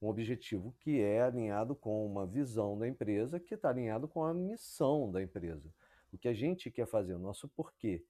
Um 0.00 0.08
objetivo 0.08 0.74
que 0.78 1.00
é 1.00 1.22
alinhado 1.22 1.74
com 1.74 2.06
uma 2.06 2.26
visão 2.26 2.78
da 2.78 2.86
empresa, 2.86 3.40
que 3.40 3.54
está 3.54 3.70
alinhado 3.70 4.06
com 4.06 4.24
a 4.24 4.32
missão 4.32 5.10
da 5.10 5.22
empresa 5.22 5.72
o 6.12 6.18
que 6.18 6.28
a 6.28 6.34
gente 6.34 6.70
quer 6.70 6.86
fazer, 6.86 7.14
o 7.14 7.18
nosso 7.18 7.48
porquê. 7.48 8.04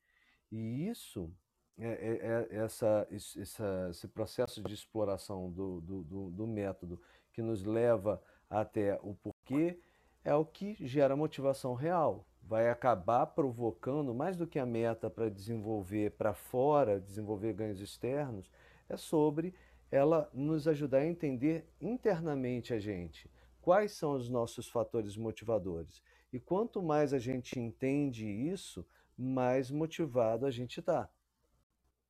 E 0.51 0.88
isso, 0.88 1.31
é, 1.79 1.88
é, 1.88 2.57
é 2.57 2.57
essa, 2.57 3.07
essa, 3.11 3.88
esse 3.90 4.09
processo 4.09 4.62
de 4.62 4.74
exploração 4.74 5.51
do, 5.51 5.81
do, 5.81 6.03
do, 6.05 6.31
do 6.31 6.46
método 6.46 7.01
que 7.33 7.42
nos 7.42 7.64
leva 7.64 8.22
até 8.48 8.98
o 9.03 9.14
porquê, 9.14 9.79
é 10.24 10.35
o 10.35 10.44
que 10.44 10.76
gera 10.87 11.16
motivação 11.16 11.74
real. 11.74 12.26
Vai 12.42 12.68
acabar 12.70 13.26
provocando, 13.26 14.14
mais 14.14 14.37
do 14.37 14.46
que 14.46 14.59
a 14.59 14.66
meta 14.66 15.11
para 15.11 15.28
desenvolver 15.28 16.12
para 16.12 16.35
fora, 16.35 17.00
desenvolver 17.00 17.52
ganhos 17.52 17.81
externos, 17.81 18.50
é 18.88 18.96
sobre 18.96 19.54
ela 19.90 20.31
nos 20.33 20.66
ajudar 20.66 20.98
a 20.98 21.07
entender 21.07 21.68
internamente 21.81 22.72
a 22.72 22.78
gente 22.78 23.31
quais 23.68 23.92
são 23.92 24.12
os 24.12 24.31
nossos 24.31 24.66
fatores 24.66 25.14
motivadores. 25.14 26.02
E 26.33 26.40
quanto 26.40 26.83
mais 26.83 27.12
a 27.12 27.18
gente 27.18 27.61
entende 27.61 28.26
isso, 28.26 28.83
mais 29.14 29.70
motivado 29.70 30.46
a 30.46 30.50
gente 30.50 30.81
está. 30.81 31.07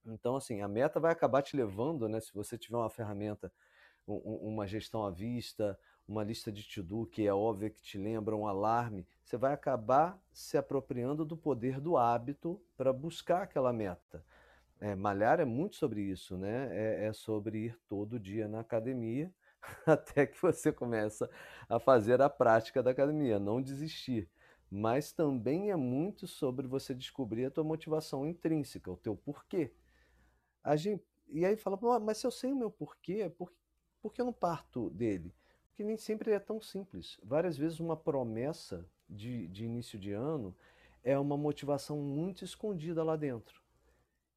Então, 0.06 0.36
assim, 0.36 0.60
a 0.60 0.68
meta 0.68 1.00
vai 1.00 1.10
acabar 1.10 1.42
te 1.42 1.56
levando, 1.56 2.08
né? 2.08 2.20
Se 2.20 2.32
você 2.32 2.56
tiver 2.56 2.76
uma 2.76 2.88
ferramenta, 2.88 3.52
uma 4.06 4.68
gestão 4.68 5.04
à 5.04 5.10
vista, 5.10 5.76
uma 6.08 6.24
lista 6.24 6.50
de 6.50 6.62
to-do 6.62 7.06
que 7.06 7.26
é 7.26 7.34
óbvia 7.34 7.68
que 7.68 7.82
te 7.82 7.98
lembra 7.98 8.34
um 8.34 8.46
alarme, 8.46 9.06
você 9.22 9.36
vai 9.36 9.52
acabar 9.52 10.18
se 10.32 10.56
apropriando 10.56 11.24
do 11.24 11.36
poder 11.36 11.80
do 11.80 11.98
hábito 11.98 12.60
para 12.76 12.92
buscar 12.92 13.42
aquela 13.42 13.72
meta. 13.72 14.24
É, 14.80 14.94
malhar 14.94 15.40
é 15.40 15.44
muito 15.44 15.76
sobre 15.76 16.00
isso, 16.00 16.36
né? 16.38 16.68
É, 16.72 17.06
é 17.06 17.12
sobre 17.12 17.66
ir 17.66 17.78
todo 17.88 18.18
dia 18.18 18.48
na 18.48 18.60
academia 18.60 19.32
até 19.86 20.26
que 20.26 20.40
você 20.40 20.72
começa 20.72 21.28
a 21.68 21.78
fazer 21.78 22.22
a 22.22 22.30
prática 22.30 22.82
da 22.82 22.90
academia, 22.92 23.38
não 23.38 23.60
desistir. 23.60 24.28
Mas 24.70 25.12
também 25.12 25.70
é 25.70 25.76
muito 25.76 26.26
sobre 26.26 26.66
você 26.66 26.94
descobrir 26.94 27.46
a 27.46 27.50
tua 27.50 27.64
motivação 27.64 28.26
intrínseca, 28.26 28.90
o 28.90 28.96
teu 28.96 29.16
porquê. 29.16 29.72
A 30.62 30.76
gente, 30.76 31.04
e 31.28 31.44
aí 31.44 31.56
fala, 31.56 31.78
mas 32.00 32.18
se 32.18 32.26
eu 32.26 32.30
sei 32.30 32.52
o 32.52 32.56
meu 32.56 32.70
porquê, 32.70 33.30
por, 33.36 33.52
por 34.00 34.12
que 34.12 34.20
eu 34.20 34.26
não 34.26 34.32
parto 34.32 34.90
dele? 34.90 35.34
Porque 35.78 35.86
nem 35.86 35.96
sempre 35.96 36.32
é 36.32 36.40
tão 36.40 36.60
simples. 36.60 37.20
Várias 37.22 37.56
vezes 37.56 37.78
uma 37.78 37.96
promessa 37.96 38.84
de, 39.08 39.46
de 39.46 39.64
início 39.64 39.96
de 39.96 40.10
ano 40.10 40.52
é 41.04 41.16
uma 41.16 41.36
motivação 41.36 41.98
muito 41.98 42.44
escondida 42.44 43.04
lá 43.04 43.14
dentro. 43.14 43.62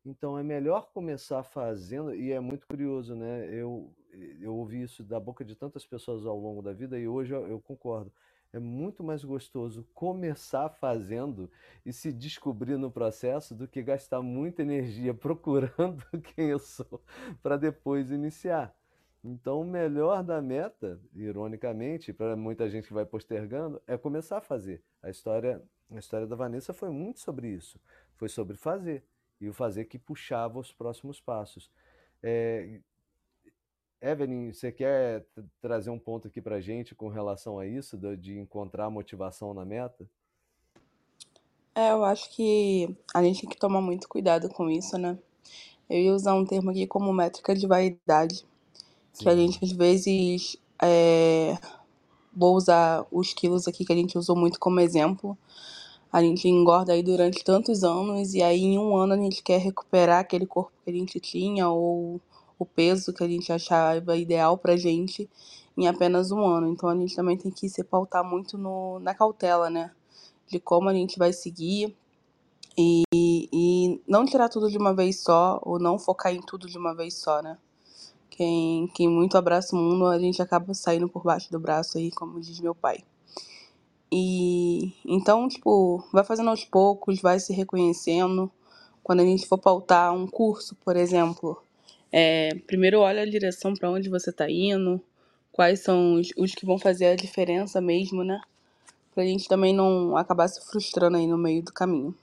Então 0.06 0.38
é 0.38 0.44
melhor 0.44 0.92
começar 0.94 1.42
fazendo, 1.42 2.14
e 2.14 2.32
é 2.32 2.40
muito 2.40 2.68
curioso, 2.68 3.16
né? 3.16 3.52
Eu, 3.52 3.92
eu 4.40 4.56
ouvi 4.56 4.84
isso 4.84 5.04
da 5.04 5.20
boca 5.20 5.44
de 5.44 5.56
tantas 5.56 5.84
pessoas 5.84 6.28
ao 6.28 6.38
longo 6.38 6.62
da 6.62 6.74
vida 6.74 7.00
e 7.00 7.08
hoje 7.08 7.34
eu, 7.34 7.48
eu 7.48 7.60
concordo. 7.60 8.14
É 8.54 8.60
muito 8.60 9.04
mais 9.04 9.24
gostoso 9.24 9.84
começar 9.96 10.70
fazendo 10.70 11.50
e 11.84 11.92
se 11.92 12.14
descobrir 12.14 12.78
no 12.78 12.92
processo 12.92 13.56
do 13.56 13.68
que 13.68 13.82
gastar 13.82 14.22
muita 14.22 14.62
energia 14.62 15.12
procurando 15.18 16.06
quem 16.36 16.50
eu 16.50 16.60
sou 16.60 17.02
para 17.42 17.58
depois 17.58 18.12
iniciar. 18.12 18.80
Então, 19.24 19.62
o 19.62 19.66
melhor 19.66 20.24
da 20.24 20.42
meta, 20.42 21.00
ironicamente, 21.14 22.12
para 22.12 22.36
muita 22.36 22.70
gente 22.70 22.88
que 22.88 22.94
vai 22.94 23.06
postergando, 23.06 23.82
é 23.86 23.98
começar 23.98 24.38
a 24.38 24.42
fazer. 24.42 24.82
A 25.02 25.10
história, 25.10 25.62
a 25.92 26.00
história 26.00 26.26
da 26.26 26.36
Vanessa 26.36 26.74
foi 26.74 26.90
muito 26.90 27.20
sobre 27.20 27.48
isso. 27.50 27.80
Foi 28.16 28.28
sobre 28.28 28.58
fazer 28.58 29.04
e 29.40 29.48
o 29.48 29.54
fazer 29.54 29.86
que 29.86 30.00
puxava 30.00 30.60
os 30.60 30.72
próximos 30.72 31.20
passos. 31.20 31.70
É, 32.22 32.80
Evelyn, 34.02 34.52
você 34.52 34.72
quer 34.72 35.24
trazer 35.62 35.92
um 35.92 36.00
ponto 36.00 36.28
aqui 36.28 36.42
para 36.42 36.60
gente 36.60 36.96
com 36.96 37.08
relação 37.08 37.60
a 37.60 37.68
isso, 37.68 37.98
de 38.18 38.40
encontrar 38.40 38.90
motivação 38.90 39.54
na 39.54 39.64
meta? 39.64 40.10
É, 41.76 41.92
eu 41.92 42.04
acho 42.04 42.36
que 42.36 42.96
a 43.14 43.24
gente 43.24 43.42
tem 43.42 43.50
que 43.50 43.58
tomar 43.58 43.82
muito 43.82 44.10
cuidado 44.10 44.50
com 44.50 44.70
isso, 44.70 44.98
né? 44.98 45.18
Eu 45.88 46.00
ia 46.00 46.14
usar 46.14 46.34
um 46.34 46.46
termo 46.46 46.72
aqui 46.72 46.88
como 46.88 47.14
métrica 47.14 47.54
de 47.54 47.68
vaidade. 47.68 48.46
Que 49.18 49.30
a 49.30 49.36
gente 49.36 49.60
às 49.64 49.72
vezes 49.72 50.58
é... 50.82 51.58
vou 52.36 52.56
usar 52.56 53.06
os 53.12 53.34
quilos 53.34 53.68
aqui 53.68 53.86
que 53.86 53.94
a 53.94 53.96
gente 53.96 54.18
usou 54.18 54.36
muito 54.36 54.60
como 54.60 54.80
exemplo, 54.80 55.38
a 56.12 56.22
gente 56.22 56.48
engorda 56.48 56.92
aí 56.94 57.02
durante 57.02 57.44
tantos 57.44 57.84
anos 57.84 58.34
e 58.34 58.44
aí 58.44 58.62
em 58.62 58.78
um 58.78 58.98
ano 58.98 59.14
a 59.14 59.18
gente 59.18 59.42
quer 59.42 59.60
recuperar 59.60 60.20
aquele 60.20 60.46
corpo 60.46 60.74
que 60.84 60.90
a 60.90 60.94
gente 60.94 61.20
tinha 61.20 61.70
ou 61.70 62.20
o 62.60 62.66
peso 62.66 63.14
que 63.14 63.24
a 63.24 63.28
gente 63.28 63.52
achava 63.52 64.18
ideal 64.18 64.58
pra 64.58 64.76
gente 64.76 65.30
em 65.78 65.88
apenas 65.88 66.32
um 66.32 66.46
ano. 66.46 66.68
Então 66.68 66.90
a 66.90 66.96
gente 66.96 67.16
também 67.16 67.38
tem 67.38 67.50
que 67.52 67.70
se 67.70 67.84
pautar 67.84 68.24
muito 68.24 68.58
no, 68.58 69.00
na 69.00 69.16
cautela, 69.16 69.70
né? 69.70 69.92
De 70.48 70.60
como 70.60 70.90
a 70.90 70.94
gente 70.94 71.18
vai 71.18 71.32
seguir 71.32 71.96
e, 72.78 73.04
e 73.14 74.02
não 74.08 74.26
tirar 74.26 74.50
tudo 74.50 74.70
de 74.70 74.78
uma 74.78 74.94
vez 74.94 75.22
só 75.22 75.60
ou 75.64 75.80
não 75.80 75.98
focar 75.98 76.34
em 76.34 76.42
tudo 76.42 76.68
de 76.68 76.78
uma 76.78 76.94
vez 76.94 77.16
só, 77.16 77.42
né? 77.42 77.58
Quem, 78.42 78.88
quem 78.88 79.08
muito 79.08 79.38
abraça 79.38 79.76
o 79.76 79.78
mundo, 79.78 80.08
a 80.08 80.18
gente 80.18 80.42
acaba 80.42 80.74
saindo 80.74 81.08
por 81.08 81.22
baixo 81.22 81.52
do 81.52 81.60
braço 81.60 82.00
aí, 82.00 82.10
como 82.10 82.42
diz 82.42 82.60
meu 82.60 82.74
pai. 82.74 83.04
E 84.12 84.96
então, 85.06 85.48
tipo, 85.48 86.04
vai 86.12 86.24
fazendo 86.24 86.50
aos 86.50 86.66
poucos, 86.66 87.22
vai 87.22 87.40
se 87.40 87.54
reconhecendo. 87.54 88.52
Quando 89.04 89.20
a 89.20 89.24
gente 89.24 89.46
for 89.46 89.60
pautar 89.60 90.12
um 90.12 90.26
curso, 90.26 90.76
por 90.84 90.98
exemplo, 90.98 91.62
é, 92.12 92.56
primeiro 92.66 93.02
olha 93.02 93.22
a 93.22 93.30
direção 93.30 93.76
para 93.76 93.92
onde 93.92 94.10
você 94.10 94.32
está 94.32 94.50
indo, 94.50 95.00
quais 95.52 95.82
são 95.82 96.16
os, 96.16 96.30
os 96.36 96.56
que 96.56 96.66
vão 96.66 96.80
fazer 96.80 97.06
a 97.06 97.16
diferença 97.16 97.80
mesmo, 97.80 98.24
né? 98.24 98.42
Pra 99.14 99.24
gente 99.24 99.48
também 99.48 99.72
não 99.72 100.18
acabar 100.18 100.48
se 100.48 100.66
frustrando 100.66 101.16
aí 101.16 101.28
no 101.28 101.38
meio 101.38 101.62
do 101.62 101.72
caminho. 101.72 102.16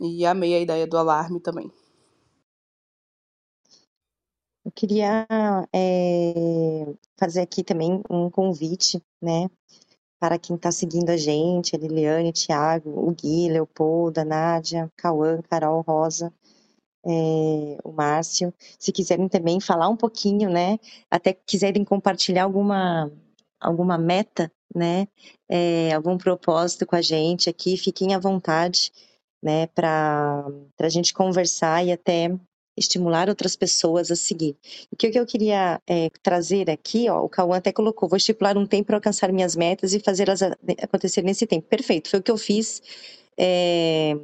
E 0.00 0.26
amei 0.26 0.56
a 0.56 0.60
ideia 0.60 0.84
do 0.84 0.98
alarme 0.98 1.38
também. 1.38 1.70
Eu 4.64 4.67
queria 4.78 5.26
é, 5.74 6.86
fazer 7.16 7.40
aqui 7.40 7.64
também 7.64 8.00
um 8.08 8.30
convite, 8.30 9.02
né? 9.20 9.48
para 10.20 10.38
quem 10.38 10.56
está 10.56 10.70
seguindo 10.70 11.10
a 11.10 11.16
gente, 11.16 11.74
a 11.74 11.78
Liliane, 11.78 12.32
Thiago, 12.32 12.90
o 12.90 13.10
Gui, 13.12 13.48
Leopoldo, 13.48 14.20
a 14.20 14.24
Nádia, 14.24 14.90
Cauã, 14.96 15.40
Carol, 15.42 15.80
Rosa, 15.82 16.32
é, 17.06 17.78
o 17.84 17.92
Márcio. 17.92 18.52
Se 18.78 18.92
quiserem 18.92 19.28
também 19.28 19.60
falar 19.60 19.88
um 19.88 19.96
pouquinho, 19.96 20.50
né? 20.50 20.78
Até 21.10 21.32
quiserem 21.32 21.84
compartilhar 21.84 22.44
alguma, 22.44 23.10
alguma 23.60 23.96
meta, 23.96 24.50
né? 24.74 25.06
É, 25.48 25.92
algum 25.92 26.18
propósito 26.18 26.84
com 26.86 26.96
a 26.96 27.02
gente 27.02 27.48
aqui, 27.48 27.76
fiquem 27.76 28.14
à 28.14 28.18
vontade, 28.18 28.92
né? 29.42 29.68
Para 29.68 30.46
a 30.80 30.88
gente 30.88 31.14
conversar 31.14 31.86
e 31.86 31.92
até 31.92 32.36
estimular 32.78 33.28
outras 33.28 33.56
pessoas 33.56 34.10
a 34.10 34.16
seguir. 34.16 34.56
O 34.90 34.96
que 34.96 35.08
eu 35.18 35.26
queria 35.26 35.80
é, 35.86 36.10
trazer 36.22 36.70
aqui, 36.70 37.08
ó, 37.10 37.24
o 37.24 37.28
Cauã 37.28 37.56
até 37.56 37.72
colocou, 37.72 38.08
vou 38.08 38.16
estipular 38.16 38.56
um 38.56 38.66
tempo 38.66 38.86
para 38.86 38.96
alcançar 38.96 39.32
minhas 39.32 39.56
metas 39.56 39.92
e 39.92 40.00
fazê-las 40.00 40.40
acontecer 40.42 41.22
nesse 41.22 41.46
tempo. 41.46 41.66
Perfeito, 41.68 42.08
foi 42.08 42.20
o 42.20 42.22
que 42.22 42.30
eu 42.30 42.38
fiz 42.38 42.82
é, 43.38 44.16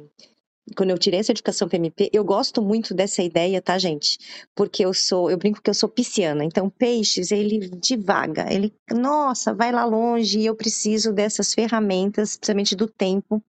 quando 0.75 0.89
eu 0.89 0.97
tirei 0.97 1.19
essa 1.19 1.31
educação 1.31 1.69
PMP, 1.69 2.09
eu 2.11 2.23
gosto 2.23 2.61
muito 2.61 2.93
dessa 2.93 3.21
ideia, 3.21 3.61
tá, 3.61 3.77
gente? 3.77 4.17
Porque 4.55 4.83
eu 4.83 4.93
sou, 4.93 5.29
eu 5.29 5.37
brinco 5.37 5.61
que 5.61 5.69
eu 5.69 5.73
sou 5.73 5.87
pisciana. 5.87 6.43
Então, 6.43 6.69
peixes, 6.69 7.31
ele 7.31 7.69
divaga, 7.69 8.51
ele, 8.51 8.73
nossa, 8.91 9.53
vai 9.53 9.71
lá 9.71 9.85
longe 9.85 10.39
e 10.39 10.45
eu 10.45 10.55
preciso 10.55 11.13
dessas 11.13 11.53
ferramentas, 11.53 12.35
principalmente 12.35 12.75
do 12.75 12.87
tempo, 12.87 13.43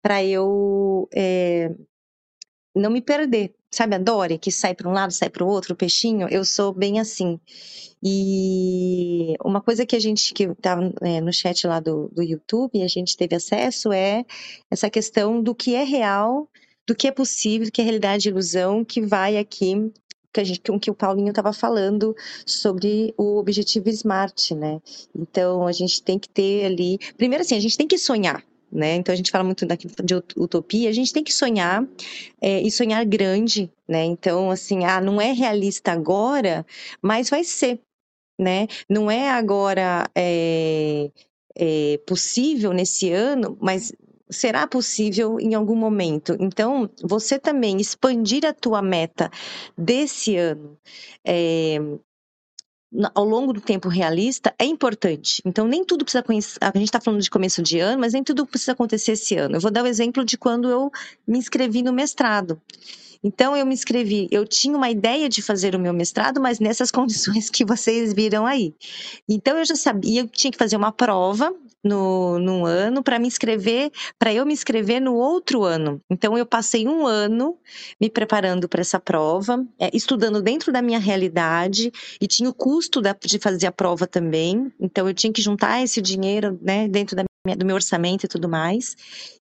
para 0.00 0.24
eu 0.24 1.08
é, 1.12 1.74
não 2.74 2.90
me 2.90 3.02
perder. 3.02 3.54
Sabe 3.74 3.94
a 3.94 3.98
Dory, 3.98 4.38
que 4.38 4.52
sai 4.52 4.74
para 4.74 4.86
um 4.86 4.92
lado, 4.92 5.12
sai 5.12 5.30
para 5.30 5.42
o 5.42 5.48
outro, 5.48 5.72
o 5.72 5.76
peixinho? 5.76 6.28
Eu 6.28 6.44
sou 6.44 6.74
bem 6.74 7.00
assim. 7.00 7.40
E 8.02 9.34
uma 9.42 9.62
coisa 9.62 9.86
que 9.86 9.96
a 9.96 9.98
gente, 9.98 10.34
que 10.34 10.54
tá 10.56 10.76
é, 11.00 11.22
no 11.22 11.32
chat 11.32 11.66
lá 11.66 11.80
do, 11.80 12.10
do 12.12 12.22
YouTube, 12.22 12.82
a 12.82 12.88
gente 12.88 13.16
teve 13.16 13.34
acesso 13.34 13.90
é 13.90 14.24
essa 14.70 14.90
questão 14.90 15.42
do 15.42 15.54
que 15.54 15.74
é 15.74 15.84
real, 15.84 16.48
do 16.86 16.94
que 16.94 17.08
é 17.08 17.10
possível, 17.10 17.70
que 17.72 17.80
é 17.80 17.84
realidade 17.84 18.28
e 18.28 18.30
ilusão, 18.30 18.84
que 18.84 19.00
vai 19.00 19.38
aqui 19.38 19.90
que 20.32 20.40
a 20.40 20.44
gente, 20.44 20.60
com 20.60 20.80
que 20.80 20.90
o 20.90 20.94
Paulinho 20.94 21.28
estava 21.28 21.52
falando 21.52 22.16
sobre 22.46 23.12
o 23.18 23.38
objetivo 23.38 23.88
SMART, 23.90 24.52
né? 24.52 24.80
Então 25.14 25.66
a 25.66 25.72
gente 25.72 26.02
tem 26.02 26.18
que 26.18 26.28
ter 26.28 26.64
ali, 26.64 26.98
primeiro 27.16 27.42
assim, 27.42 27.54
a 27.54 27.60
gente 27.60 27.76
tem 27.76 27.86
que 27.86 27.98
sonhar, 27.98 28.42
né? 28.72 28.96
Então 28.96 29.12
a 29.12 29.16
gente 29.16 29.30
fala 29.30 29.44
muito 29.44 29.66
daqui 29.66 29.86
de 30.02 30.14
utopia, 30.36 30.88
a 30.88 30.92
gente 30.92 31.12
tem 31.12 31.22
que 31.22 31.32
sonhar 31.32 31.86
é, 32.40 32.60
e 32.62 32.70
sonhar 32.70 33.04
grande, 33.04 33.70
né? 33.86 34.04
Então 34.04 34.50
assim, 34.50 34.84
ah, 34.84 35.00
não 35.00 35.20
é 35.20 35.32
realista 35.32 35.92
agora, 35.92 36.64
mas 37.02 37.28
vai 37.28 37.44
ser, 37.44 37.80
né? 38.40 38.66
Não 38.88 39.10
é 39.10 39.30
agora 39.30 40.08
é, 40.14 41.10
é, 41.54 42.00
possível 42.06 42.72
nesse 42.72 43.12
ano, 43.12 43.58
mas 43.60 43.92
será 44.32 44.66
possível 44.66 45.38
em 45.38 45.54
algum 45.54 45.76
momento. 45.76 46.36
Então, 46.40 46.88
você 47.02 47.38
também 47.38 47.78
expandir 47.80 48.44
a 48.46 48.52
tua 48.52 48.80
meta 48.80 49.30
desse 49.76 50.36
ano, 50.36 50.78
é, 51.24 51.78
ao 53.14 53.24
longo 53.24 53.52
do 53.52 53.60
tempo 53.60 53.88
realista 53.88 54.54
é 54.58 54.64
importante. 54.64 55.40
Então, 55.44 55.66
nem 55.66 55.84
tudo 55.84 56.04
precisa 56.04 56.22
conhecer. 56.22 56.58
A 56.60 56.66
gente 56.76 56.84
está 56.84 57.00
falando 57.00 57.22
de 57.22 57.30
começo 57.30 57.62
de 57.62 57.78
ano, 57.78 58.00
mas 58.00 58.12
nem 58.12 58.22
tudo 58.22 58.46
precisa 58.46 58.72
acontecer 58.72 59.12
esse 59.12 59.36
ano. 59.36 59.56
Eu 59.56 59.60
vou 59.60 59.70
dar 59.70 59.82
o 59.82 59.86
exemplo 59.86 60.24
de 60.24 60.36
quando 60.36 60.68
eu 60.68 60.90
me 61.26 61.38
inscrevi 61.38 61.82
no 61.82 61.92
mestrado. 61.92 62.60
Então, 63.24 63.56
eu 63.56 63.64
me 63.64 63.72
inscrevi, 63.72 64.26
eu 64.32 64.44
tinha 64.46 64.76
uma 64.76 64.90
ideia 64.90 65.28
de 65.28 65.40
fazer 65.40 65.76
o 65.76 65.78
meu 65.78 65.92
mestrado, 65.92 66.40
mas 66.40 66.58
nessas 66.58 66.90
condições 66.92 67.48
que 67.48 67.64
vocês 67.64 68.12
viram 68.12 68.44
aí. 68.44 68.74
Então, 69.28 69.56
eu 69.56 69.64
já 69.64 69.76
sabia, 69.76 70.22
eu 70.22 70.28
tinha 70.28 70.50
que 70.50 70.58
fazer 70.58 70.76
uma 70.76 70.92
prova 70.92 71.54
no, 71.82 72.38
no 72.38 72.64
ano 72.64 73.02
para 73.02 73.18
me 73.18 73.26
inscrever, 73.26 73.90
para 74.18 74.32
eu 74.32 74.46
me 74.46 74.52
inscrever 74.52 75.00
no 75.00 75.14
outro 75.14 75.64
ano. 75.64 76.00
Então, 76.10 76.36
eu 76.36 76.46
passei 76.46 76.86
um 76.86 77.06
ano 77.06 77.58
me 78.00 78.08
preparando 78.08 78.68
para 78.68 78.80
essa 78.80 79.00
prova, 79.00 79.64
é, 79.78 79.90
estudando 79.92 80.40
dentro 80.40 80.72
da 80.72 80.80
minha 80.80 80.98
realidade 80.98 81.90
e 82.20 82.26
tinha 82.26 82.48
o 82.48 82.54
custo 82.54 83.00
da, 83.00 83.12
de 83.12 83.38
fazer 83.38 83.66
a 83.66 83.72
prova 83.72 84.06
também. 84.06 84.72
Então, 84.80 85.08
eu 85.08 85.14
tinha 85.14 85.32
que 85.32 85.42
juntar 85.42 85.82
esse 85.82 86.00
dinheiro 86.00 86.58
né, 86.62 86.88
dentro 86.88 87.16
da 87.16 87.24
minha, 87.44 87.56
do 87.56 87.66
meu 87.66 87.74
orçamento 87.74 88.24
e 88.24 88.28
tudo 88.28 88.48
mais. 88.48 88.96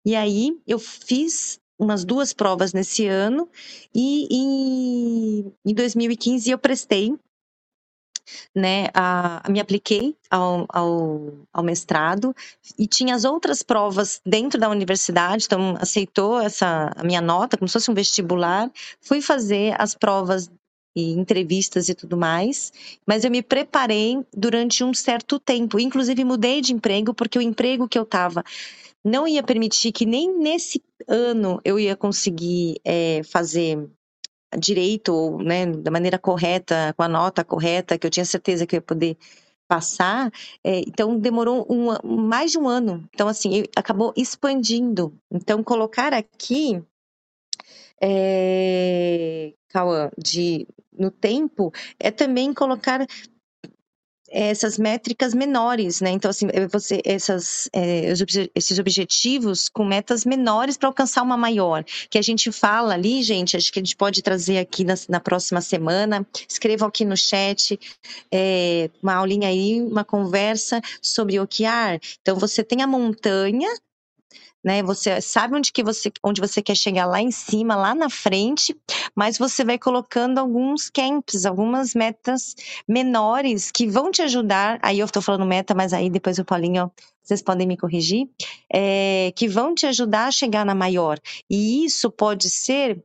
E 0.06 0.16
aí, 0.16 0.58
eu 0.68 0.80
fiz 0.80 1.60
umas 1.82 2.06
duas 2.06 2.32
provas 2.32 2.74
nesse 2.74 3.08
ano 3.08 3.50
e 3.94 4.28
em, 4.30 5.52
em 5.66 5.74
2015 5.74 6.52
eu 6.52 6.60
prestei 6.60 7.16
né, 8.56 8.88
a, 8.94 9.44
me 9.50 9.60
apliquei 9.60 10.16
ao, 10.30 10.66
ao, 10.70 11.34
ao, 11.52 11.64
mestrado 11.64 12.36
e 12.78 12.88
tinha 12.88 13.16
as 13.16 13.26
outras 13.26 13.62
provas 13.62 14.22
dentro 14.26 14.60
da 14.60 14.70
universidade, 14.70 15.46
então 15.46 15.76
aceitou 15.80 16.40
essa 16.40 16.92
a 16.96 17.04
minha 17.04 17.22
nota 17.22 17.58
como 17.58 17.68
se 17.68 17.74
fosse 17.74 17.92
um 17.92 17.94
vestibular, 17.94 18.72
fui 19.00 19.22
fazer 19.22 19.76
as 19.80 19.96
provas 19.96 20.50
e 20.96 21.12
entrevistas 21.12 21.88
e 21.88 21.96
tudo 21.96 22.18
mais, 22.18 22.72
mas 23.08 23.24
eu 23.24 23.32
me 23.32 23.42
preparei 23.42 24.20
durante 24.36 24.84
um 24.84 24.94
certo 24.94 25.40
tempo, 25.40 25.80
inclusive 25.80 26.24
mudei 26.24 26.60
de 26.62 26.74
emprego 26.74 27.14
porque 27.14 27.40
o 27.40 27.42
emprego 27.42 27.88
que 27.88 27.98
eu 27.98 28.04
estava 28.04 28.44
não 29.04 29.28
ia 29.28 29.42
permitir 29.42 29.92
que 29.92 30.06
nem 30.06 30.38
nesse 30.38 30.82
ano 31.08 31.60
eu 31.64 31.80
ia 31.80 31.96
conseguir 31.96 32.80
é, 32.84 33.22
fazer 33.24 33.90
direito, 34.58 35.14
ou, 35.14 35.44
né, 35.44 35.66
da 35.66 35.92
maneira 35.92 36.18
correta, 36.20 36.94
com 36.98 37.04
a 37.04 37.08
nota 37.08 37.44
correta, 37.44 37.98
que 37.98 38.06
eu 38.06 38.12
tinha 38.12 38.26
certeza 38.26 38.66
que 38.66 38.76
eu 38.76 38.78
ia 38.78 38.82
poder 38.82 39.18
passar, 39.68 40.30
é, 40.66 40.80
então 40.80 41.18
demorou 41.18 41.66
um, 41.70 41.96
mais 42.28 42.52
de 42.52 42.58
um 42.58 42.68
ano. 42.68 43.08
Então, 43.14 43.30
assim, 43.30 43.64
acabou 43.74 44.14
expandindo. 44.18 45.18
Então, 45.32 45.64
colocar 45.64 46.14
aqui, 46.14 46.84
é, 48.02 49.54
Cauã, 49.70 50.10
de, 50.18 50.68
no 50.92 51.10
tempo, 51.10 51.72
é 51.98 52.12
também 52.12 52.54
colocar 52.54 53.08
essas 54.32 54.78
métricas 54.78 55.34
menores, 55.34 56.00
né? 56.02 56.10
Então, 56.12 56.32
assim, 56.32 56.48
é 56.52 56.68
você, 56.68 57.02
essas, 57.04 57.70
é, 57.74 58.14
esses 58.56 58.80
objetivos 58.80 59.68
com 59.68 59.84
metas 59.84 60.26
menores 60.26 60.78
para 60.78 60.88
alcançar 60.88 61.22
uma 61.22 61.38
maior. 61.38 61.84
Que 62.10 62.18
a 62.18 62.22
gente 62.22 62.52
fala 62.52 62.94
ali, 62.94 63.22
gente, 63.22 63.58
acho 63.58 63.72
que 63.72 63.80
a 63.80 63.84
gente 63.84 63.96
pode 63.96 64.22
trazer 64.22 64.58
aqui 64.58 64.84
na, 64.84 64.96
na 65.10 65.20
próxima 65.20 65.62
semana. 65.62 66.26
Escrevam 66.48 66.88
aqui 66.88 67.04
no 67.04 67.18
chat 67.18 67.78
é, 68.32 68.90
uma 69.04 69.16
aulinha 69.16 69.50
aí, 69.50 69.82
uma 69.82 70.06
conversa 70.06 70.82
sobre 71.02 71.40
OKR. 71.40 72.00
Então, 72.22 72.38
você 72.38 72.64
tem 72.64 72.82
a 72.82 72.88
montanha, 72.88 73.70
né? 74.64 74.84
Você 74.84 75.22
sabe 75.22 75.56
onde 75.56 75.72
que 75.72 75.84
você 75.84 76.12
onde 76.24 76.42
você 76.42 76.62
quer 76.62 76.76
chegar 76.76 77.06
lá 77.06 77.22
em 77.22 77.32
cima, 77.32 77.76
lá 77.76 77.96
na 77.96 78.10
frente, 78.10 78.76
mas 79.16 79.38
você 79.38 79.64
vai 79.64 79.78
colocando 79.78 80.38
alguns 80.38 80.90
camps, 80.90 81.46
algumas 81.46 81.94
metas 81.94 82.56
menores 82.88 83.72
que 83.72 83.88
vão 83.88 84.12
te 84.12 84.22
ajudar. 84.22 84.80
Aí 84.82 85.00
eu 85.00 85.06
estou 85.06 85.22
falando 85.22 85.46
meta, 85.46 85.74
mas 85.74 85.94
aí 85.94 86.10
depois 86.10 86.40
o 86.40 86.46
Paulinho 86.46 86.92
vocês 87.24 87.42
podem 87.42 87.68
me 87.68 87.78
corrigir, 87.78 88.28
é, 88.74 89.32
que 89.36 89.48
vão 89.48 89.76
te 89.76 89.86
ajudar 89.86 90.28
a 90.28 90.32
chegar 90.32 90.66
na 90.66 90.74
maior. 90.74 91.20
E 91.50 91.86
isso 91.86 92.10
pode 92.12 92.50
ser 92.50 93.02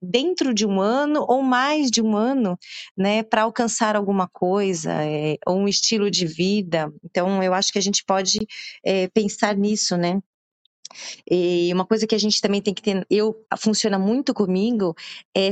dentro 0.00 0.52
de 0.54 0.66
um 0.66 0.80
ano 0.80 1.24
ou 1.26 1.42
mais 1.42 1.90
de 1.90 2.02
um 2.02 2.16
ano, 2.16 2.58
né, 2.96 3.22
para 3.22 3.42
alcançar 3.42 3.96
alguma 3.96 4.28
coisa 4.28 4.92
é, 5.02 5.36
ou 5.46 5.58
um 5.58 5.68
estilo 5.68 6.10
de 6.10 6.26
vida. 6.26 6.92
Então, 7.04 7.42
eu 7.42 7.54
acho 7.54 7.72
que 7.72 7.78
a 7.78 7.82
gente 7.82 8.04
pode 8.04 8.38
é, 8.84 9.08
pensar 9.08 9.56
nisso, 9.56 9.96
né? 9.96 10.20
E 11.30 11.72
uma 11.72 11.86
coisa 11.86 12.06
que 12.06 12.14
a 12.14 12.18
gente 12.18 12.40
também 12.40 12.60
tem 12.60 12.74
que 12.74 12.82
ter, 12.82 13.06
eu 13.10 13.34
funciona 13.58 13.98
muito 13.98 14.34
comigo, 14.34 14.94
é 15.36 15.50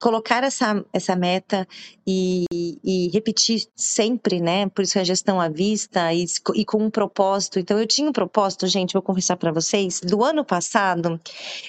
colocar 0.00 0.44
essa, 0.44 0.84
essa 0.92 1.16
meta 1.16 1.66
e, 2.06 2.44
e, 2.84 3.08
repetir 3.12 3.66
sempre, 3.74 4.40
né? 4.40 4.68
Por 4.68 4.82
isso 4.82 4.92
que 4.94 4.98
a 4.98 5.04
gestão 5.04 5.40
à 5.40 5.48
vista 5.48 6.12
e, 6.12 6.24
e, 6.54 6.64
com 6.64 6.84
um 6.84 6.90
propósito. 6.90 7.58
Então, 7.58 7.78
eu 7.78 7.86
tinha 7.86 8.08
um 8.08 8.12
propósito, 8.12 8.66
gente, 8.66 8.92
vou 8.92 9.02
confessar 9.02 9.36
para 9.36 9.52
vocês. 9.52 10.00
Do 10.00 10.22
ano 10.22 10.44
passado, 10.44 11.20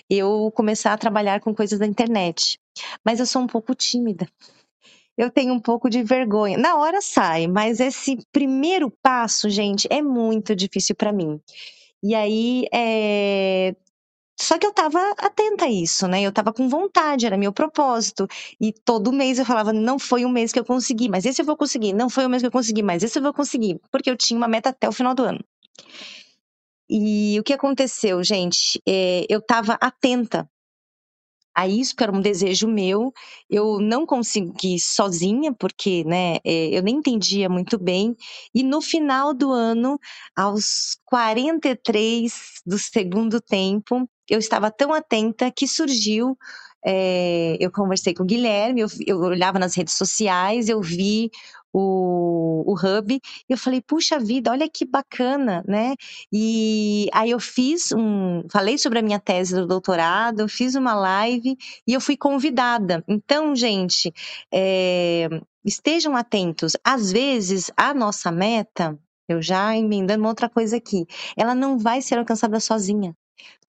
eu 0.09 0.51
começar 0.55 0.93
a 0.93 0.97
trabalhar 0.97 1.39
com 1.39 1.55
coisas 1.55 1.79
da 1.79 1.85
internet. 1.85 2.59
Mas 3.03 3.19
eu 3.19 3.25
sou 3.25 3.41
um 3.41 3.47
pouco 3.47 3.73
tímida. 3.73 4.27
Eu 5.17 5.29
tenho 5.29 5.53
um 5.53 5.59
pouco 5.59 5.89
de 5.89 6.01
vergonha. 6.01 6.57
Na 6.57 6.77
hora 6.77 7.01
sai, 7.01 7.45
mas 7.47 7.79
esse 7.81 8.17
primeiro 8.31 8.89
passo, 9.01 9.49
gente, 9.49 9.87
é 9.91 10.01
muito 10.01 10.55
difícil 10.55 10.95
para 10.95 11.11
mim. 11.11 11.41
E 12.03 12.15
aí, 12.15 12.65
é... 12.73 13.75
Só 14.39 14.57
que 14.57 14.65
eu 14.65 14.69
estava 14.69 14.99
atenta 15.17 15.65
a 15.65 15.69
isso, 15.69 16.07
né? 16.07 16.21
Eu 16.21 16.29
estava 16.29 16.53
com 16.53 16.69
vontade, 16.69 17.25
era 17.25 17.37
meu 17.37 17.51
propósito. 17.51 18.25
E 18.59 18.71
todo 18.71 19.11
mês 19.11 19.37
eu 19.37 19.45
falava, 19.45 19.73
não 19.73 19.99
foi 19.99 20.23
um 20.25 20.29
mês 20.29 20.53
que 20.53 20.59
eu 20.59 20.63
consegui, 20.63 21.09
mas 21.09 21.25
esse 21.25 21.41
eu 21.41 21.45
vou 21.45 21.57
conseguir. 21.57 21.91
Não 21.93 22.09
foi 22.09 22.25
um 22.25 22.29
mês 22.29 22.41
que 22.41 22.47
eu 22.47 22.51
consegui, 22.51 22.81
mas 22.81 23.03
esse 23.03 23.19
eu 23.19 23.23
vou 23.23 23.33
conseguir. 23.33 23.79
Porque 23.91 24.09
eu 24.09 24.15
tinha 24.15 24.37
uma 24.37 24.47
meta 24.47 24.69
até 24.69 24.87
o 24.87 24.93
final 24.93 25.13
do 25.13 25.23
ano. 25.23 25.43
E 26.89 27.37
o 27.39 27.43
que 27.43 27.53
aconteceu, 27.53 28.23
gente? 28.23 28.81
É, 28.87 29.25
eu 29.29 29.39
estava 29.39 29.73
atenta 29.73 30.49
a 31.59 31.67
isso, 31.67 31.95
que 31.95 32.03
era 32.03 32.11
um 32.11 32.21
desejo 32.21 32.67
meu. 32.67 33.11
Eu 33.49 33.79
não 33.79 34.05
consegui 34.05 34.79
sozinha, 34.79 35.53
porque 35.53 36.03
né, 36.05 36.37
é, 36.45 36.77
eu 36.77 36.81
nem 36.81 36.95
entendia 36.95 37.49
muito 37.49 37.77
bem. 37.77 38.15
E 38.53 38.63
no 38.63 38.81
final 38.81 39.33
do 39.33 39.51
ano, 39.51 39.99
aos 40.35 40.97
43 41.05 42.33
do 42.65 42.77
segundo 42.77 43.41
tempo, 43.41 44.09
eu 44.29 44.39
estava 44.39 44.71
tão 44.71 44.93
atenta 44.93 45.51
que 45.51 45.67
surgiu. 45.67 46.37
É, 46.85 47.57
eu 47.59 47.69
conversei 47.69 48.13
com 48.13 48.23
o 48.23 48.25
Guilherme, 48.25 48.79
eu, 48.81 48.87
eu 49.05 49.19
olhava 49.19 49.59
nas 49.59 49.75
redes 49.75 49.95
sociais, 49.95 50.69
eu 50.69 50.81
vi 50.81 51.29
o, 51.73 52.63
o 52.65 52.73
Hub, 52.73 53.13
e 53.13 53.21
eu 53.53 53.57
falei, 53.57 53.81
puxa 53.81 54.19
vida, 54.19 54.51
olha 54.51 54.69
que 54.69 54.85
bacana, 54.85 55.63
né? 55.67 55.95
E 56.31 57.07
aí 57.13 57.31
eu 57.31 57.39
fiz 57.39 57.91
um, 57.91 58.43
falei 58.51 58.77
sobre 58.77 58.99
a 58.99 59.01
minha 59.01 59.19
tese 59.19 59.55
do 59.55 59.67
doutorado, 59.67 60.47
fiz 60.47 60.75
uma 60.75 60.93
live 60.95 61.57
e 61.87 61.93
eu 61.93 62.01
fui 62.01 62.17
convidada. 62.17 63.03
Então, 63.07 63.55
gente, 63.55 64.13
é, 64.53 65.27
estejam 65.63 66.15
atentos. 66.15 66.73
Às 66.83 67.11
vezes, 67.11 67.71
a 67.77 67.93
nossa 67.93 68.31
meta, 68.31 68.97
eu 69.27 69.41
já 69.41 69.75
emendando 69.75 70.21
uma 70.23 70.29
outra 70.29 70.49
coisa 70.49 70.77
aqui, 70.77 71.05
ela 71.37 71.53
não 71.55 71.77
vai 71.77 72.01
ser 72.01 72.17
alcançada 72.17 72.59
sozinha 72.59 73.15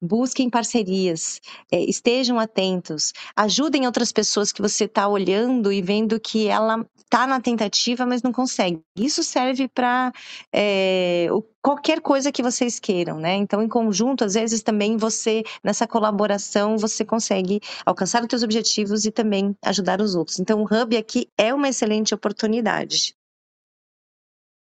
busquem 0.00 0.48
parcerias, 0.48 1.40
é, 1.70 1.80
estejam 1.84 2.38
atentos, 2.38 3.12
ajudem 3.36 3.86
outras 3.86 4.10
pessoas 4.12 4.50
que 4.50 4.62
você 4.62 4.84
está 4.84 5.06
olhando 5.06 5.72
e 5.72 5.82
vendo 5.82 6.18
que 6.18 6.48
ela 6.48 6.86
está 6.96 7.26
na 7.26 7.40
tentativa, 7.40 8.06
mas 8.06 8.22
não 8.22 8.32
consegue. 8.32 8.80
Isso 8.96 9.22
serve 9.22 9.68
para 9.68 10.12
é, 10.52 11.26
qualquer 11.60 12.00
coisa 12.00 12.30
que 12.30 12.42
vocês 12.42 12.78
queiram, 12.78 13.18
né? 13.18 13.34
Então, 13.34 13.60
em 13.60 13.68
conjunto, 13.68 14.24
às 14.24 14.34
vezes 14.34 14.62
também 14.62 14.96
você, 14.96 15.42
nessa 15.62 15.86
colaboração, 15.86 16.78
você 16.78 17.04
consegue 17.04 17.60
alcançar 17.84 18.22
os 18.22 18.28
seus 18.30 18.42
objetivos 18.44 19.04
e 19.04 19.10
também 19.10 19.56
ajudar 19.62 20.00
os 20.00 20.14
outros. 20.14 20.38
Então, 20.38 20.62
o 20.62 20.64
Hub 20.64 20.96
aqui 20.96 21.28
é 21.36 21.52
uma 21.52 21.68
excelente 21.68 22.14
oportunidade. 22.14 23.14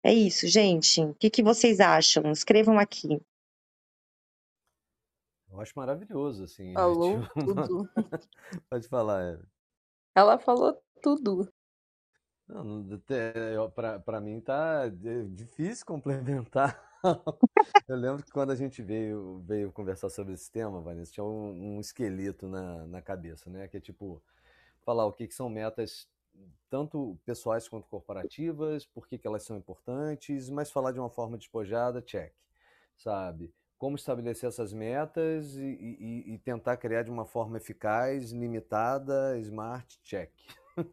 É 0.04 0.12
isso, 0.12 0.48
gente. 0.48 1.00
O 1.00 1.14
que, 1.14 1.30
que 1.30 1.42
vocês 1.42 1.78
acham? 1.78 2.32
Escrevam 2.32 2.78
aqui. 2.78 3.20
Eu 5.52 5.60
acho 5.60 5.72
maravilhoso, 5.76 6.44
assim. 6.44 6.72
Falou 6.74 7.20
tipo, 7.20 7.44
tudo. 7.44 7.90
Pode 8.70 8.88
falar, 8.88 9.22
é. 9.22 9.38
Ela 10.14 10.38
falou 10.38 10.80
tudo. 11.02 11.52
Para 14.04 14.20
mim 14.20 14.40
tá 14.40 14.88
difícil 15.28 15.84
complementar. 15.86 16.82
Eu 17.88 17.96
lembro 17.96 18.22
que 18.22 18.30
quando 18.30 18.50
a 18.50 18.56
gente 18.56 18.82
veio, 18.82 19.42
veio 19.46 19.72
conversar 19.72 20.10
sobre 20.10 20.34
esse 20.34 20.50
tema, 20.50 20.80
Vanessa, 20.80 21.12
tinha 21.12 21.24
um, 21.24 21.76
um 21.76 21.80
esqueleto 21.80 22.46
na, 22.46 22.86
na 22.86 23.00
cabeça, 23.00 23.48
né? 23.48 23.68
Que 23.68 23.78
é 23.78 23.80
tipo, 23.80 24.22
falar 24.82 25.06
o 25.06 25.12
que, 25.12 25.26
que 25.26 25.34
são 25.34 25.48
metas 25.48 26.08
tanto 26.68 27.18
pessoais 27.24 27.68
quanto 27.68 27.86
corporativas, 27.88 28.86
por 28.86 29.06
que, 29.06 29.18
que 29.18 29.26
elas 29.26 29.42
são 29.42 29.56
importantes, 29.56 30.48
mas 30.48 30.70
falar 30.70 30.92
de 30.92 30.98
uma 30.98 31.10
forma 31.10 31.36
despojada, 31.36 32.00
check, 32.00 32.32
sabe? 32.96 33.52
Como 33.82 33.96
estabelecer 33.96 34.48
essas 34.48 34.72
metas 34.72 35.56
e, 35.56 35.60
e, 35.60 36.34
e, 36.34 36.38
tentar 36.38 36.76
criar 36.76 37.02
de 37.02 37.10
uma 37.10 37.24
forma 37.24 37.56
eficaz, 37.56 38.30
limitada, 38.30 39.36
smart, 39.40 39.98
check. 40.04 40.30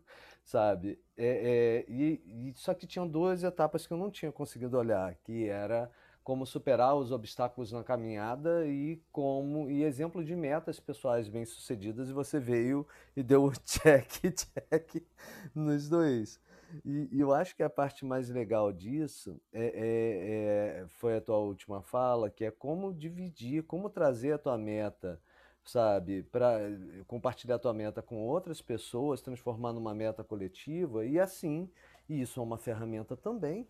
Sabe? 0.44 1.00
É, 1.16 1.86
é, 1.86 1.86
e, 1.88 2.50
e, 2.50 2.54
só 2.56 2.74
que 2.74 2.88
tinham 2.88 3.08
duas 3.08 3.44
etapas 3.44 3.86
que 3.86 3.94
eu 3.94 3.98
não 3.98 4.10
tinha 4.10 4.32
conseguido 4.32 4.76
olhar, 4.76 5.14
que 5.24 5.48
era 5.48 5.92
como 6.24 6.48
superar 6.48 6.96
os 6.96 7.12
obstáculos 7.12 7.72
na 7.72 7.84
caminhada 7.84 8.66
e 8.66 9.00
como 9.12 9.70
e 9.70 9.84
exemplo 9.84 10.24
de 10.24 10.36
metas 10.36 10.80
pessoais 10.80 11.30
bem 11.30 11.46
sucedidas 11.46 12.10
e 12.10 12.14
você 12.14 12.40
veio 12.40 12.88
e 13.16 13.22
deu 13.22 13.44
o 13.46 13.52
check 13.66 14.10
check 14.34 15.06
nos 15.54 15.88
dois 15.88 16.40
e, 16.86 17.10
e, 17.12 17.20
eu 17.20 17.34
acho 17.34 17.56
que 17.56 17.64
a 17.64 17.70
parte 17.70 18.06
mais 18.06 18.30
legal 18.30 18.72
disso 18.72 19.40
é, 19.52 19.64
é, 19.64 20.82
é, 20.82 20.88
foi 20.88 21.18
a 21.18 21.22
tua 21.22 21.38
última 21.38 21.82
fala, 21.82 22.30
que 22.30 22.46
é 22.46 22.52
como 22.52 22.94
dividir, 22.94 23.64
como 23.64 23.90
trazer 23.90 24.34
a 24.34 24.38
tua 24.38 24.58
meta, 24.58 25.20
sabe, 25.64 26.24
para 26.24 26.60
compartilhar 27.08 27.56
a 27.56 27.60
tua 27.60 27.74
meta 27.74 28.02
com 28.02 28.18
outras 28.18 28.62
pessoas, 28.62 29.22
transformar 29.22 29.74
numa 29.74 29.94
meta 29.94 30.24
coletiva 30.24 31.06
e 31.06 31.20
assim, 31.20 31.70
e 32.08 32.22
isso 32.22 32.40
é 32.40 32.44
uma 32.44 32.58
ferramenta 32.58 33.16
também, 33.16 33.68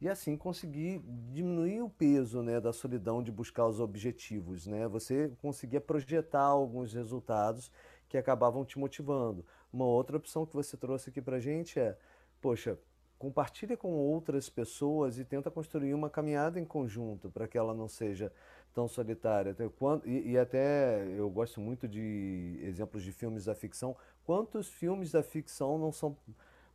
e 0.00 0.08
assim 0.08 0.36
conseguir 0.36 1.00
diminuir 1.32 1.80
o 1.80 1.88
peso 1.88 2.42
né, 2.42 2.60
da 2.60 2.72
solidão 2.72 3.22
de 3.22 3.30
buscar 3.30 3.68
os 3.68 3.78
objetivos. 3.78 4.66
Né? 4.66 4.88
Você 4.88 5.30
conseguia 5.40 5.80
projetar 5.80 6.42
alguns 6.42 6.92
resultados 6.92 7.70
que 8.08 8.18
acabavam 8.18 8.64
te 8.64 8.78
motivando. 8.80 9.44
Uma 9.72 9.84
outra 9.84 10.16
opção 10.16 10.44
que 10.44 10.54
você 10.54 10.76
trouxe 10.76 11.08
aqui 11.08 11.22
para 11.22 11.38
gente 11.38 11.78
é 11.78 11.96
poxa, 12.42 12.78
compartilha 13.18 13.76
com 13.76 13.92
outras 13.92 14.50
pessoas 14.50 15.16
e 15.16 15.24
tenta 15.24 15.48
construir 15.48 15.94
uma 15.94 16.10
caminhada 16.10 16.58
em 16.58 16.64
conjunto 16.64 17.30
para 17.30 17.46
que 17.46 17.56
ela 17.56 17.72
não 17.72 17.86
seja 17.86 18.32
tão 18.74 18.88
solitária. 18.88 19.56
E, 20.04 20.32
e, 20.32 20.38
até 20.38 21.06
eu 21.16 21.30
gosto 21.30 21.60
muito 21.60 21.86
de 21.86 22.58
exemplos 22.62 23.04
de 23.04 23.12
filmes 23.12 23.44
da 23.44 23.54
ficção. 23.54 23.96
Quantos 24.24 24.68
filmes 24.68 25.12
da 25.12 25.22
ficção 25.22 25.78
não 25.78 25.92
são 25.92 26.16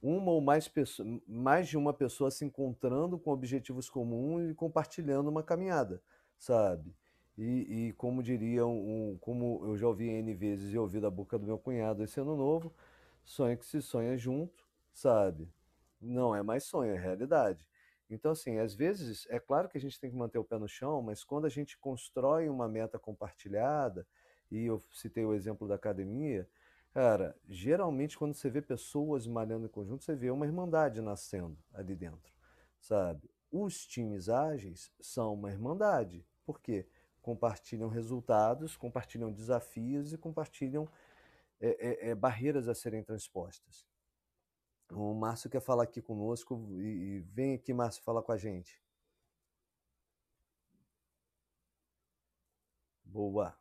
uma 0.02 0.32
ou 0.32 0.40
mais 0.40 0.70
pessoas, 0.70 1.20
mais 1.28 1.68
de 1.68 1.78
uma 1.78 1.94
pessoa 1.94 2.32
se 2.32 2.46
encontrando 2.46 3.20
com 3.20 3.32
objetivos 3.32 3.90
comuns 3.90 4.50
e 4.50 4.54
compartilhando 4.54 5.28
uma 5.28 5.44
caminhada, 5.44 6.02
sabe? 6.40 6.96
E, 7.38 7.88
e 7.90 7.94
como 7.94 8.24
diria 8.24 8.66
um, 8.66 9.18
como 9.20 9.66
eu 9.66 9.78
já 9.78 9.88
ouvi 9.88 10.08
N 10.08 10.34
vezes 10.34 10.74
e 10.74 10.78
ouvi 10.78 11.02
da 11.02 11.10
boca 11.10 11.38
do 11.38 11.46
meu 11.46 11.58
cunhado 11.58 12.04
esse 12.04 12.20
ano 12.22 12.38
novo, 12.38 12.74
sonha 13.26 13.58
que 13.58 13.66
se 13.66 13.82
sonha 13.82 14.18
junto, 14.18 14.66
sabe? 14.94 15.48
Não 16.02 16.36
é 16.36 16.44
mais 16.44 16.64
sonho, 16.64 16.94
é 16.94 16.98
realidade. 16.98 17.68
Então, 18.10 18.32
assim, 18.32 18.58
às 18.60 18.74
vezes, 18.74 19.28
é 19.30 19.40
claro 19.40 19.68
que 19.68 19.78
a 19.78 19.82
gente 19.82 20.00
tem 20.00 20.10
que 20.10 20.16
manter 20.16 20.38
o 20.38 20.44
pé 20.44 20.58
no 20.58 20.68
chão, 20.68 21.02
mas 21.02 21.24
quando 21.24 21.46
a 21.46 21.50
gente 21.50 21.78
constrói 21.78 22.48
uma 22.48 22.68
meta 22.68 22.98
compartilhada, 22.98 24.08
e 24.50 24.66
eu 24.66 24.82
citei 24.94 25.26
o 25.26 25.34
exemplo 25.34 25.68
da 25.68 25.76
academia, 25.76 26.48
cara, 26.94 27.36
geralmente 27.48 28.18
quando 28.18 28.34
você 28.34 28.50
vê 28.50 28.62
pessoas 28.62 29.28
malhando 29.28 29.66
em 29.66 29.70
conjunto, 29.70 30.04
você 30.04 30.16
vê 30.16 30.32
uma 30.32 30.46
irmandade 30.46 31.02
nascendo 31.02 31.58
ali 31.74 31.96
dentro, 31.96 32.34
sabe? 32.80 33.30
Os 33.52 33.86
times 33.86 34.30
ágeis 34.30 34.92
são 35.02 35.34
uma 35.34 35.52
irmandade. 35.52 36.26
Por 36.46 36.62
quê? 36.62 36.88
Compartilham 37.22 37.90
resultados, 37.90 38.78
compartilham 38.78 39.32
desafios 39.32 40.14
e 40.14 40.18
compartilham 40.18 40.88
é, 41.60 42.08
é, 42.08 42.10
é, 42.10 42.16
barreiras 42.16 42.68
a 42.68 42.76
serem 42.76 43.04
transpostas. 43.04 43.86
O 44.92 45.14
Márcio 45.14 45.50
quer 45.50 45.60
falar 45.60 45.84
aqui 45.84 46.02
conosco 46.02 46.66
e, 46.72 47.20
vem 47.34 47.56
aqui, 47.56 47.74
Márcio, 47.74 48.04
falar 48.04 48.22
com 48.22 48.32
a 48.32 48.38
gente. 48.38 48.82
Boa. 53.04 53.58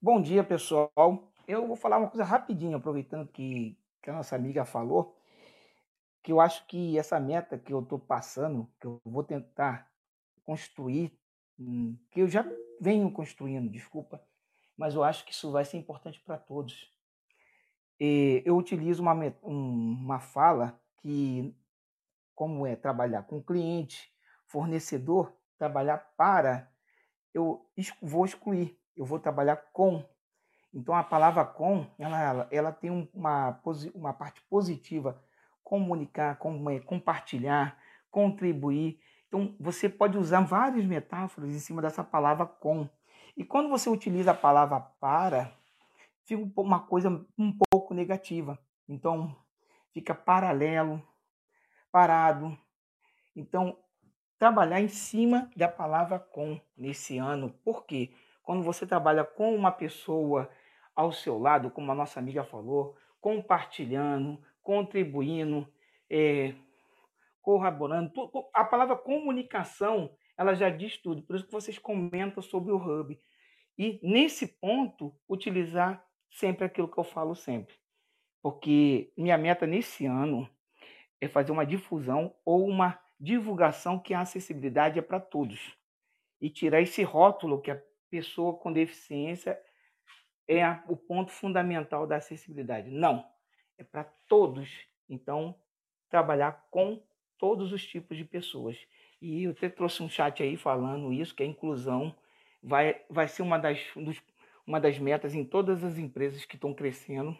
Bom 0.00 0.20
dia, 0.20 0.42
pessoal. 0.42 1.32
Eu 1.46 1.66
vou 1.66 1.76
falar 1.76 1.98
uma 1.98 2.08
coisa 2.08 2.24
rapidinho, 2.24 2.76
aproveitando 2.76 3.28
que, 3.28 3.78
que 4.02 4.10
a 4.10 4.12
nossa 4.12 4.34
amiga 4.34 4.64
falou, 4.64 5.16
que 6.22 6.32
eu 6.32 6.40
acho 6.40 6.66
que 6.66 6.98
essa 6.98 7.20
meta 7.20 7.56
que 7.56 7.72
eu 7.72 7.80
estou 7.80 7.98
passando, 7.98 8.68
que 8.80 8.86
eu 8.86 9.00
vou 9.04 9.22
tentar 9.22 9.88
construir, 10.44 11.16
hum, 11.58 11.96
que 12.10 12.20
eu 12.20 12.28
já 12.28 12.44
venho 12.80 13.10
construindo, 13.12 13.70
desculpa, 13.70 14.20
mas 14.76 14.94
eu 14.94 15.04
acho 15.04 15.24
que 15.24 15.32
isso 15.32 15.52
vai 15.52 15.64
ser 15.64 15.78
importante 15.78 16.20
para 16.20 16.36
todos 16.36 16.95
eu 17.98 18.56
utilizo 18.56 19.02
uma, 19.02 19.14
uma 19.42 20.20
fala 20.20 20.78
que, 20.98 21.54
como 22.34 22.66
é 22.66 22.76
trabalhar 22.76 23.22
com 23.22 23.42
cliente, 23.42 24.12
fornecedor, 24.46 25.32
trabalhar 25.58 25.98
para, 26.16 26.70
eu 27.32 27.66
vou 28.02 28.24
excluir, 28.24 28.78
eu 28.96 29.04
vou 29.04 29.18
trabalhar 29.18 29.56
com. 29.72 30.04
Então, 30.72 30.94
a 30.94 31.02
palavra 31.02 31.44
com, 31.44 31.86
ela, 31.98 32.48
ela 32.50 32.72
tem 32.72 32.90
uma, 33.14 33.60
uma 33.94 34.12
parte 34.12 34.42
positiva, 34.42 35.22
comunicar, 35.64 36.38
é, 36.70 36.80
compartilhar, 36.80 37.78
contribuir. 38.10 39.00
Então, 39.28 39.54
você 39.58 39.88
pode 39.88 40.18
usar 40.18 40.40
várias 40.40 40.84
metáforas 40.84 41.50
em 41.50 41.58
cima 41.58 41.80
dessa 41.80 42.04
palavra 42.04 42.46
com. 42.46 42.88
E 43.36 43.44
quando 43.44 43.68
você 43.68 43.88
utiliza 43.88 44.30
a 44.30 44.34
palavra 44.34 44.80
para, 45.00 45.52
fica 46.24 46.60
uma 46.60 46.80
coisa 46.80 47.08
um 47.38 47.52
pouco 47.52 47.65
negativa. 47.94 48.58
Então, 48.88 49.36
fica 49.92 50.14
paralelo, 50.14 51.02
parado. 51.90 52.56
Então, 53.34 53.78
trabalhar 54.38 54.80
em 54.80 54.88
cima 54.88 55.50
da 55.56 55.68
palavra 55.68 56.18
com 56.18 56.60
nesse 56.76 57.18
ano. 57.18 57.50
Por 57.64 57.84
quê? 57.84 58.12
Quando 58.42 58.62
você 58.62 58.86
trabalha 58.86 59.24
com 59.24 59.54
uma 59.54 59.72
pessoa 59.72 60.50
ao 60.94 61.12
seu 61.12 61.38
lado, 61.38 61.70
como 61.70 61.90
a 61.90 61.94
nossa 61.94 62.20
amiga 62.20 62.44
falou, 62.44 62.96
compartilhando, 63.20 64.40
contribuindo, 64.62 65.66
é, 66.08 66.54
corroborando, 67.42 68.12
a 68.54 68.64
palavra 68.64 68.96
comunicação, 68.96 70.10
ela 70.36 70.54
já 70.54 70.70
diz 70.70 70.96
tudo. 70.98 71.22
Por 71.22 71.36
isso 71.36 71.46
que 71.46 71.52
vocês 71.52 71.78
comentam 71.78 72.42
sobre 72.42 72.72
o 72.72 72.76
Hub. 72.76 73.18
E, 73.78 73.98
nesse 74.02 74.46
ponto, 74.46 75.14
utilizar 75.28 76.05
sempre 76.30 76.64
aquilo 76.64 76.88
que 76.88 76.98
eu 76.98 77.04
falo 77.04 77.34
sempre. 77.34 77.74
Porque 78.42 79.12
minha 79.16 79.36
meta 79.36 79.66
nesse 79.66 80.06
ano 80.06 80.48
é 81.20 81.28
fazer 81.28 81.52
uma 81.52 81.66
difusão 81.66 82.34
ou 82.44 82.66
uma 82.66 82.98
divulgação 83.18 83.98
que 83.98 84.14
a 84.14 84.20
acessibilidade 84.20 84.98
é 84.98 85.02
para 85.02 85.20
todos. 85.20 85.76
E 86.40 86.50
tirar 86.50 86.80
esse 86.80 87.02
rótulo 87.02 87.60
que 87.60 87.70
a 87.70 87.82
pessoa 88.10 88.56
com 88.56 88.72
deficiência 88.72 89.60
é 90.48 90.64
o 90.86 90.96
ponto 90.96 91.32
fundamental 91.32 92.06
da 92.06 92.16
acessibilidade. 92.16 92.90
Não, 92.90 93.24
é 93.78 93.82
para 93.82 94.04
todos. 94.28 94.70
Então, 95.08 95.54
trabalhar 96.08 96.66
com 96.70 97.02
todos 97.38 97.72
os 97.72 97.84
tipos 97.84 98.16
de 98.16 98.24
pessoas. 98.24 98.78
E 99.20 99.44
eu 99.44 99.50
até 99.52 99.68
trouxe 99.68 100.02
um 100.02 100.08
chat 100.08 100.42
aí 100.42 100.56
falando 100.56 101.12
isso, 101.12 101.34
que 101.34 101.42
a 101.42 101.46
inclusão 101.46 102.14
vai, 102.62 103.02
vai 103.08 103.28
ser 103.28 103.42
uma 103.42 103.58
das, 103.58 103.80
uma 104.66 104.80
das 104.80 104.98
metas 104.98 105.34
em 105.34 105.44
todas 105.44 105.84
as 105.84 105.98
empresas 105.98 106.44
que 106.44 106.56
estão 106.56 106.74
crescendo. 106.74 107.36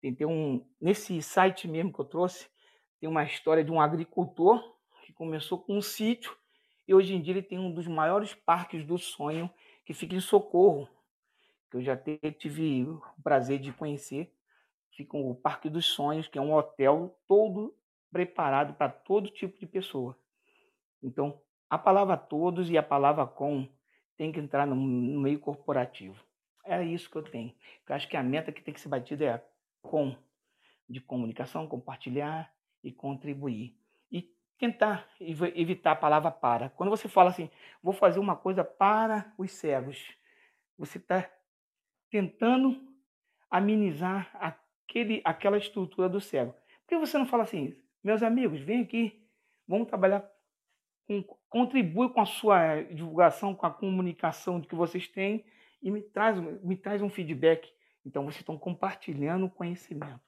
Tem, 0.00 0.14
tem 0.14 0.26
um, 0.26 0.66
nesse 0.80 1.20
site 1.22 1.68
mesmo 1.68 1.92
que 1.92 2.00
eu 2.00 2.04
trouxe, 2.04 2.48
tem 2.98 3.08
uma 3.08 3.24
história 3.24 3.62
de 3.62 3.70
um 3.70 3.80
agricultor 3.80 4.62
que 5.04 5.12
começou 5.12 5.58
com 5.58 5.76
um 5.76 5.82
sítio 5.82 6.36
e 6.86 6.94
hoje 6.94 7.14
em 7.14 7.22
dia 7.22 7.34
ele 7.34 7.42
tem 7.42 7.58
um 7.58 7.72
dos 7.72 7.86
maiores 7.86 8.34
parques 8.34 8.84
do 8.84 8.98
sonho 8.98 9.48
que 9.84 9.94
fica 9.94 10.14
em 10.14 10.20
Socorro, 10.20 10.88
que 11.70 11.76
eu 11.76 11.82
já 11.82 11.96
tive 11.96 12.82
o 12.84 13.22
prazer 13.22 13.58
de 13.58 13.72
conhecer. 13.72 14.32
Fica 14.90 15.16
o 15.16 15.34
Parque 15.34 15.70
dos 15.70 15.86
Sonhos, 15.86 16.26
que 16.26 16.36
é 16.36 16.42
um 16.42 16.52
hotel 16.52 17.16
todo 17.28 17.74
preparado 18.10 18.74
para 18.74 18.90
todo 18.90 19.30
tipo 19.30 19.58
de 19.58 19.66
pessoa. 19.66 20.18
Então, 21.02 21.40
a 21.68 21.78
palavra 21.78 22.16
todos 22.16 22.68
e 22.68 22.76
a 22.76 22.82
palavra 22.82 23.24
com 23.24 23.68
tem 24.16 24.32
que 24.32 24.40
entrar 24.40 24.66
no, 24.66 24.76
meio 24.76 25.38
corporativo. 25.38 26.22
É 26.70 26.84
isso 26.84 27.10
que 27.10 27.16
eu 27.16 27.24
tenho. 27.24 27.52
Eu 27.88 27.96
acho 27.96 28.08
que 28.08 28.16
a 28.16 28.22
meta 28.22 28.52
que 28.52 28.62
tem 28.62 28.72
que 28.72 28.80
ser 28.80 28.88
batida 28.88 29.24
é 29.24 29.44
com, 29.82 30.14
de 30.88 31.00
comunicação, 31.00 31.66
compartilhar 31.66 32.48
e 32.84 32.92
contribuir. 32.92 33.76
E 34.08 34.32
tentar 34.56 35.08
evitar 35.20 35.90
a 35.90 35.96
palavra 35.96 36.30
para. 36.30 36.70
Quando 36.70 36.90
você 36.90 37.08
fala 37.08 37.30
assim, 37.30 37.50
vou 37.82 37.92
fazer 37.92 38.20
uma 38.20 38.36
coisa 38.36 38.62
para 38.62 39.34
os 39.36 39.50
cegos, 39.50 40.16
você 40.78 40.98
está 40.98 41.28
tentando 42.08 42.80
amenizar 43.50 44.30
aquele, 44.34 45.20
aquela 45.24 45.58
estrutura 45.58 46.08
do 46.08 46.20
cego. 46.20 46.52
Por 46.52 46.88
que 46.88 46.98
você 46.98 47.18
não 47.18 47.26
fala 47.26 47.42
assim, 47.42 47.76
meus 48.02 48.22
amigos, 48.22 48.60
vem 48.60 48.82
aqui, 48.82 49.20
vamos 49.66 49.88
trabalhar, 49.88 50.24
com, 51.04 51.20
contribui 51.48 52.10
com 52.10 52.20
a 52.20 52.26
sua 52.26 52.80
divulgação, 52.82 53.56
com 53.56 53.66
a 53.66 53.72
comunicação 53.72 54.60
que 54.60 54.76
vocês 54.76 55.08
têm 55.08 55.44
e 55.82 55.90
me 55.90 56.02
traz, 56.02 56.38
me 56.62 56.76
traz 56.76 57.02
um 57.02 57.10
feedback. 57.10 57.72
Então, 58.04 58.24
vocês 58.24 58.40
estão 58.40 58.58
compartilhando 58.58 59.46
o 59.46 59.50
conhecimento. 59.50 60.20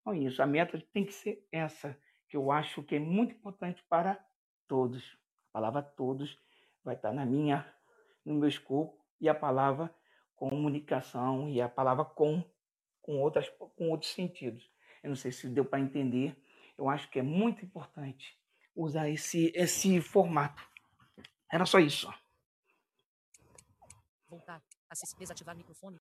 Então, 0.00 0.14
isso, 0.14 0.42
a 0.42 0.46
meta 0.46 0.82
tem 0.92 1.04
que 1.04 1.12
ser 1.12 1.46
essa, 1.52 1.96
que 2.28 2.36
eu 2.36 2.50
acho 2.50 2.82
que 2.82 2.96
é 2.96 2.98
muito 2.98 3.34
importante 3.34 3.82
para 3.88 4.18
todos. 4.66 5.18
A 5.50 5.52
palavra 5.52 5.82
todos 5.82 6.38
vai 6.84 6.94
estar 6.94 7.12
na 7.12 7.26
minha, 7.26 7.66
no 8.24 8.34
meu 8.34 8.48
escopo, 8.48 8.98
e 9.20 9.28
a 9.28 9.34
palavra 9.34 9.94
comunicação 10.34 11.50
e 11.50 11.60
a 11.60 11.68
palavra 11.68 12.04
com 12.04 12.42
com 13.02 13.20
outras 13.20 13.48
com 13.76 13.90
outros 13.90 14.12
sentidos. 14.12 14.70
Eu 15.02 15.10
não 15.10 15.16
sei 15.16 15.32
se 15.32 15.48
deu 15.48 15.64
para 15.64 15.80
entender. 15.80 16.36
Eu 16.78 16.88
acho 16.88 17.10
que 17.10 17.18
é 17.18 17.22
muito 17.22 17.64
importante 17.64 18.38
usar 18.74 19.08
esse 19.10 19.52
esse 19.54 20.00
formato. 20.00 20.66
Era 21.52 21.66
só 21.66 21.78
isso. 21.78 22.12
Voltar. 24.28 24.69
Desativar 25.18 25.56
microfone. 25.56 25.98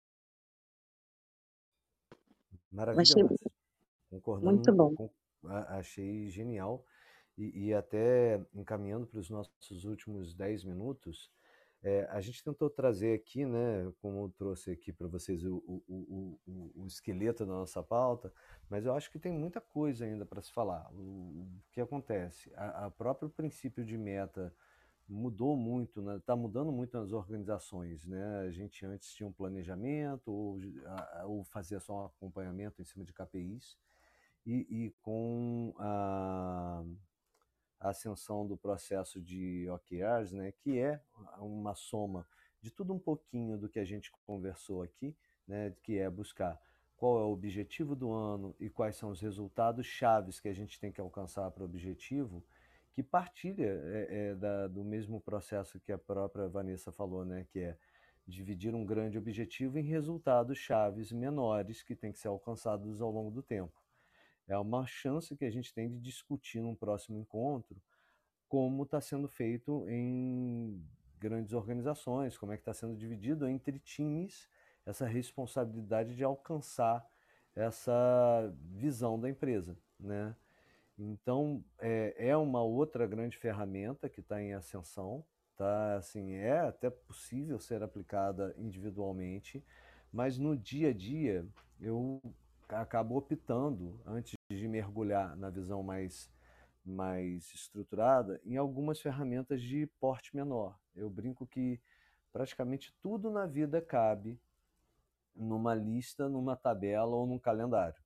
Maravilha. 2.72 3.02
Achei 3.02 3.24
Concordando, 4.10 4.56
muito 4.56 4.74
bom. 4.74 4.96
Com, 4.96 5.12
achei 5.48 6.30
genial. 6.30 6.84
E, 7.38 7.68
e 7.68 7.74
até 7.74 8.44
encaminhando 8.54 9.08
para 9.08 9.20
os 9.20 9.30
nossos 9.30 9.86
últimos 9.86 10.34
10 10.34 10.66
minutos, 10.66 11.32
é, 11.82 12.06
a 12.10 12.20
gente 12.20 12.44
tentou 12.44 12.70
trazer 12.70 13.14
aqui, 13.14 13.46
né, 13.46 13.90
como 14.02 14.26
eu 14.26 14.30
trouxe 14.38 14.72
aqui 14.72 14.92
para 14.92 15.08
vocês 15.08 15.46
o, 15.46 15.56
o, 15.66 16.38
o, 16.46 16.82
o, 16.84 16.86
esqueleto 16.86 17.46
da 17.46 17.54
nossa 17.54 17.82
pauta, 17.82 18.34
mas 18.70 18.86
eu 18.86 18.94
acho 18.94 19.10
que 19.10 19.18
tem 19.18 19.32
muita 19.32 19.62
coisa 19.62 20.04
ainda 20.04 20.26
para 20.26 20.42
se 20.42 20.52
falar. 20.52 20.92
O, 20.92 21.48
que 21.72 21.80
acontece? 21.80 22.52
A, 22.56 22.88
a 22.88 22.92
próprio 22.92 23.30
princípio 23.30 23.86
de 23.86 23.98
meta 23.98 24.54
mudou 25.10 25.58
muito, 25.58 26.00
está 26.00 26.14
né, 26.14 26.22
tá 26.26 26.36
mudando 26.36 26.72
muito 26.72 26.98
nas 26.98 27.12
organizações. 27.12 28.06
Né? 28.06 28.40
A 28.48 28.52
gente 28.52 28.86
antes 28.86 29.14
tinha 29.14 29.28
um 29.28 29.34
planejamento 29.34 30.32
ou, 30.32 30.60
ou 31.26 31.44
fazia 31.44 31.80
só 31.80 32.04
um 32.04 32.06
acompanhamento 32.06 32.82
em 32.82 32.86
cima 32.86 33.04
de 33.04 33.14
KPIs, 33.14 33.78
e, 34.46 34.86
e 34.86 34.92
com 35.02 35.74
a 35.78 36.84
a 37.80 37.90
ascensão 37.90 38.46
do 38.46 38.58
processo 38.58 39.22
de 39.22 39.68
OKRs, 39.70 40.34
né, 40.34 40.52
que 40.52 40.78
é 40.78 41.02
uma 41.40 41.74
soma 41.74 42.28
de 42.62 42.70
tudo 42.70 42.94
um 42.94 43.00
pouquinho 43.00 43.58
do 43.58 43.70
que 43.70 43.80
a 43.80 43.86
gente 43.86 44.12
conversou 44.26 44.84
aqui, 44.84 45.16
né, 45.48 45.74
que 45.82 45.98
é 45.98 46.10
buscar 46.10 46.60
qual 46.98 47.18
é 47.20 47.24
o 47.24 47.32
objetivo 47.32 47.96
do 47.96 48.12
ano 48.12 48.54
e 48.60 48.70
quais 48.70 48.98
são 48.98 49.10
os 49.10 49.22
resultados 49.22 49.86
chaves 49.86 50.40
que 50.40 50.50
a 50.50 50.54
gente 50.54 50.78
tem 50.78 50.92
que 50.92 51.00
alcançar 51.00 51.50
para 51.52 51.64
o 51.64 51.66
objetivo, 51.66 52.44
que 52.94 53.04
partilha 53.04 53.66
é, 53.66 54.08
é, 54.10 54.36
da, 54.36 54.68
do 54.68 54.84
mesmo 54.84 55.22
processo 55.22 55.80
que 55.80 55.92
a 55.92 55.98
própria 55.98 56.48
Vanessa 56.48 56.92
falou, 56.92 57.24
né, 57.24 57.46
que 57.50 57.60
é 57.60 57.78
dividir 58.28 58.76
um 58.76 58.86
grande 58.86 59.18
objetivo 59.18 59.80
em 59.80 59.84
resultados 59.84 60.58
chaves 60.58 61.12
menores 61.12 61.82
que 61.82 61.96
têm 61.96 62.12
que 62.12 62.20
ser 62.20 62.28
alcançados 62.28 63.02
ao 63.02 63.12
longo 63.12 63.32
do 63.32 63.42
tempo 63.42 63.80
é 64.50 64.58
uma 64.58 64.86
chance 64.86 65.36
que 65.38 65.46
a 65.46 65.52
gente 65.52 65.72
tem 65.74 65.88
de 65.88 66.00
discutir 66.00 66.60
num 66.60 66.76
próximo 66.76 67.18
encontro 67.18 67.80
como 68.48 68.82
está 68.82 69.00
sendo 69.00 69.28
feito 69.28 69.88
em 69.88 70.84
grandes 71.20 71.54
organizações, 71.54 72.36
como 72.36 72.52
é 72.52 72.58
que 72.58 72.62
está 72.62 72.74
sendo 72.74 72.96
dividido 72.96 73.48
entre 73.48 73.78
times 73.78 74.50
essa 74.86 75.06
responsabilidade 75.06 76.16
de 76.16 76.24
alcançar 76.24 77.08
essa 77.56 78.52
visão 78.72 79.20
da 79.20 79.30
empresa, 79.30 79.78
né? 80.00 80.36
Então 81.00 81.64
é, 81.80 82.14
é 82.30 82.38
uma 82.38 82.62
outra 82.62 83.08
grande 83.08 83.38
ferramenta 83.38 84.10
que 84.10 84.20
está 84.20 84.42
em 84.42 84.54
ascensão, 84.54 85.24
tá? 85.56 85.96
Assim 85.96 86.34
é 86.34 86.60
até 86.60 86.90
possível 86.90 87.58
ser 87.58 87.82
aplicada 87.82 88.54
individualmente, 88.58 89.64
mas 90.12 90.38
no 90.38 90.58
dia 90.58 90.90
a 90.90 90.94
dia 90.94 91.48
eu 91.80 92.22
acabo 92.68 93.16
optando 93.16 93.98
antes 94.06 94.34
de 94.52 94.68
mergulhar 94.68 95.38
na 95.38 95.50
visão 95.50 95.82
mais, 95.82 96.30
mais 96.86 97.50
estruturada 97.54 98.42
em 98.44 98.58
algumas 98.58 99.00
ferramentas 99.00 99.62
de 99.62 99.88
porte 100.02 100.36
menor. 100.36 100.78
Eu 100.94 101.10
brinco 101.10 101.48
que 101.48 101.80
praticamente 102.34 102.94
tudo 103.02 103.32
na 103.32 103.46
vida 103.46 103.82
cabe 103.82 104.38
numa 105.34 105.74
lista, 105.74 106.28
numa 106.28 106.58
tabela 106.58 107.16
ou 107.16 107.26
num 107.26 107.40
calendário. 107.40 108.04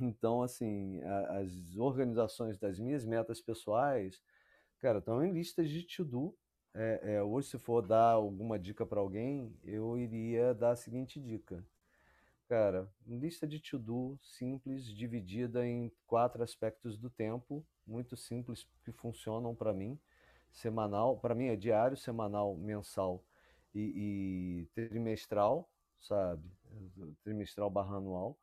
Então, 0.00 0.42
assim, 0.42 1.00
a, 1.02 1.38
as 1.38 1.76
organizações 1.76 2.58
das 2.58 2.78
minhas 2.78 3.04
metas 3.04 3.40
pessoais, 3.40 4.22
cara, 4.78 4.98
estão 4.98 5.24
em 5.24 5.32
listas 5.32 5.68
de 5.68 5.82
to-do. 5.82 6.34
É, 6.74 7.14
é, 7.14 7.22
hoje, 7.22 7.48
se 7.48 7.58
for 7.58 7.86
dar 7.86 8.12
alguma 8.12 8.58
dica 8.58 8.86
para 8.86 9.00
alguém, 9.00 9.52
eu 9.64 9.98
iria 9.98 10.54
dar 10.54 10.72
a 10.72 10.76
seguinte 10.76 11.20
dica: 11.20 11.64
Cara, 12.48 12.92
lista 13.06 13.46
de 13.46 13.60
to-do 13.60 14.18
simples, 14.22 14.84
dividida 14.84 15.66
em 15.66 15.90
quatro 16.06 16.42
aspectos 16.42 16.98
do 16.98 17.08
tempo, 17.08 17.64
muito 17.86 18.16
simples 18.16 18.66
que 18.84 18.92
funcionam 18.92 19.54
para 19.54 19.72
mim. 19.72 19.98
Semanal, 20.52 21.16
para 21.18 21.34
mim 21.34 21.46
é 21.46 21.54
diário, 21.54 21.96
semanal, 21.96 22.56
mensal 22.56 23.24
e, 23.72 24.66
e 24.74 24.88
trimestral, 24.88 25.70
sabe? 26.00 26.42
Trimestral 27.22 27.70
barra 27.70 27.96
anual. 27.96 28.36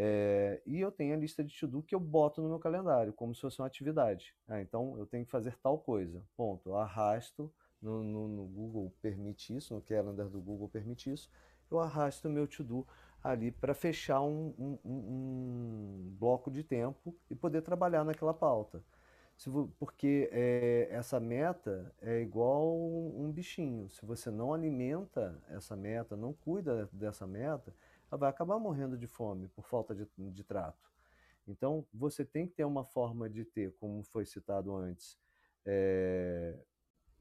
É, 0.00 0.62
e 0.64 0.78
eu 0.78 0.92
tenho 0.92 1.12
a 1.12 1.18
lista 1.18 1.42
de 1.42 1.52
to-do 1.58 1.82
que 1.82 1.92
eu 1.92 1.98
boto 1.98 2.40
no 2.40 2.48
meu 2.48 2.60
calendário, 2.60 3.12
como 3.12 3.34
se 3.34 3.40
fosse 3.40 3.60
uma 3.60 3.66
atividade. 3.66 4.32
Ah, 4.46 4.60
então 4.60 4.96
eu 4.96 5.04
tenho 5.04 5.24
que 5.24 5.30
fazer 5.30 5.56
tal 5.56 5.76
coisa. 5.76 6.22
Ponto. 6.36 6.68
Eu 6.68 6.76
arrasto, 6.76 7.52
no, 7.82 8.04
no, 8.04 8.28
no 8.28 8.44
Google 8.44 8.94
permite 9.02 9.56
isso, 9.56 9.74
no 9.74 9.82
calendar 9.82 10.28
do 10.28 10.40
Google 10.40 10.68
permite 10.68 11.12
isso. 11.12 11.28
Eu 11.68 11.80
arrasto 11.80 12.28
o 12.28 12.30
meu 12.30 12.46
to-do 12.46 12.86
ali 13.24 13.50
para 13.50 13.74
fechar 13.74 14.20
um, 14.20 14.54
um, 14.56 14.78
um, 14.84 16.16
bloco 16.16 16.48
de 16.48 16.62
tempo 16.62 17.12
e 17.28 17.34
poder 17.34 17.62
trabalhar 17.62 18.04
naquela 18.04 18.32
pauta. 18.32 18.80
Porque 19.80 20.28
é, 20.32 20.86
essa 20.92 21.18
meta 21.18 21.92
é 22.00 22.20
igual 22.20 22.72
um 22.72 23.32
bichinho. 23.32 23.88
Se 23.90 24.06
você 24.06 24.30
não 24.30 24.54
alimenta 24.54 25.42
essa 25.48 25.74
meta, 25.74 26.16
não 26.16 26.32
cuida 26.32 26.88
dessa 26.92 27.26
meta, 27.26 27.74
ela 28.10 28.18
vai 28.18 28.30
acabar 28.30 28.58
morrendo 28.58 28.96
de 28.96 29.06
fome 29.06 29.48
por 29.48 29.66
falta 29.66 29.94
de, 29.94 30.06
de 30.16 30.44
trato. 30.44 30.90
Então, 31.46 31.86
você 31.92 32.24
tem 32.24 32.46
que 32.46 32.54
ter 32.54 32.64
uma 32.64 32.84
forma 32.84 33.28
de 33.28 33.44
ter, 33.44 33.72
como 33.74 34.02
foi 34.02 34.26
citado 34.26 34.74
antes, 34.74 35.18
é, 35.64 36.58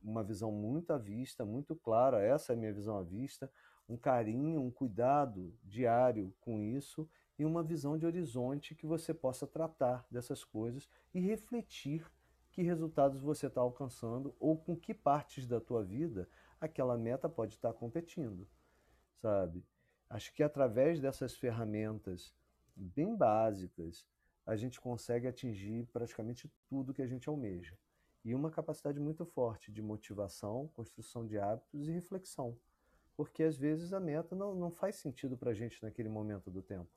uma 0.03 0.23
visão 0.23 0.51
muito 0.51 0.91
à 0.91 0.97
vista, 0.97 1.45
muito 1.45 1.75
clara, 1.75 2.21
essa 2.21 2.53
é 2.53 2.55
a 2.55 2.57
minha 2.57 2.73
visão 2.73 2.97
à 2.97 3.03
vista, 3.03 3.51
um 3.87 3.95
carinho, 3.95 4.61
um 4.61 4.71
cuidado 4.71 5.53
diário 5.63 6.33
com 6.41 6.61
isso 6.61 7.09
e 7.39 7.45
uma 7.45 7.63
visão 7.63 7.97
de 7.97 8.05
horizonte 8.05 8.75
que 8.75 8.85
você 8.85 9.13
possa 9.13 9.47
tratar 9.47 10.05
dessas 10.11 10.43
coisas 10.43 10.89
e 11.13 11.19
refletir 11.19 12.05
que 12.51 12.61
resultados 12.61 13.21
você 13.21 13.47
está 13.47 13.61
alcançando 13.61 14.35
ou 14.39 14.57
com 14.57 14.75
que 14.75 14.93
partes 14.93 15.47
da 15.47 15.61
tua 15.61 15.83
vida 15.83 16.27
aquela 16.59 16.97
meta 16.97 17.29
pode 17.29 17.53
estar 17.53 17.71
competindo, 17.73 18.47
sabe? 19.21 19.63
Acho 20.09 20.33
que 20.33 20.41
através 20.41 20.99
dessas 20.99 21.35
ferramentas 21.35 22.33
bem 22.75 23.15
básicas, 23.15 24.05
a 24.45 24.55
gente 24.55 24.79
consegue 24.79 25.27
atingir 25.27 25.85
praticamente 25.91 26.49
tudo 26.69 26.93
que 26.93 27.01
a 27.01 27.07
gente 27.07 27.27
almeja. 27.27 27.77
E 28.23 28.33
uma 28.33 28.49
capacidade 28.49 28.99
muito 28.99 29.25
forte 29.25 29.71
de 29.71 29.81
motivação, 29.81 30.69
construção 30.73 31.25
de 31.25 31.37
hábitos 31.37 31.87
e 31.87 31.91
reflexão. 31.91 32.57
Porque 33.15 33.43
às 33.43 33.57
vezes 33.57 33.93
a 33.93 33.99
meta 33.99 34.35
não, 34.35 34.55
não 34.55 34.71
faz 34.71 34.95
sentido 34.95 35.37
para 35.37 35.51
a 35.51 35.53
gente 35.53 35.81
naquele 35.83 36.07
momento 36.07 36.49
do 36.49 36.61
tempo, 36.61 36.89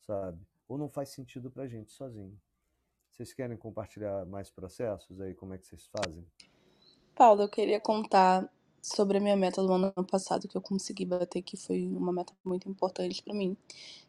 sabe? 0.00 0.40
Ou 0.66 0.78
não 0.78 0.88
faz 0.88 1.10
sentido 1.10 1.50
para 1.50 1.64
a 1.64 1.68
gente 1.68 1.92
sozinho. 1.92 2.40
Vocês 3.10 3.32
querem 3.32 3.56
compartilhar 3.56 4.24
mais 4.24 4.50
processos 4.50 5.20
aí? 5.20 5.34
Como 5.34 5.52
é 5.52 5.58
que 5.58 5.66
vocês 5.66 5.86
fazem? 5.86 6.26
Paulo, 7.14 7.42
eu 7.42 7.48
queria 7.48 7.78
contar 7.78 8.50
sobre 8.82 9.18
a 9.18 9.20
minha 9.20 9.36
meta 9.36 9.62
do 9.62 9.72
ano 9.72 9.92
passado 10.10 10.48
que 10.48 10.56
eu 10.56 10.60
consegui 10.60 11.06
bater, 11.06 11.40
que 11.40 11.56
foi 11.56 11.86
uma 11.86 12.12
meta 12.12 12.34
muito 12.44 12.68
importante 12.68 13.22
para 13.22 13.32
mim, 13.32 13.56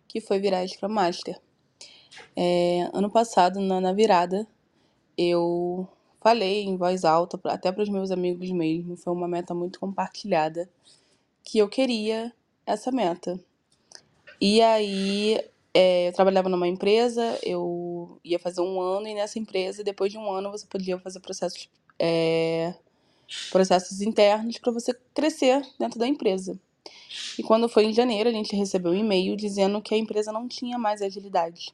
que 0.07 0.19
foi 0.19 0.39
virar 0.39 0.65
para 0.79 0.89
Master. 0.89 1.39
É, 2.35 2.89
ano 2.91 3.09
passado, 3.09 3.59
na, 3.61 3.79
na 3.79 3.93
virada, 3.93 4.47
eu 5.15 5.87
falei 6.19 6.63
em 6.63 6.75
voz 6.75 7.05
alta, 7.05 7.39
até 7.45 7.71
para 7.71 7.83
os 7.83 7.89
meus 7.89 8.09
amigos 8.09 8.49
mesmo, 8.49 8.97
foi 8.97 9.13
uma 9.13 9.27
meta 9.27 9.53
muito 9.53 9.79
compartilhada, 9.79 10.67
que 11.43 11.59
eu 11.59 11.69
queria 11.69 12.33
essa 12.65 12.91
meta. 12.91 13.39
E 14.41 14.61
aí, 14.61 15.39
é, 15.73 16.07
eu 16.09 16.13
trabalhava 16.13 16.49
numa 16.49 16.67
empresa, 16.67 17.37
eu 17.43 18.19
ia 18.23 18.39
fazer 18.39 18.61
um 18.61 18.81
ano, 18.81 19.07
e 19.07 19.13
nessa 19.13 19.37
empresa, 19.37 19.83
depois 19.83 20.11
de 20.11 20.17
um 20.17 20.31
ano, 20.31 20.51
você 20.51 20.65
podia 20.65 20.97
fazer 20.99 21.19
processos, 21.19 21.69
é, 21.99 22.73
processos 23.49 24.01
internos 24.01 24.57
para 24.57 24.71
você 24.71 24.93
crescer 25.13 25.61
dentro 25.79 25.99
da 25.99 26.07
empresa. 26.07 26.59
E 27.37 27.43
quando 27.43 27.69
foi 27.69 27.85
em 27.85 27.93
janeiro, 27.93 28.29
a 28.29 28.33
gente 28.33 28.55
recebeu 28.55 28.91
um 28.91 28.95
e-mail 28.95 29.35
dizendo 29.35 29.81
que 29.81 29.93
a 29.93 29.97
empresa 29.97 30.31
não 30.31 30.47
tinha 30.47 30.77
mais 30.77 31.01
agilidade. 31.01 31.73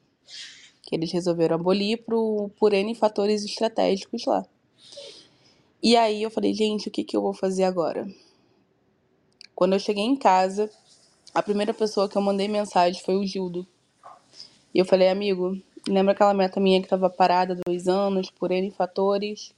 Que 0.82 0.94
eles 0.94 1.12
resolveram 1.12 1.56
abolir 1.56 2.02
pro, 2.04 2.50
por 2.58 2.72
N 2.72 2.94
fatores 2.94 3.44
estratégicos 3.44 4.24
lá. 4.26 4.46
E 5.82 5.96
aí 5.96 6.22
eu 6.22 6.30
falei, 6.30 6.52
gente, 6.52 6.88
o 6.88 6.90
que, 6.90 7.04
que 7.04 7.16
eu 7.16 7.22
vou 7.22 7.32
fazer 7.32 7.64
agora? 7.64 8.06
Quando 9.54 9.74
eu 9.74 9.78
cheguei 9.78 10.04
em 10.04 10.16
casa, 10.16 10.70
a 11.34 11.42
primeira 11.42 11.72
pessoa 11.72 12.08
que 12.08 12.16
eu 12.16 12.22
mandei 12.22 12.48
mensagem 12.48 13.02
foi 13.02 13.16
o 13.16 13.26
Gildo. 13.26 13.66
E 14.74 14.78
eu 14.78 14.84
falei, 14.84 15.08
amigo, 15.08 15.58
lembra 15.88 16.12
aquela 16.12 16.34
meta 16.34 16.60
minha 16.60 16.80
que 16.80 16.86
estava 16.86 17.08
parada 17.08 17.58
dois 17.66 17.88
anos 17.88 18.30
por 18.30 18.50
N 18.50 18.70
fatores? 18.70 19.54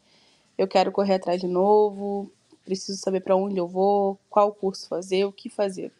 Eu 0.56 0.68
quero 0.68 0.92
correr 0.92 1.14
atrás 1.14 1.40
de 1.40 1.46
novo, 1.46 2.30
preciso 2.64 2.98
saber 2.98 3.20
para 3.20 3.36
onde 3.36 3.58
eu 3.58 3.66
vou, 3.66 4.18
qual 4.30 4.52
curso 4.52 4.88
fazer, 4.88 5.24
o 5.24 5.32
que 5.32 5.48
fazer. 5.48 5.92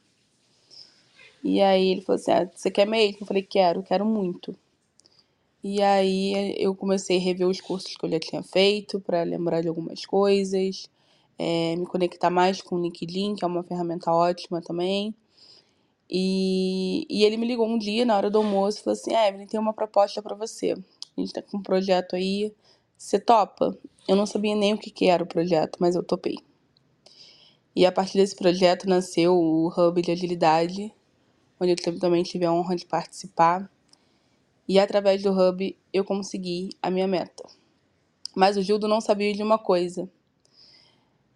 E 1.43 1.61
aí 1.61 1.89
ele 1.89 2.03
falou 2.03 2.21
assim: 2.21 2.31
ah, 2.31 2.49
você 2.55 2.71
quer 2.71 2.87
mesmo? 2.87 3.19
Eu 3.23 3.27
falei: 3.27 3.43
quero, 3.43 3.83
quero 3.83 4.05
muito. 4.05 4.57
E 5.65 5.81
aí 5.83 6.57
eu 6.59 6.75
comecei 6.75 7.19
a 7.19 7.21
rever 7.21 7.47
os 7.49 7.61
cursos 7.61 7.97
que 7.97 8.05
eu 8.05 8.11
já 8.11 8.19
tinha 8.19 8.43
feito 8.43 9.01
para 9.01 9.23
lembrar 9.23 9.61
de 9.61 9.69
algumas 9.69 10.05
coisas, 10.05 10.89
é, 11.39 11.77
me 11.77 11.87
conectar 11.87 12.31
mais 12.31 12.61
com 12.61 12.77
o 12.77 12.83
LinkedIn, 12.83 13.37
que 13.37 13.45
é 13.45 13.47
uma 13.47 13.63
ferramenta 13.63 14.11
ótima 14.13 14.61
também. 14.61 15.15
E, 16.11 17.07
e 17.09 17.25
ele 17.25 17.37
me 17.37 17.47
ligou 17.47 17.67
um 17.67 17.79
dia 17.79 18.05
na 18.05 18.17
hora 18.17 18.31
do 18.31 18.39
almoço 18.39 18.79
e 18.79 18.83
falou 18.83 18.95
assim: 18.95 19.15
Evelyn, 19.15 19.47
tem 19.47 19.59
uma 19.59 19.73
proposta 19.73 20.21
para 20.23 20.35
você. 20.35 20.73
A 21.17 21.21
gente 21.21 21.33
tá 21.33 21.43
com 21.43 21.59
um 21.59 21.63
projeto 21.63 22.17
aí, 22.17 22.53
você 23.03 23.19
topa? 23.19 23.77
Eu 24.07 24.15
não 24.15 24.25
sabia 24.25 24.55
nem 24.55 24.75
o 24.75 24.79
que, 24.79 24.89
que 24.89 25.09
era 25.09 25.25
o 25.25 25.27
projeto, 25.27 25.77
mas 25.81 25.97
eu 25.97 26.05
topei. 26.05 26.39
E 27.75 27.85
a 27.85 27.91
partir 27.91 28.19
desse 28.19 28.37
projeto 28.37 28.89
nasceu 28.89 29.35
o 29.35 29.67
Hub 29.69 30.01
de 30.01 30.13
Agilidade, 30.13 30.95
onde 31.59 31.73
eu 31.73 31.99
também 31.99 32.23
tive 32.23 32.45
a 32.45 32.53
honra 32.53 32.77
de 32.77 32.87
participar. 32.87 33.69
E 34.69 34.79
através 34.79 35.21
do 35.21 35.33
Hub 35.33 35.77
eu 35.93 36.05
consegui 36.05 36.71
a 36.81 36.91
minha 36.91 37.09
meta. 37.09 37.45
Mas 38.37 38.57
o 38.57 38.63
Gildo 38.63 38.87
não 38.87 39.01
sabia 39.01 39.35
de 39.35 39.43
uma 39.43 39.59
coisa. 39.59 40.09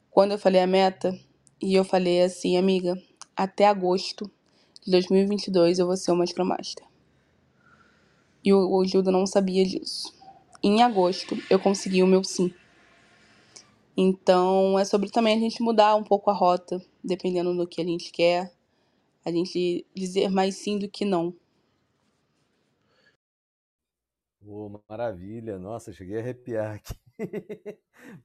Quando 0.08 0.32
eu 0.32 0.38
falei 0.38 0.60
a 0.60 0.68
meta, 0.68 1.18
e 1.60 1.74
eu 1.74 1.84
falei 1.84 2.22
assim, 2.22 2.56
amiga, 2.56 2.96
até 3.36 3.66
agosto 3.66 4.30
de 4.84 4.92
2022 4.92 5.80
eu 5.80 5.86
vou 5.86 5.96
ser 5.96 6.12
uma 6.12 6.24
Scrum 6.24 6.44
Master. 6.44 6.86
E 8.44 8.54
o, 8.54 8.72
o 8.72 8.84
Gildo 8.84 9.10
não 9.10 9.26
sabia 9.26 9.64
disso. 9.64 10.15
Em 10.62 10.82
agosto 10.82 11.36
eu 11.50 11.58
consegui 11.58 12.02
o 12.02 12.06
meu 12.06 12.24
sim. 12.24 12.52
Então, 13.96 14.78
é 14.78 14.84
sobre 14.84 15.10
também 15.10 15.36
a 15.36 15.40
gente 15.40 15.62
mudar 15.62 15.94
um 15.94 16.04
pouco 16.04 16.30
a 16.30 16.34
rota, 16.34 16.82
dependendo 17.02 17.56
do 17.56 17.66
que 17.66 17.80
a 17.80 17.84
gente 17.84 18.12
quer. 18.12 18.52
A 19.24 19.30
gente 19.30 19.86
dizer 19.94 20.30
mais 20.30 20.56
sim 20.56 20.78
do 20.78 20.88
que 20.88 21.04
não. 21.04 21.34
Pô, 24.44 24.80
maravilha. 24.88 25.58
Nossa, 25.58 25.92
cheguei 25.92 26.18
a 26.18 26.20
arrepiar 26.20 26.76
aqui. 26.76 26.94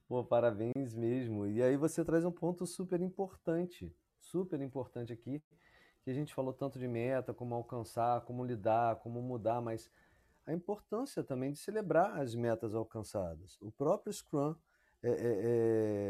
Pô, 0.06 0.22
parabéns 0.22 0.94
mesmo. 0.94 1.46
E 1.46 1.62
aí 1.62 1.76
você 1.76 2.04
traz 2.04 2.24
um 2.24 2.30
ponto 2.30 2.66
super 2.66 3.00
importante, 3.00 3.92
super 4.20 4.60
importante 4.60 5.12
aqui, 5.12 5.42
que 6.04 6.10
a 6.10 6.14
gente 6.14 6.34
falou 6.34 6.52
tanto 6.52 6.78
de 6.78 6.86
meta, 6.86 7.34
como 7.34 7.54
alcançar, 7.54 8.20
como 8.20 8.44
lidar, 8.44 8.96
como 8.96 9.20
mudar, 9.20 9.60
mas 9.60 9.90
a 10.46 10.52
importância 10.52 11.22
também 11.22 11.52
de 11.52 11.58
celebrar 11.58 12.20
as 12.20 12.34
metas 12.34 12.74
alcançadas. 12.74 13.58
O 13.60 13.70
próprio 13.70 14.12
Scrum 14.12 14.54
é, 15.02 15.10
é, 15.10 15.14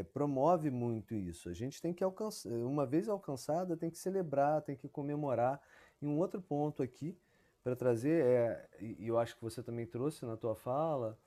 é, 0.00 0.02
promove 0.12 0.70
muito 0.70 1.14
isso. 1.14 1.48
A 1.48 1.52
gente 1.52 1.80
tem 1.80 1.94
que 1.94 2.04
alcançar, 2.04 2.50
uma 2.50 2.86
vez 2.86 3.08
alcançada, 3.08 3.76
tem 3.76 3.90
que 3.90 3.98
celebrar, 3.98 4.62
tem 4.62 4.76
que 4.76 4.88
comemorar. 4.88 5.60
E 6.00 6.06
um 6.06 6.18
outro 6.18 6.42
ponto 6.42 6.82
aqui 6.82 7.16
para 7.62 7.76
trazer, 7.76 8.24
é, 8.24 8.68
e 8.80 9.06
eu 9.06 9.18
acho 9.18 9.36
que 9.36 9.42
você 9.42 9.62
também 9.62 9.86
trouxe 9.86 10.26
na 10.26 10.36
tua 10.36 10.54
fala, 10.54 11.18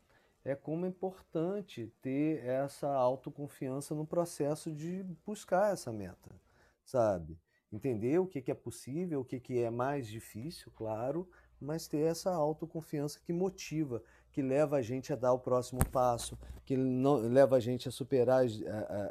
é 0.44 0.54
como 0.54 0.86
é 0.86 0.90
importante 0.90 1.92
ter 2.02 2.46
essa 2.46 2.88
autoconfiança 2.88 3.96
no 3.96 4.06
processo 4.06 4.72
de 4.72 5.04
buscar 5.26 5.74
essa 5.74 5.92
meta, 5.92 6.40
sabe? 6.84 7.40
Entender 7.72 8.20
o 8.20 8.28
que, 8.28 8.42
que 8.42 8.52
é 8.52 8.56
possível, 8.56 9.22
o 9.22 9.26
que, 9.26 9.40
que 9.40 9.60
é 9.60 9.72
mais 9.72 10.08
difícil, 10.08 10.72
claro, 10.76 11.28
mas 11.66 11.88
ter 11.88 12.00
essa 12.00 12.32
autoconfiança 12.32 13.20
que 13.20 13.34
motiva, 13.34 14.02
que 14.32 14.42
leva 14.42 14.78
a 14.78 14.82
gente 14.82 15.12
a 15.12 15.16
dar 15.16 15.34
o 15.34 15.40
próximo 15.40 15.80
passo, 15.92 16.38
que 16.64 16.78
não, 16.78 17.16
leva 17.16 17.56
a 17.56 17.60
gente 17.60 17.88
a 17.88 17.92
superar 17.92 18.46
as, 18.46 18.62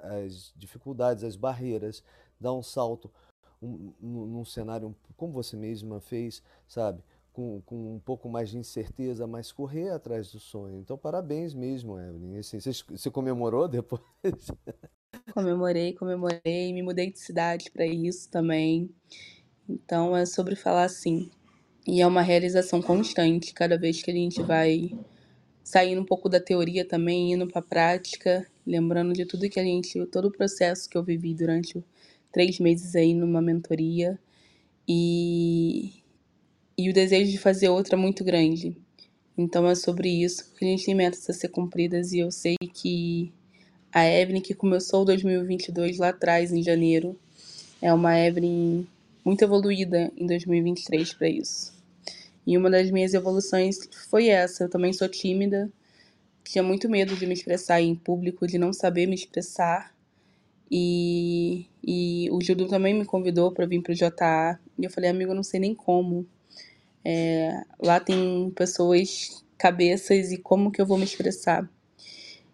as 0.05 0.53
dificuldades, 0.57 1.25
as 1.25 1.37
barreiras, 1.37 2.03
dar 2.41 2.53
um 2.53 2.63
salto 2.63 3.11
um, 3.65 3.93
num 4.01 4.45
cenário 4.45 4.95
como 5.17 5.33
você 5.33 5.57
mesma 5.57 6.01
fez, 6.01 6.43
sabe? 6.67 7.03
Com, 7.33 7.61
com 7.63 7.97
um 7.97 7.99
pouco 7.99 8.29
mais 8.29 8.51
de 8.51 8.59
incerteza, 8.59 9.27
mas 9.27 9.51
correr 9.51 9.91
atrás 9.91 10.31
do 10.31 10.39
sonho. 10.39 10.79
Então, 10.79 10.97
parabéns 10.97 11.53
mesmo, 11.53 11.99
Evelyn. 11.99 12.39
Assim, 12.39 12.61
você, 12.61 12.71
você 12.73 13.11
comemorou 13.11 13.67
depois? 13.67 14.03
Comemorei, 15.33 15.95
comemorei, 15.95 16.73
me 16.73 16.83
mudei 16.83 17.11
de 17.11 17.19
cidade 17.19 17.71
para 17.71 17.87
isso 17.87 18.29
também. 18.31 18.91
Então, 19.69 20.17
é 20.17 20.27
sobre 20.27 20.57
falar 20.57 20.85
assim. 20.85 21.31
E 21.87 22.01
é 22.01 22.07
uma 22.07 22.22
realização 22.22 22.80
constante, 22.80 23.53
cada 23.53 23.76
vez 23.76 24.03
que 24.03 24.11
a 24.11 24.14
gente 24.14 24.43
vai 24.43 24.91
saindo 25.62 26.01
um 26.01 26.05
pouco 26.05 26.28
da 26.28 26.41
teoria 26.41 26.85
também, 26.85 27.32
indo 27.32 27.47
para 27.47 27.61
a 27.61 27.64
prática, 27.64 28.47
lembrando 28.66 29.12
de 29.12 29.26
tudo 29.26 29.49
que 29.49 29.61
a 29.61 29.64
gente, 29.64 30.05
todo 30.07 30.28
o 30.28 30.32
processo 30.32 30.89
que 30.89 30.97
eu 30.97 31.03
vivi 31.03 31.35
durante 31.35 31.85
três 32.32 32.59
meses 32.59 32.95
aí 32.97 33.14
numa 33.14 33.41
mentoria 33.43 34.18
e, 34.89 36.03
e 36.76 36.89
o 36.89 36.93
desejo 36.93 37.30
de 37.30 37.39
fazer 37.39 37.68
outra 37.68 37.97
muito 37.97 38.24
grande. 38.24 38.76
Então 39.37 39.68
é 39.68 39.74
sobre 39.74 40.09
isso, 40.09 40.47
porque 40.49 40.64
a 40.64 40.68
gente 40.68 40.87
tem 40.87 40.95
metas 40.95 41.28
a 41.28 41.32
ser 41.32 41.49
cumpridas 41.49 42.12
e 42.12 42.20
eu 42.20 42.30
sei 42.30 42.57
que 42.72 43.32
a 43.93 44.07
Evelyn 44.07 44.41
que 44.41 44.55
começou 44.55 45.05
2022 45.05 45.99
lá 45.99 46.09
atrás, 46.09 46.53
em 46.53 46.62
janeiro, 46.62 47.18
é 47.80 47.93
uma 47.93 48.18
Evelyn 48.18 48.87
muito 49.24 49.43
evoluída 49.43 50.12
em 50.16 50.26
2023 50.26 51.14
para 51.14 51.28
isso. 51.28 51.74
E 52.47 52.57
uma 52.59 52.71
das 52.71 52.91
minhas 52.91 53.15
evoluções 53.15 53.79
foi 54.09 54.29
essa. 54.29 54.65
Eu 54.65 54.69
também 54.69 54.93
sou 54.93 55.09
tímida, 55.09 55.71
tinha 56.45 56.63
muito 56.63 56.89
medo 56.89 57.17
de 57.17 57.27
me 57.27 57.35
expressar 57.35 57.81
em 57.81 57.95
público, 57.95 58.47
de 58.47 58.59
não 58.59 58.73
saber 58.73 59.07
me 59.07 59.15
expressar. 59.15 59.95
E, 60.71 61.67
e 61.83 62.29
o 62.31 62.41
Judo 62.43 62.69
também 62.69 62.95
me 62.95 63.05
convidou 63.05 63.53
para 63.53 63.67
vir 63.67 63.83
para 63.83 63.93
o 63.93 63.95
JA. 63.95 64.59
E 64.79 64.85
eu 64.85 64.91
falei, 64.91 65.11
amigo, 65.11 65.33
eu 65.33 65.37
não 65.37 65.43
sei 65.43 65.61
nem 65.61 65.75
como. 65.75 66.27
É, 67.05 67.63
lá 67.79 68.01
tem 68.01 68.51
pessoas, 68.57 69.45
cabeças, 69.59 70.33
e 70.33 70.39
como 70.39 70.71
que 70.71 70.81
eu 70.81 70.87
vou 70.87 70.99
me 70.99 71.05
expressar? 71.05 71.69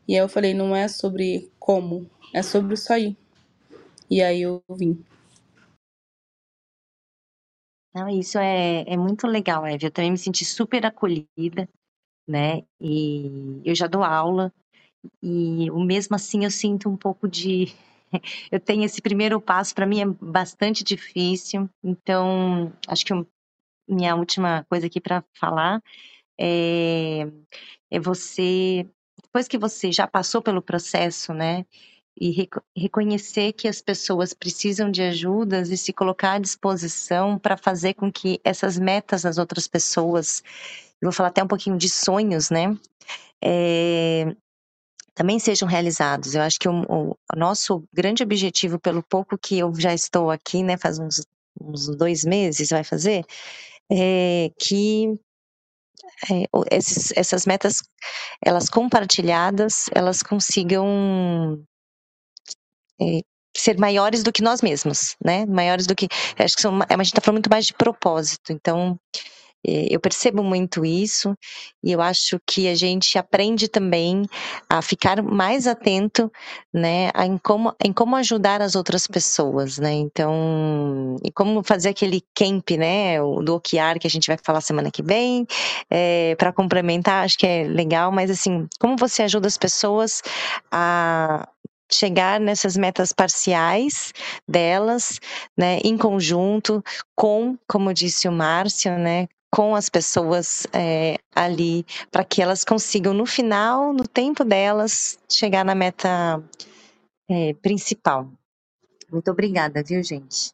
E 0.07 0.15
aí 0.15 0.21
eu 0.21 0.29
falei, 0.29 0.55
não 0.55 0.75
é 0.75 0.89
sobre 0.89 1.51
como, 1.59 2.09
é 2.35 2.43
sobre 2.43 2.77
só 2.77 2.99
ir. 2.99 3.17
E 4.11 4.21
aí 4.23 4.43
eu 4.43 4.63
vim. 4.69 5.03
Não, 7.95 8.09
isso 8.09 8.39
é, 8.39 8.85
é 8.87 8.97
muito 8.97 9.27
legal, 9.27 9.67
Eve. 9.67 9.87
Eu 9.87 9.91
também 9.91 10.13
me 10.13 10.19
senti 10.19 10.45
super 10.45 10.87
acolhida, 10.87 11.69
né? 12.29 12.63
E 12.81 13.63
eu 13.65 13.75
já 13.75 13.87
dou 13.87 14.05
aula, 14.05 14.53
e 15.23 15.71
o 15.71 15.81
mesmo 15.81 16.17
assim 16.17 16.45
eu 16.45 16.51
sinto 16.51 16.89
um 16.91 16.97
pouco 16.97 17.29
de. 17.29 17.67
Eu 18.53 18.61
tenho 18.61 18.85
esse 18.85 19.03
primeiro 19.03 19.41
passo, 19.41 19.75
para 19.75 19.87
mim 19.87 20.01
é 20.01 20.07
bastante 20.07 20.85
difícil, 20.85 21.71
então 21.85 22.73
acho 22.89 23.05
que 23.07 23.13
eu, 23.13 23.27
minha 23.89 24.17
última 24.17 24.65
coisa 24.71 24.87
aqui 24.87 25.01
para 25.01 25.25
falar 25.35 25.83
é, 26.41 27.23
é 27.91 28.01
você, 28.01 28.89
depois 29.23 29.49
que 29.49 29.59
você 29.59 29.93
já 29.93 30.07
passou 30.07 30.43
pelo 30.43 30.63
processo, 30.63 31.35
né? 31.35 31.67
E 32.19 32.31
rec 32.31 32.55
reconhecer 32.77 33.53
que 33.53 33.69
as 33.69 33.81
pessoas 33.81 34.33
precisam 34.33 34.91
de 34.91 35.03
ajudas 35.03 35.71
e 35.71 35.77
se 35.77 35.93
colocar 35.93 36.33
à 36.33 36.39
disposição 36.39 37.39
para 37.39 37.57
fazer 37.57 37.95
com 37.95 38.11
que 38.13 38.41
essas 38.45 38.79
metas 38.79 39.23
das 39.23 39.39
outras 39.39 39.67
pessoas, 39.67 40.43
vou 41.03 41.13
falar 41.13 41.29
até 41.29 41.43
um 41.43 41.49
pouquinho 41.49 41.77
de 41.77 41.89
sonhos, 41.89 42.51
né? 42.51 42.77
É, 43.43 44.35
também 45.15 45.39
sejam 45.39 45.69
realizados. 45.69 46.35
Eu 46.35 46.43
acho 46.43 46.59
que 46.59 46.69
o, 46.69 46.83
o, 46.89 47.11
o, 47.13 47.37
nosso 47.37 47.85
grande 47.93 48.23
objetivo, 48.23 48.79
pelo 48.79 49.03
pouco 49.03 49.39
que 49.39 49.59
eu 49.59 49.73
já 49.75 49.95
estou 49.95 50.31
aqui, 50.31 50.63
né, 50.63 50.77
faz 50.77 50.99
uns, 50.99 51.27
uns 51.61 51.95
dois 51.97 52.25
meses, 52.25 52.71
vai 52.71 52.85
fazer, 52.85 53.25
é 53.91 54.51
que 54.59 55.19
é, 56.31 56.45
esses, 56.71 57.13
essas 57.17 57.47
metas, 57.47 57.83
elas 58.45 58.69
compartilhadas, 58.69 59.87
elas 59.95 60.23
consigam 60.23 61.65
é, 63.01 63.21
ser 63.57 63.79
maiores 63.79 64.23
do 64.23 64.33
que 64.33 64.43
nós 64.43 64.63
mesmos, 64.63 65.17
né? 65.25 65.45
Maiores 65.47 65.87
do 65.87 65.95
que. 65.95 66.09
Acho 66.39 66.57
que 66.57 66.63
são, 66.63 66.79
a 66.89 66.97
gente 66.97 67.07
está 67.07 67.21
falando 67.21 67.37
muito 67.39 67.51
mais 67.51 67.67
de 67.67 67.75
propósito. 67.75 68.53
Então, 68.53 68.99
eu 69.63 70.01
percebo 70.01 70.43
muito 70.43 70.85
isso 70.85 71.37
e 71.85 71.93
eu 71.93 72.01
acho 72.01 72.39
que 72.47 72.67
a 72.69 72.75
gente 72.75 73.19
aprende 73.19 73.69
também 73.69 74.25
a 74.69 74.81
ficar 74.81 75.23
mais 75.23 75.67
atento, 75.67 76.33
né, 76.73 77.11
em 77.25 77.37
como, 77.37 77.75
em 77.85 77.93
como 77.93 78.17
ajudar 78.17 78.63
as 78.63 78.75
outras 78.75 79.07
pessoas, 79.07 79.79
né? 79.79 79.93
Então, 79.93 81.17
e 81.23 81.31
como 81.31 81.63
fazer 81.63 81.91
aquele 81.91 82.23
camp, 82.35 82.71
né, 82.71 83.21
o 83.21 83.43
do 83.43 83.55
Okiar 83.57 83.99
que 83.99 84.07
a 84.07 84.11
gente 84.11 84.29
vai 84.29 84.39
falar 84.43 84.61
semana 84.63 84.91
que 84.91 85.03
vem, 85.03 85.47
é, 85.91 86.35
para 86.37 86.53
complementar, 86.53 87.25
acho 87.25 87.37
que 87.39 87.47
é 87.47 87.65
legal, 87.65 88.11
mas 88.11 88.31
assim, 88.31 88.67
como 88.79 88.97
você 88.97 89.23
ajuda 89.23 89.47
as 89.47 89.59
pessoas 89.59 90.23
a 90.71 91.47
chegar 91.93 92.41
nessas 92.41 92.77
metas 92.77 93.13
parciais 93.13 94.13
delas, 94.47 95.21
né, 95.57 95.79
em 95.85 95.97
conjunto 95.97 96.83
com, 97.15 97.57
como 97.67 97.93
disse 97.95 98.29
o 98.29 98.33
Márcio, 98.33 98.99
né, 98.99 99.29
com 99.51 99.75
as 99.75 99.89
pessoas 99.89 100.67
é, 100.73 101.17
ali, 101.35 101.85
para 102.11 102.25
que 102.25 102.41
elas 102.41 102.65
consigam, 102.65 103.13
no 103.13 103.27
final, 103.27 103.93
no 103.93 104.07
tempo 104.07 104.45
delas, 104.45 105.19
chegar 105.29 105.65
na 105.65 105.75
meta 105.75 106.43
é, 107.29 107.55
principal. 107.55 108.31
Muito 109.11 109.31
obrigada, 109.31 109.83
viu, 109.83 110.03
gente? 110.05 110.53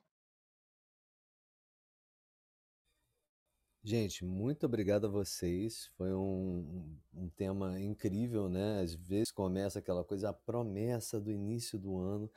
Gente, 3.88 4.24
muito 4.24 4.66
obrigado 4.66 5.06
a 5.06 5.08
vocês. 5.08 5.92
Foi 5.96 6.12
um, 6.12 6.98
um, 7.14 7.28
tema 7.36 7.80
incrível, 7.80 8.48
né? 8.48 8.80
Às 8.80 8.94
vezes 8.94 9.30
começa 9.30 9.78
aquela 9.78 10.02
coisa, 10.02 10.30
a 10.30 10.32
promessa 10.32 11.20
do 11.20 11.30
início 11.30 11.78
do 11.78 11.96
ano, 11.96 12.28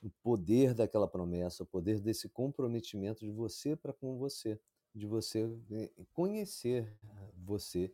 o 0.00 0.08
poder 0.22 0.72
daquela 0.72 1.08
promessa, 1.08 1.64
o 1.64 1.66
poder 1.66 1.98
desse 1.98 2.28
comprometimento 2.28 3.24
de 3.24 3.32
você 3.32 3.74
para 3.74 3.92
com 3.92 4.16
você, 4.16 4.56
de 4.94 5.04
você 5.04 5.50
eh, 5.72 5.90
conhecer 6.12 6.96
você 7.44 7.92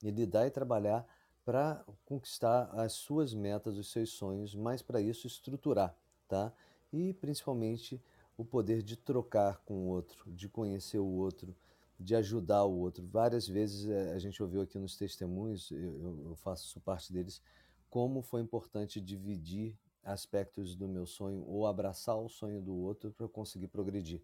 e 0.00 0.12
lidar 0.12 0.46
e 0.46 0.50
trabalhar 0.52 1.04
para 1.44 1.84
conquistar 2.04 2.70
as 2.74 2.92
suas 2.92 3.34
metas, 3.34 3.76
os 3.76 3.90
seus 3.90 4.10
sonhos, 4.10 4.54
mas 4.54 4.82
para 4.82 5.00
isso 5.00 5.26
estruturar, 5.26 5.98
tá? 6.28 6.52
E 6.92 7.12
principalmente 7.14 8.00
o 8.38 8.44
poder 8.44 8.84
de 8.84 8.96
trocar 8.96 9.58
com 9.64 9.74
o 9.74 9.88
outro, 9.88 10.32
de 10.32 10.48
conhecer 10.48 11.00
o 11.00 11.08
outro 11.08 11.52
de 11.98 12.14
ajudar 12.14 12.64
o 12.64 12.78
outro. 12.78 13.06
Várias 13.06 13.48
vezes 13.48 13.88
eh, 13.88 14.12
a 14.12 14.18
gente 14.18 14.42
ouviu 14.42 14.60
aqui 14.60 14.78
nos 14.78 14.96
testemunhos, 14.96 15.70
eu, 15.70 16.28
eu 16.28 16.36
faço 16.36 16.80
parte 16.80 17.12
deles, 17.12 17.42
como 17.88 18.22
foi 18.22 18.40
importante 18.40 19.00
dividir 19.00 19.76
aspectos 20.02 20.76
do 20.76 20.86
meu 20.86 21.06
sonho 21.06 21.44
ou 21.46 21.66
abraçar 21.66 22.16
o 22.16 22.28
sonho 22.28 22.60
do 22.60 22.74
outro 22.74 23.10
para 23.12 23.24
eu 23.24 23.28
conseguir 23.28 23.68
progredir. 23.68 24.22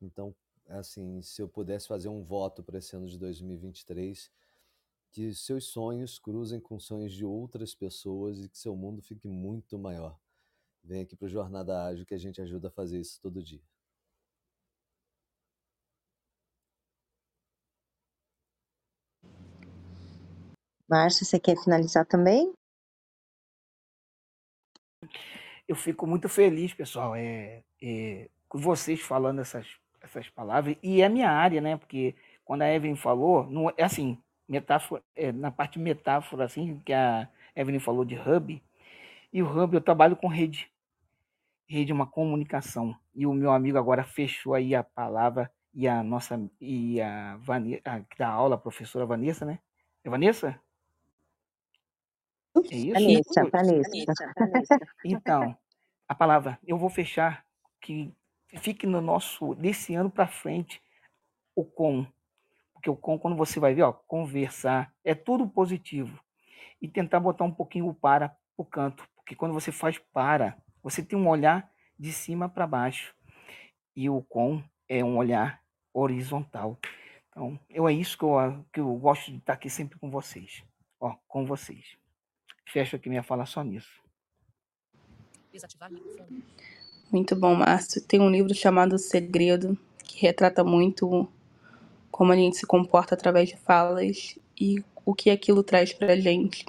Então, 0.00 0.34
assim, 0.68 1.22
se 1.22 1.40
eu 1.40 1.48
pudesse 1.48 1.86
fazer 1.86 2.08
um 2.08 2.22
voto 2.22 2.62
para 2.62 2.78
esse 2.78 2.96
ano 2.96 3.06
de 3.06 3.18
2023, 3.18 4.30
que 5.12 5.34
seus 5.34 5.66
sonhos 5.66 6.18
cruzem 6.18 6.58
com 6.58 6.80
sonhos 6.80 7.12
de 7.12 7.24
outras 7.24 7.74
pessoas 7.74 8.42
e 8.42 8.48
que 8.48 8.58
seu 8.58 8.74
mundo 8.74 9.02
fique 9.02 9.28
muito 9.28 9.78
maior. 9.78 10.18
Vem 10.82 11.02
aqui 11.02 11.14
para 11.14 11.26
o 11.26 11.28
Jornada 11.28 11.84
Ágil 11.84 12.06
que 12.06 12.14
a 12.14 12.18
gente 12.18 12.40
ajuda 12.40 12.68
a 12.68 12.70
fazer 12.70 12.98
isso 13.00 13.20
todo 13.20 13.42
dia. 13.42 13.62
Márcia, 20.92 21.24
você 21.24 21.40
quer 21.40 21.56
finalizar 21.56 22.04
também? 22.04 22.52
Eu 25.66 25.74
fico 25.74 26.06
muito 26.06 26.28
feliz, 26.28 26.74
pessoal, 26.74 27.16
é, 27.16 27.64
é, 27.82 28.28
com 28.46 28.58
vocês 28.58 29.00
falando 29.00 29.40
essas, 29.40 29.66
essas 30.02 30.28
palavras. 30.28 30.76
E 30.82 31.00
é 31.00 31.08
minha 31.08 31.30
área, 31.30 31.62
né? 31.62 31.78
Porque 31.78 32.14
quando 32.44 32.60
a 32.60 32.70
Evelyn 32.70 32.94
falou, 32.94 33.48
é 33.78 33.82
assim, 33.82 34.18
metáfora, 34.46 35.02
é, 35.16 35.32
na 35.32 35.50
parte 35.50 35.78
metáfora, 35.78 36.44
assim, 36.44 36.78
que 36.84 36.92
a 36.92 37.26
Evelyn 37.56 37.80
falou 37.80 38.04
de 38.04 38.16
hub, 38.16 38.62
e 39.32 39.42
o 39.42 39.48
hub 39.48 39.74
eu 39.74 39.80
trabalho 39.80 40.14
com 40.14 40.28
rede. 40.28 40.70
Rede 41.66 41.90
é 41.90 41.94
uma 41.94 42.06
comunicação. 42.06 42.94
E 43.14 43.26
o 43.26 43.32
meu 43.32 43.50
amigo 43.50 43.78
agora 43.78 44.04
fechou 44.04 44.52
aí 44.52 44.74
a 44.74 44.84
palavra 44.84 45.50
e 45.72 45.88
a 45.88 46.02
nossa 46.02 46.38
e 46.60 47.00
a 47.00 47.38
Vanessa, 47.38 47.80
a, 47.86 48.02
da 48.18 48.28
aula, 48.28 48.56
a 48.56 48.58
professora 48.58 49.06
Vanessa, 49.06 49.46
né? 49.46 49.58
É 50.04 50.10
Vanessa? 50.10 50.60
É 52.70 52.76
isso? 52.76 52.92
Vanessa, 52.92 53.50
Vanessa. 53.50 54.78
Então, 55.04 55.56
a 56.06 56.14
palavra, 56.14 56.58
eu 56.66 56.76
vou 56.76 56.90
fechar 56.90 57.44
que 57.80 58.14
fique 58.58 58.86
no 58.86 59.00
nosso, 59.00 59.54
desse 59.54 59.94
ano 59.94 60.10
para 60.10 60.26
frente, 60.26 60.82
o 61.54 61.64
com. 61.64 62.06
Porque 62.74 62.90
o 62.90 62.96
com, 62.96 63.18
quando 63.18 63.36
você 63.36 63.58
vai 63.58 63.74
ver, 63.74 63.82
ó, 63.82 63.92
conversar, 63.92 64.92
é 65.04 65.14
tudo 65.14 65.48
positivo. 65.48 66.18
E 66.80 66.88
tentar 66.88 67.20
botar 67.20 67.44
um 67.44 67.52
pouquinho 67.52 67.88
o 67.88 67.94
para 67.94 68.36
o 68.56 68.64
canto. 68.64 69.08
Porque 69.16 69.34
quando 69.34 69.54
você 69.54 69.70
faz 69.70 69.98
para, 70.12 70.58
você 70.82 71.02
tem 71.02 71.18
um 71.18 71.28
olhar 71.28 71.70
de 71.98 72.12
cima 72.12 72.48
para 72.48 72.66
baixo. 72.66 73.14
E 73.94 74.10
o 74.10 74.22
com 74.22 74.62
é 74.88 75.04
um 75.04 75.16
olhar 75.16 75.62
horizontal. 75.94 76.78
Então, 77.28 77.58
eu, 77.70 77.88
é 77.88 77.92
isso 77.92 78.18
que 78.18 78.24
eu, 78.24 78.64
que 78.72 78.80
eu 78.80 78.94
gosto 78.96 79.30
de 79.30 79.38
estar 79.38 79.54
aqui 79.54 79.70
sempre 79.70 79.98
com 79.98 80.10
vocês. 80.10 80.64
Ó, 81.00 81.14
com 81.26 81.46
vocês. 81.46 82.01
Fecho 82.66 82.96
aqui 82.96 83.08
minha 83.08 83.22
fala 83.22 83.46
só 83.46 83.62
nisso. 83.62 84.02
Muito 87.10 87.36
bom, 87.36 87.54
Márcio. 87.54 88.00
Tem 88.00 88.20
um 88.20 88.30
livro 88.30 88.54
chamado 88.54 88.98
Segredo, 88.98 89.76
que 90.02 90.20
retrata 90.20 90.64
muito 90.64 91.28
como 92.10 92.32
a 92.32 92.36
gente 92.36 92.56
se 92.56 92.66
comporta 92.66 93.14
através 93.14 93.48
de 93.48 93.56
falas 93.56 94.38
e 94.58 94.82
o 95.04 95.14
que 95.14 95.30
aquilo 95.30 95.62
traz 95.62 95.92
pra 95.92 96.16
gente. 96.16 96.64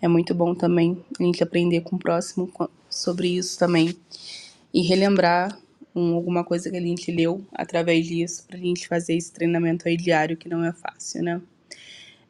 É 0.00 0.08
muito 0.08 0.34
bom 0.34 0.54
também 0.54 1.04
a 1.18 1.22
gente 1.22 1.42
aprender 1.42 1.80
com 1.82 1.96
o 1.96 1.98
próximo 1.98 2.52
sobre 2.88 3.28
isso 3.36 3.58
também 3.58 3.96
e 4.72 4.82
relembrar 4.82 5.58
um, 5.94 6.14
alguma 6.14 6.44
coisa 6.44 6.70
que 6.70 6.76
a 6.76 6.80
gente 6.80 7.10
leu 7.10 7.44
através 7.52 8.06
disso 8.06 8.46
pra 8.46 8.56
gente 8.56 8.86
fazer 8.86 9.14
esse 9.16 9.32
treinamento 9.32 9.88
aí 9.88 9.96
diário 9.96 10.36
que 10.36 10.48
não 10.48 10.64
é 10.64 10.72
fácil, 10.72 11.22
né? 11.22 11.42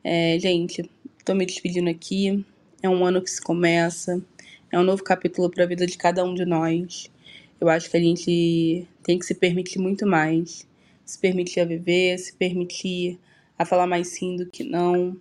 É, 0.03 0.39
gente, 0.39 0.89
tô 1.25 1.35
me 1.35 1.45
despedindo 1.45 1.91
aqui. 1.91 2.45
É 2.81 2.89
um 2.89 3.05
ano 3.05 3.21
que 3.21 3.31
se 3.31 3.43
começa, 3.43 4.23
é 4.71 4.79
um 4.79 4.85
novo 4.85 5.03
capítulo 5.03 5.51
para 5.51 5.65
a 5.65 5.67
vida 5.67 5.85
de 5.85 5.99
cada 5.99 6.25
um 6.25 6.33
de 6.33 6.45
nós. 6.45 7.11
Eu 7.61 7.69
acho 7.69 7.91
que 7.91 7.97
a 7.97 8.01
gente 8.01 8.87
tem 9.03 9.19
que 9.19 9.27
se 9.27 9.35
permitir 9.35 9.81
muito 9.81 10.07
mais. 10.07 10.69
Se 11.05 11.19
permitir 11.19 11.61
a 11.61 11.65
viver, 11.65 12.17
se 12.19 12.35
permitir 12.35 13.19
a 13.59 13.65
falar 13.65 13.87
mais 13.87 14.09
sim 14.09 14.37
do 14.37 14.47
que 14.47 14.63
não. 14.63 15.17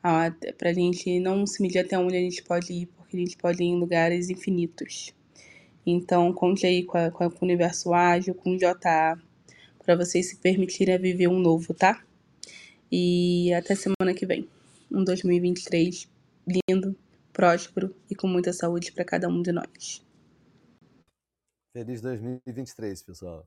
Para 0.00 0.70
a 0.70 0.72
gente 0.72 1.18
não 1.18 1.46
se 1.46 1.60
medir 1.60 1.80
até 1.80 1.98
onde 1.98 2.16
a 2.16 2.20
gente 2.20 2.44
pode 2.44 2.72
ir, 2.72 2.86
porque 2.86 3.16
a 3.16 3.20
gente 3.20 3.36
pode 3.36 3.60
ir 3.60 3.66
em 3.66 3.80
lugares 3.80 4.30
infinitos. 4.30 5.12
Então, 5.84 6.32
conte 6.32 6.64
aí 6.64 6.84
com, 6.84 6.96
a, 6.96 7.10
com, 7.10 7.24
o 7.24 7.32
Universo 7.42 7.92
Ágil, 7.92 8.34
com 8.34 8.52
o 8.52 8.56
JA, 8.56 9.18
para 9.84 9.96
vocês 9.96 10.28
se 10.28 10.36
permitirem 10.36 10.94
a 10.94 10.98
viver 10.98 11.26
um 11.26 11.40
novo, 11.40 11.74
tá? 11.74 12.00
E 12.92 13.52
até 13.54 13.74
semana 13.74 14.14
que 14.14 14.26
vem. 14.26 14.46
Um 14.92 15.02
2023 15.02 16.08
lindo, 16.46 16.96
próspero 17.32 17.94
e 18.10 18.14
com 18.14 18.26
muita 18.26 18.52
saúde 18.52 18.92
para 18.92 19.04
cada 19.04 19.28
um 19.28 19.42
de 19.42 19.52
nós. 19.52 20.04
Feliz 21.72 22.00
2023, 22.00 23.02
pessoal. 23.02 23.46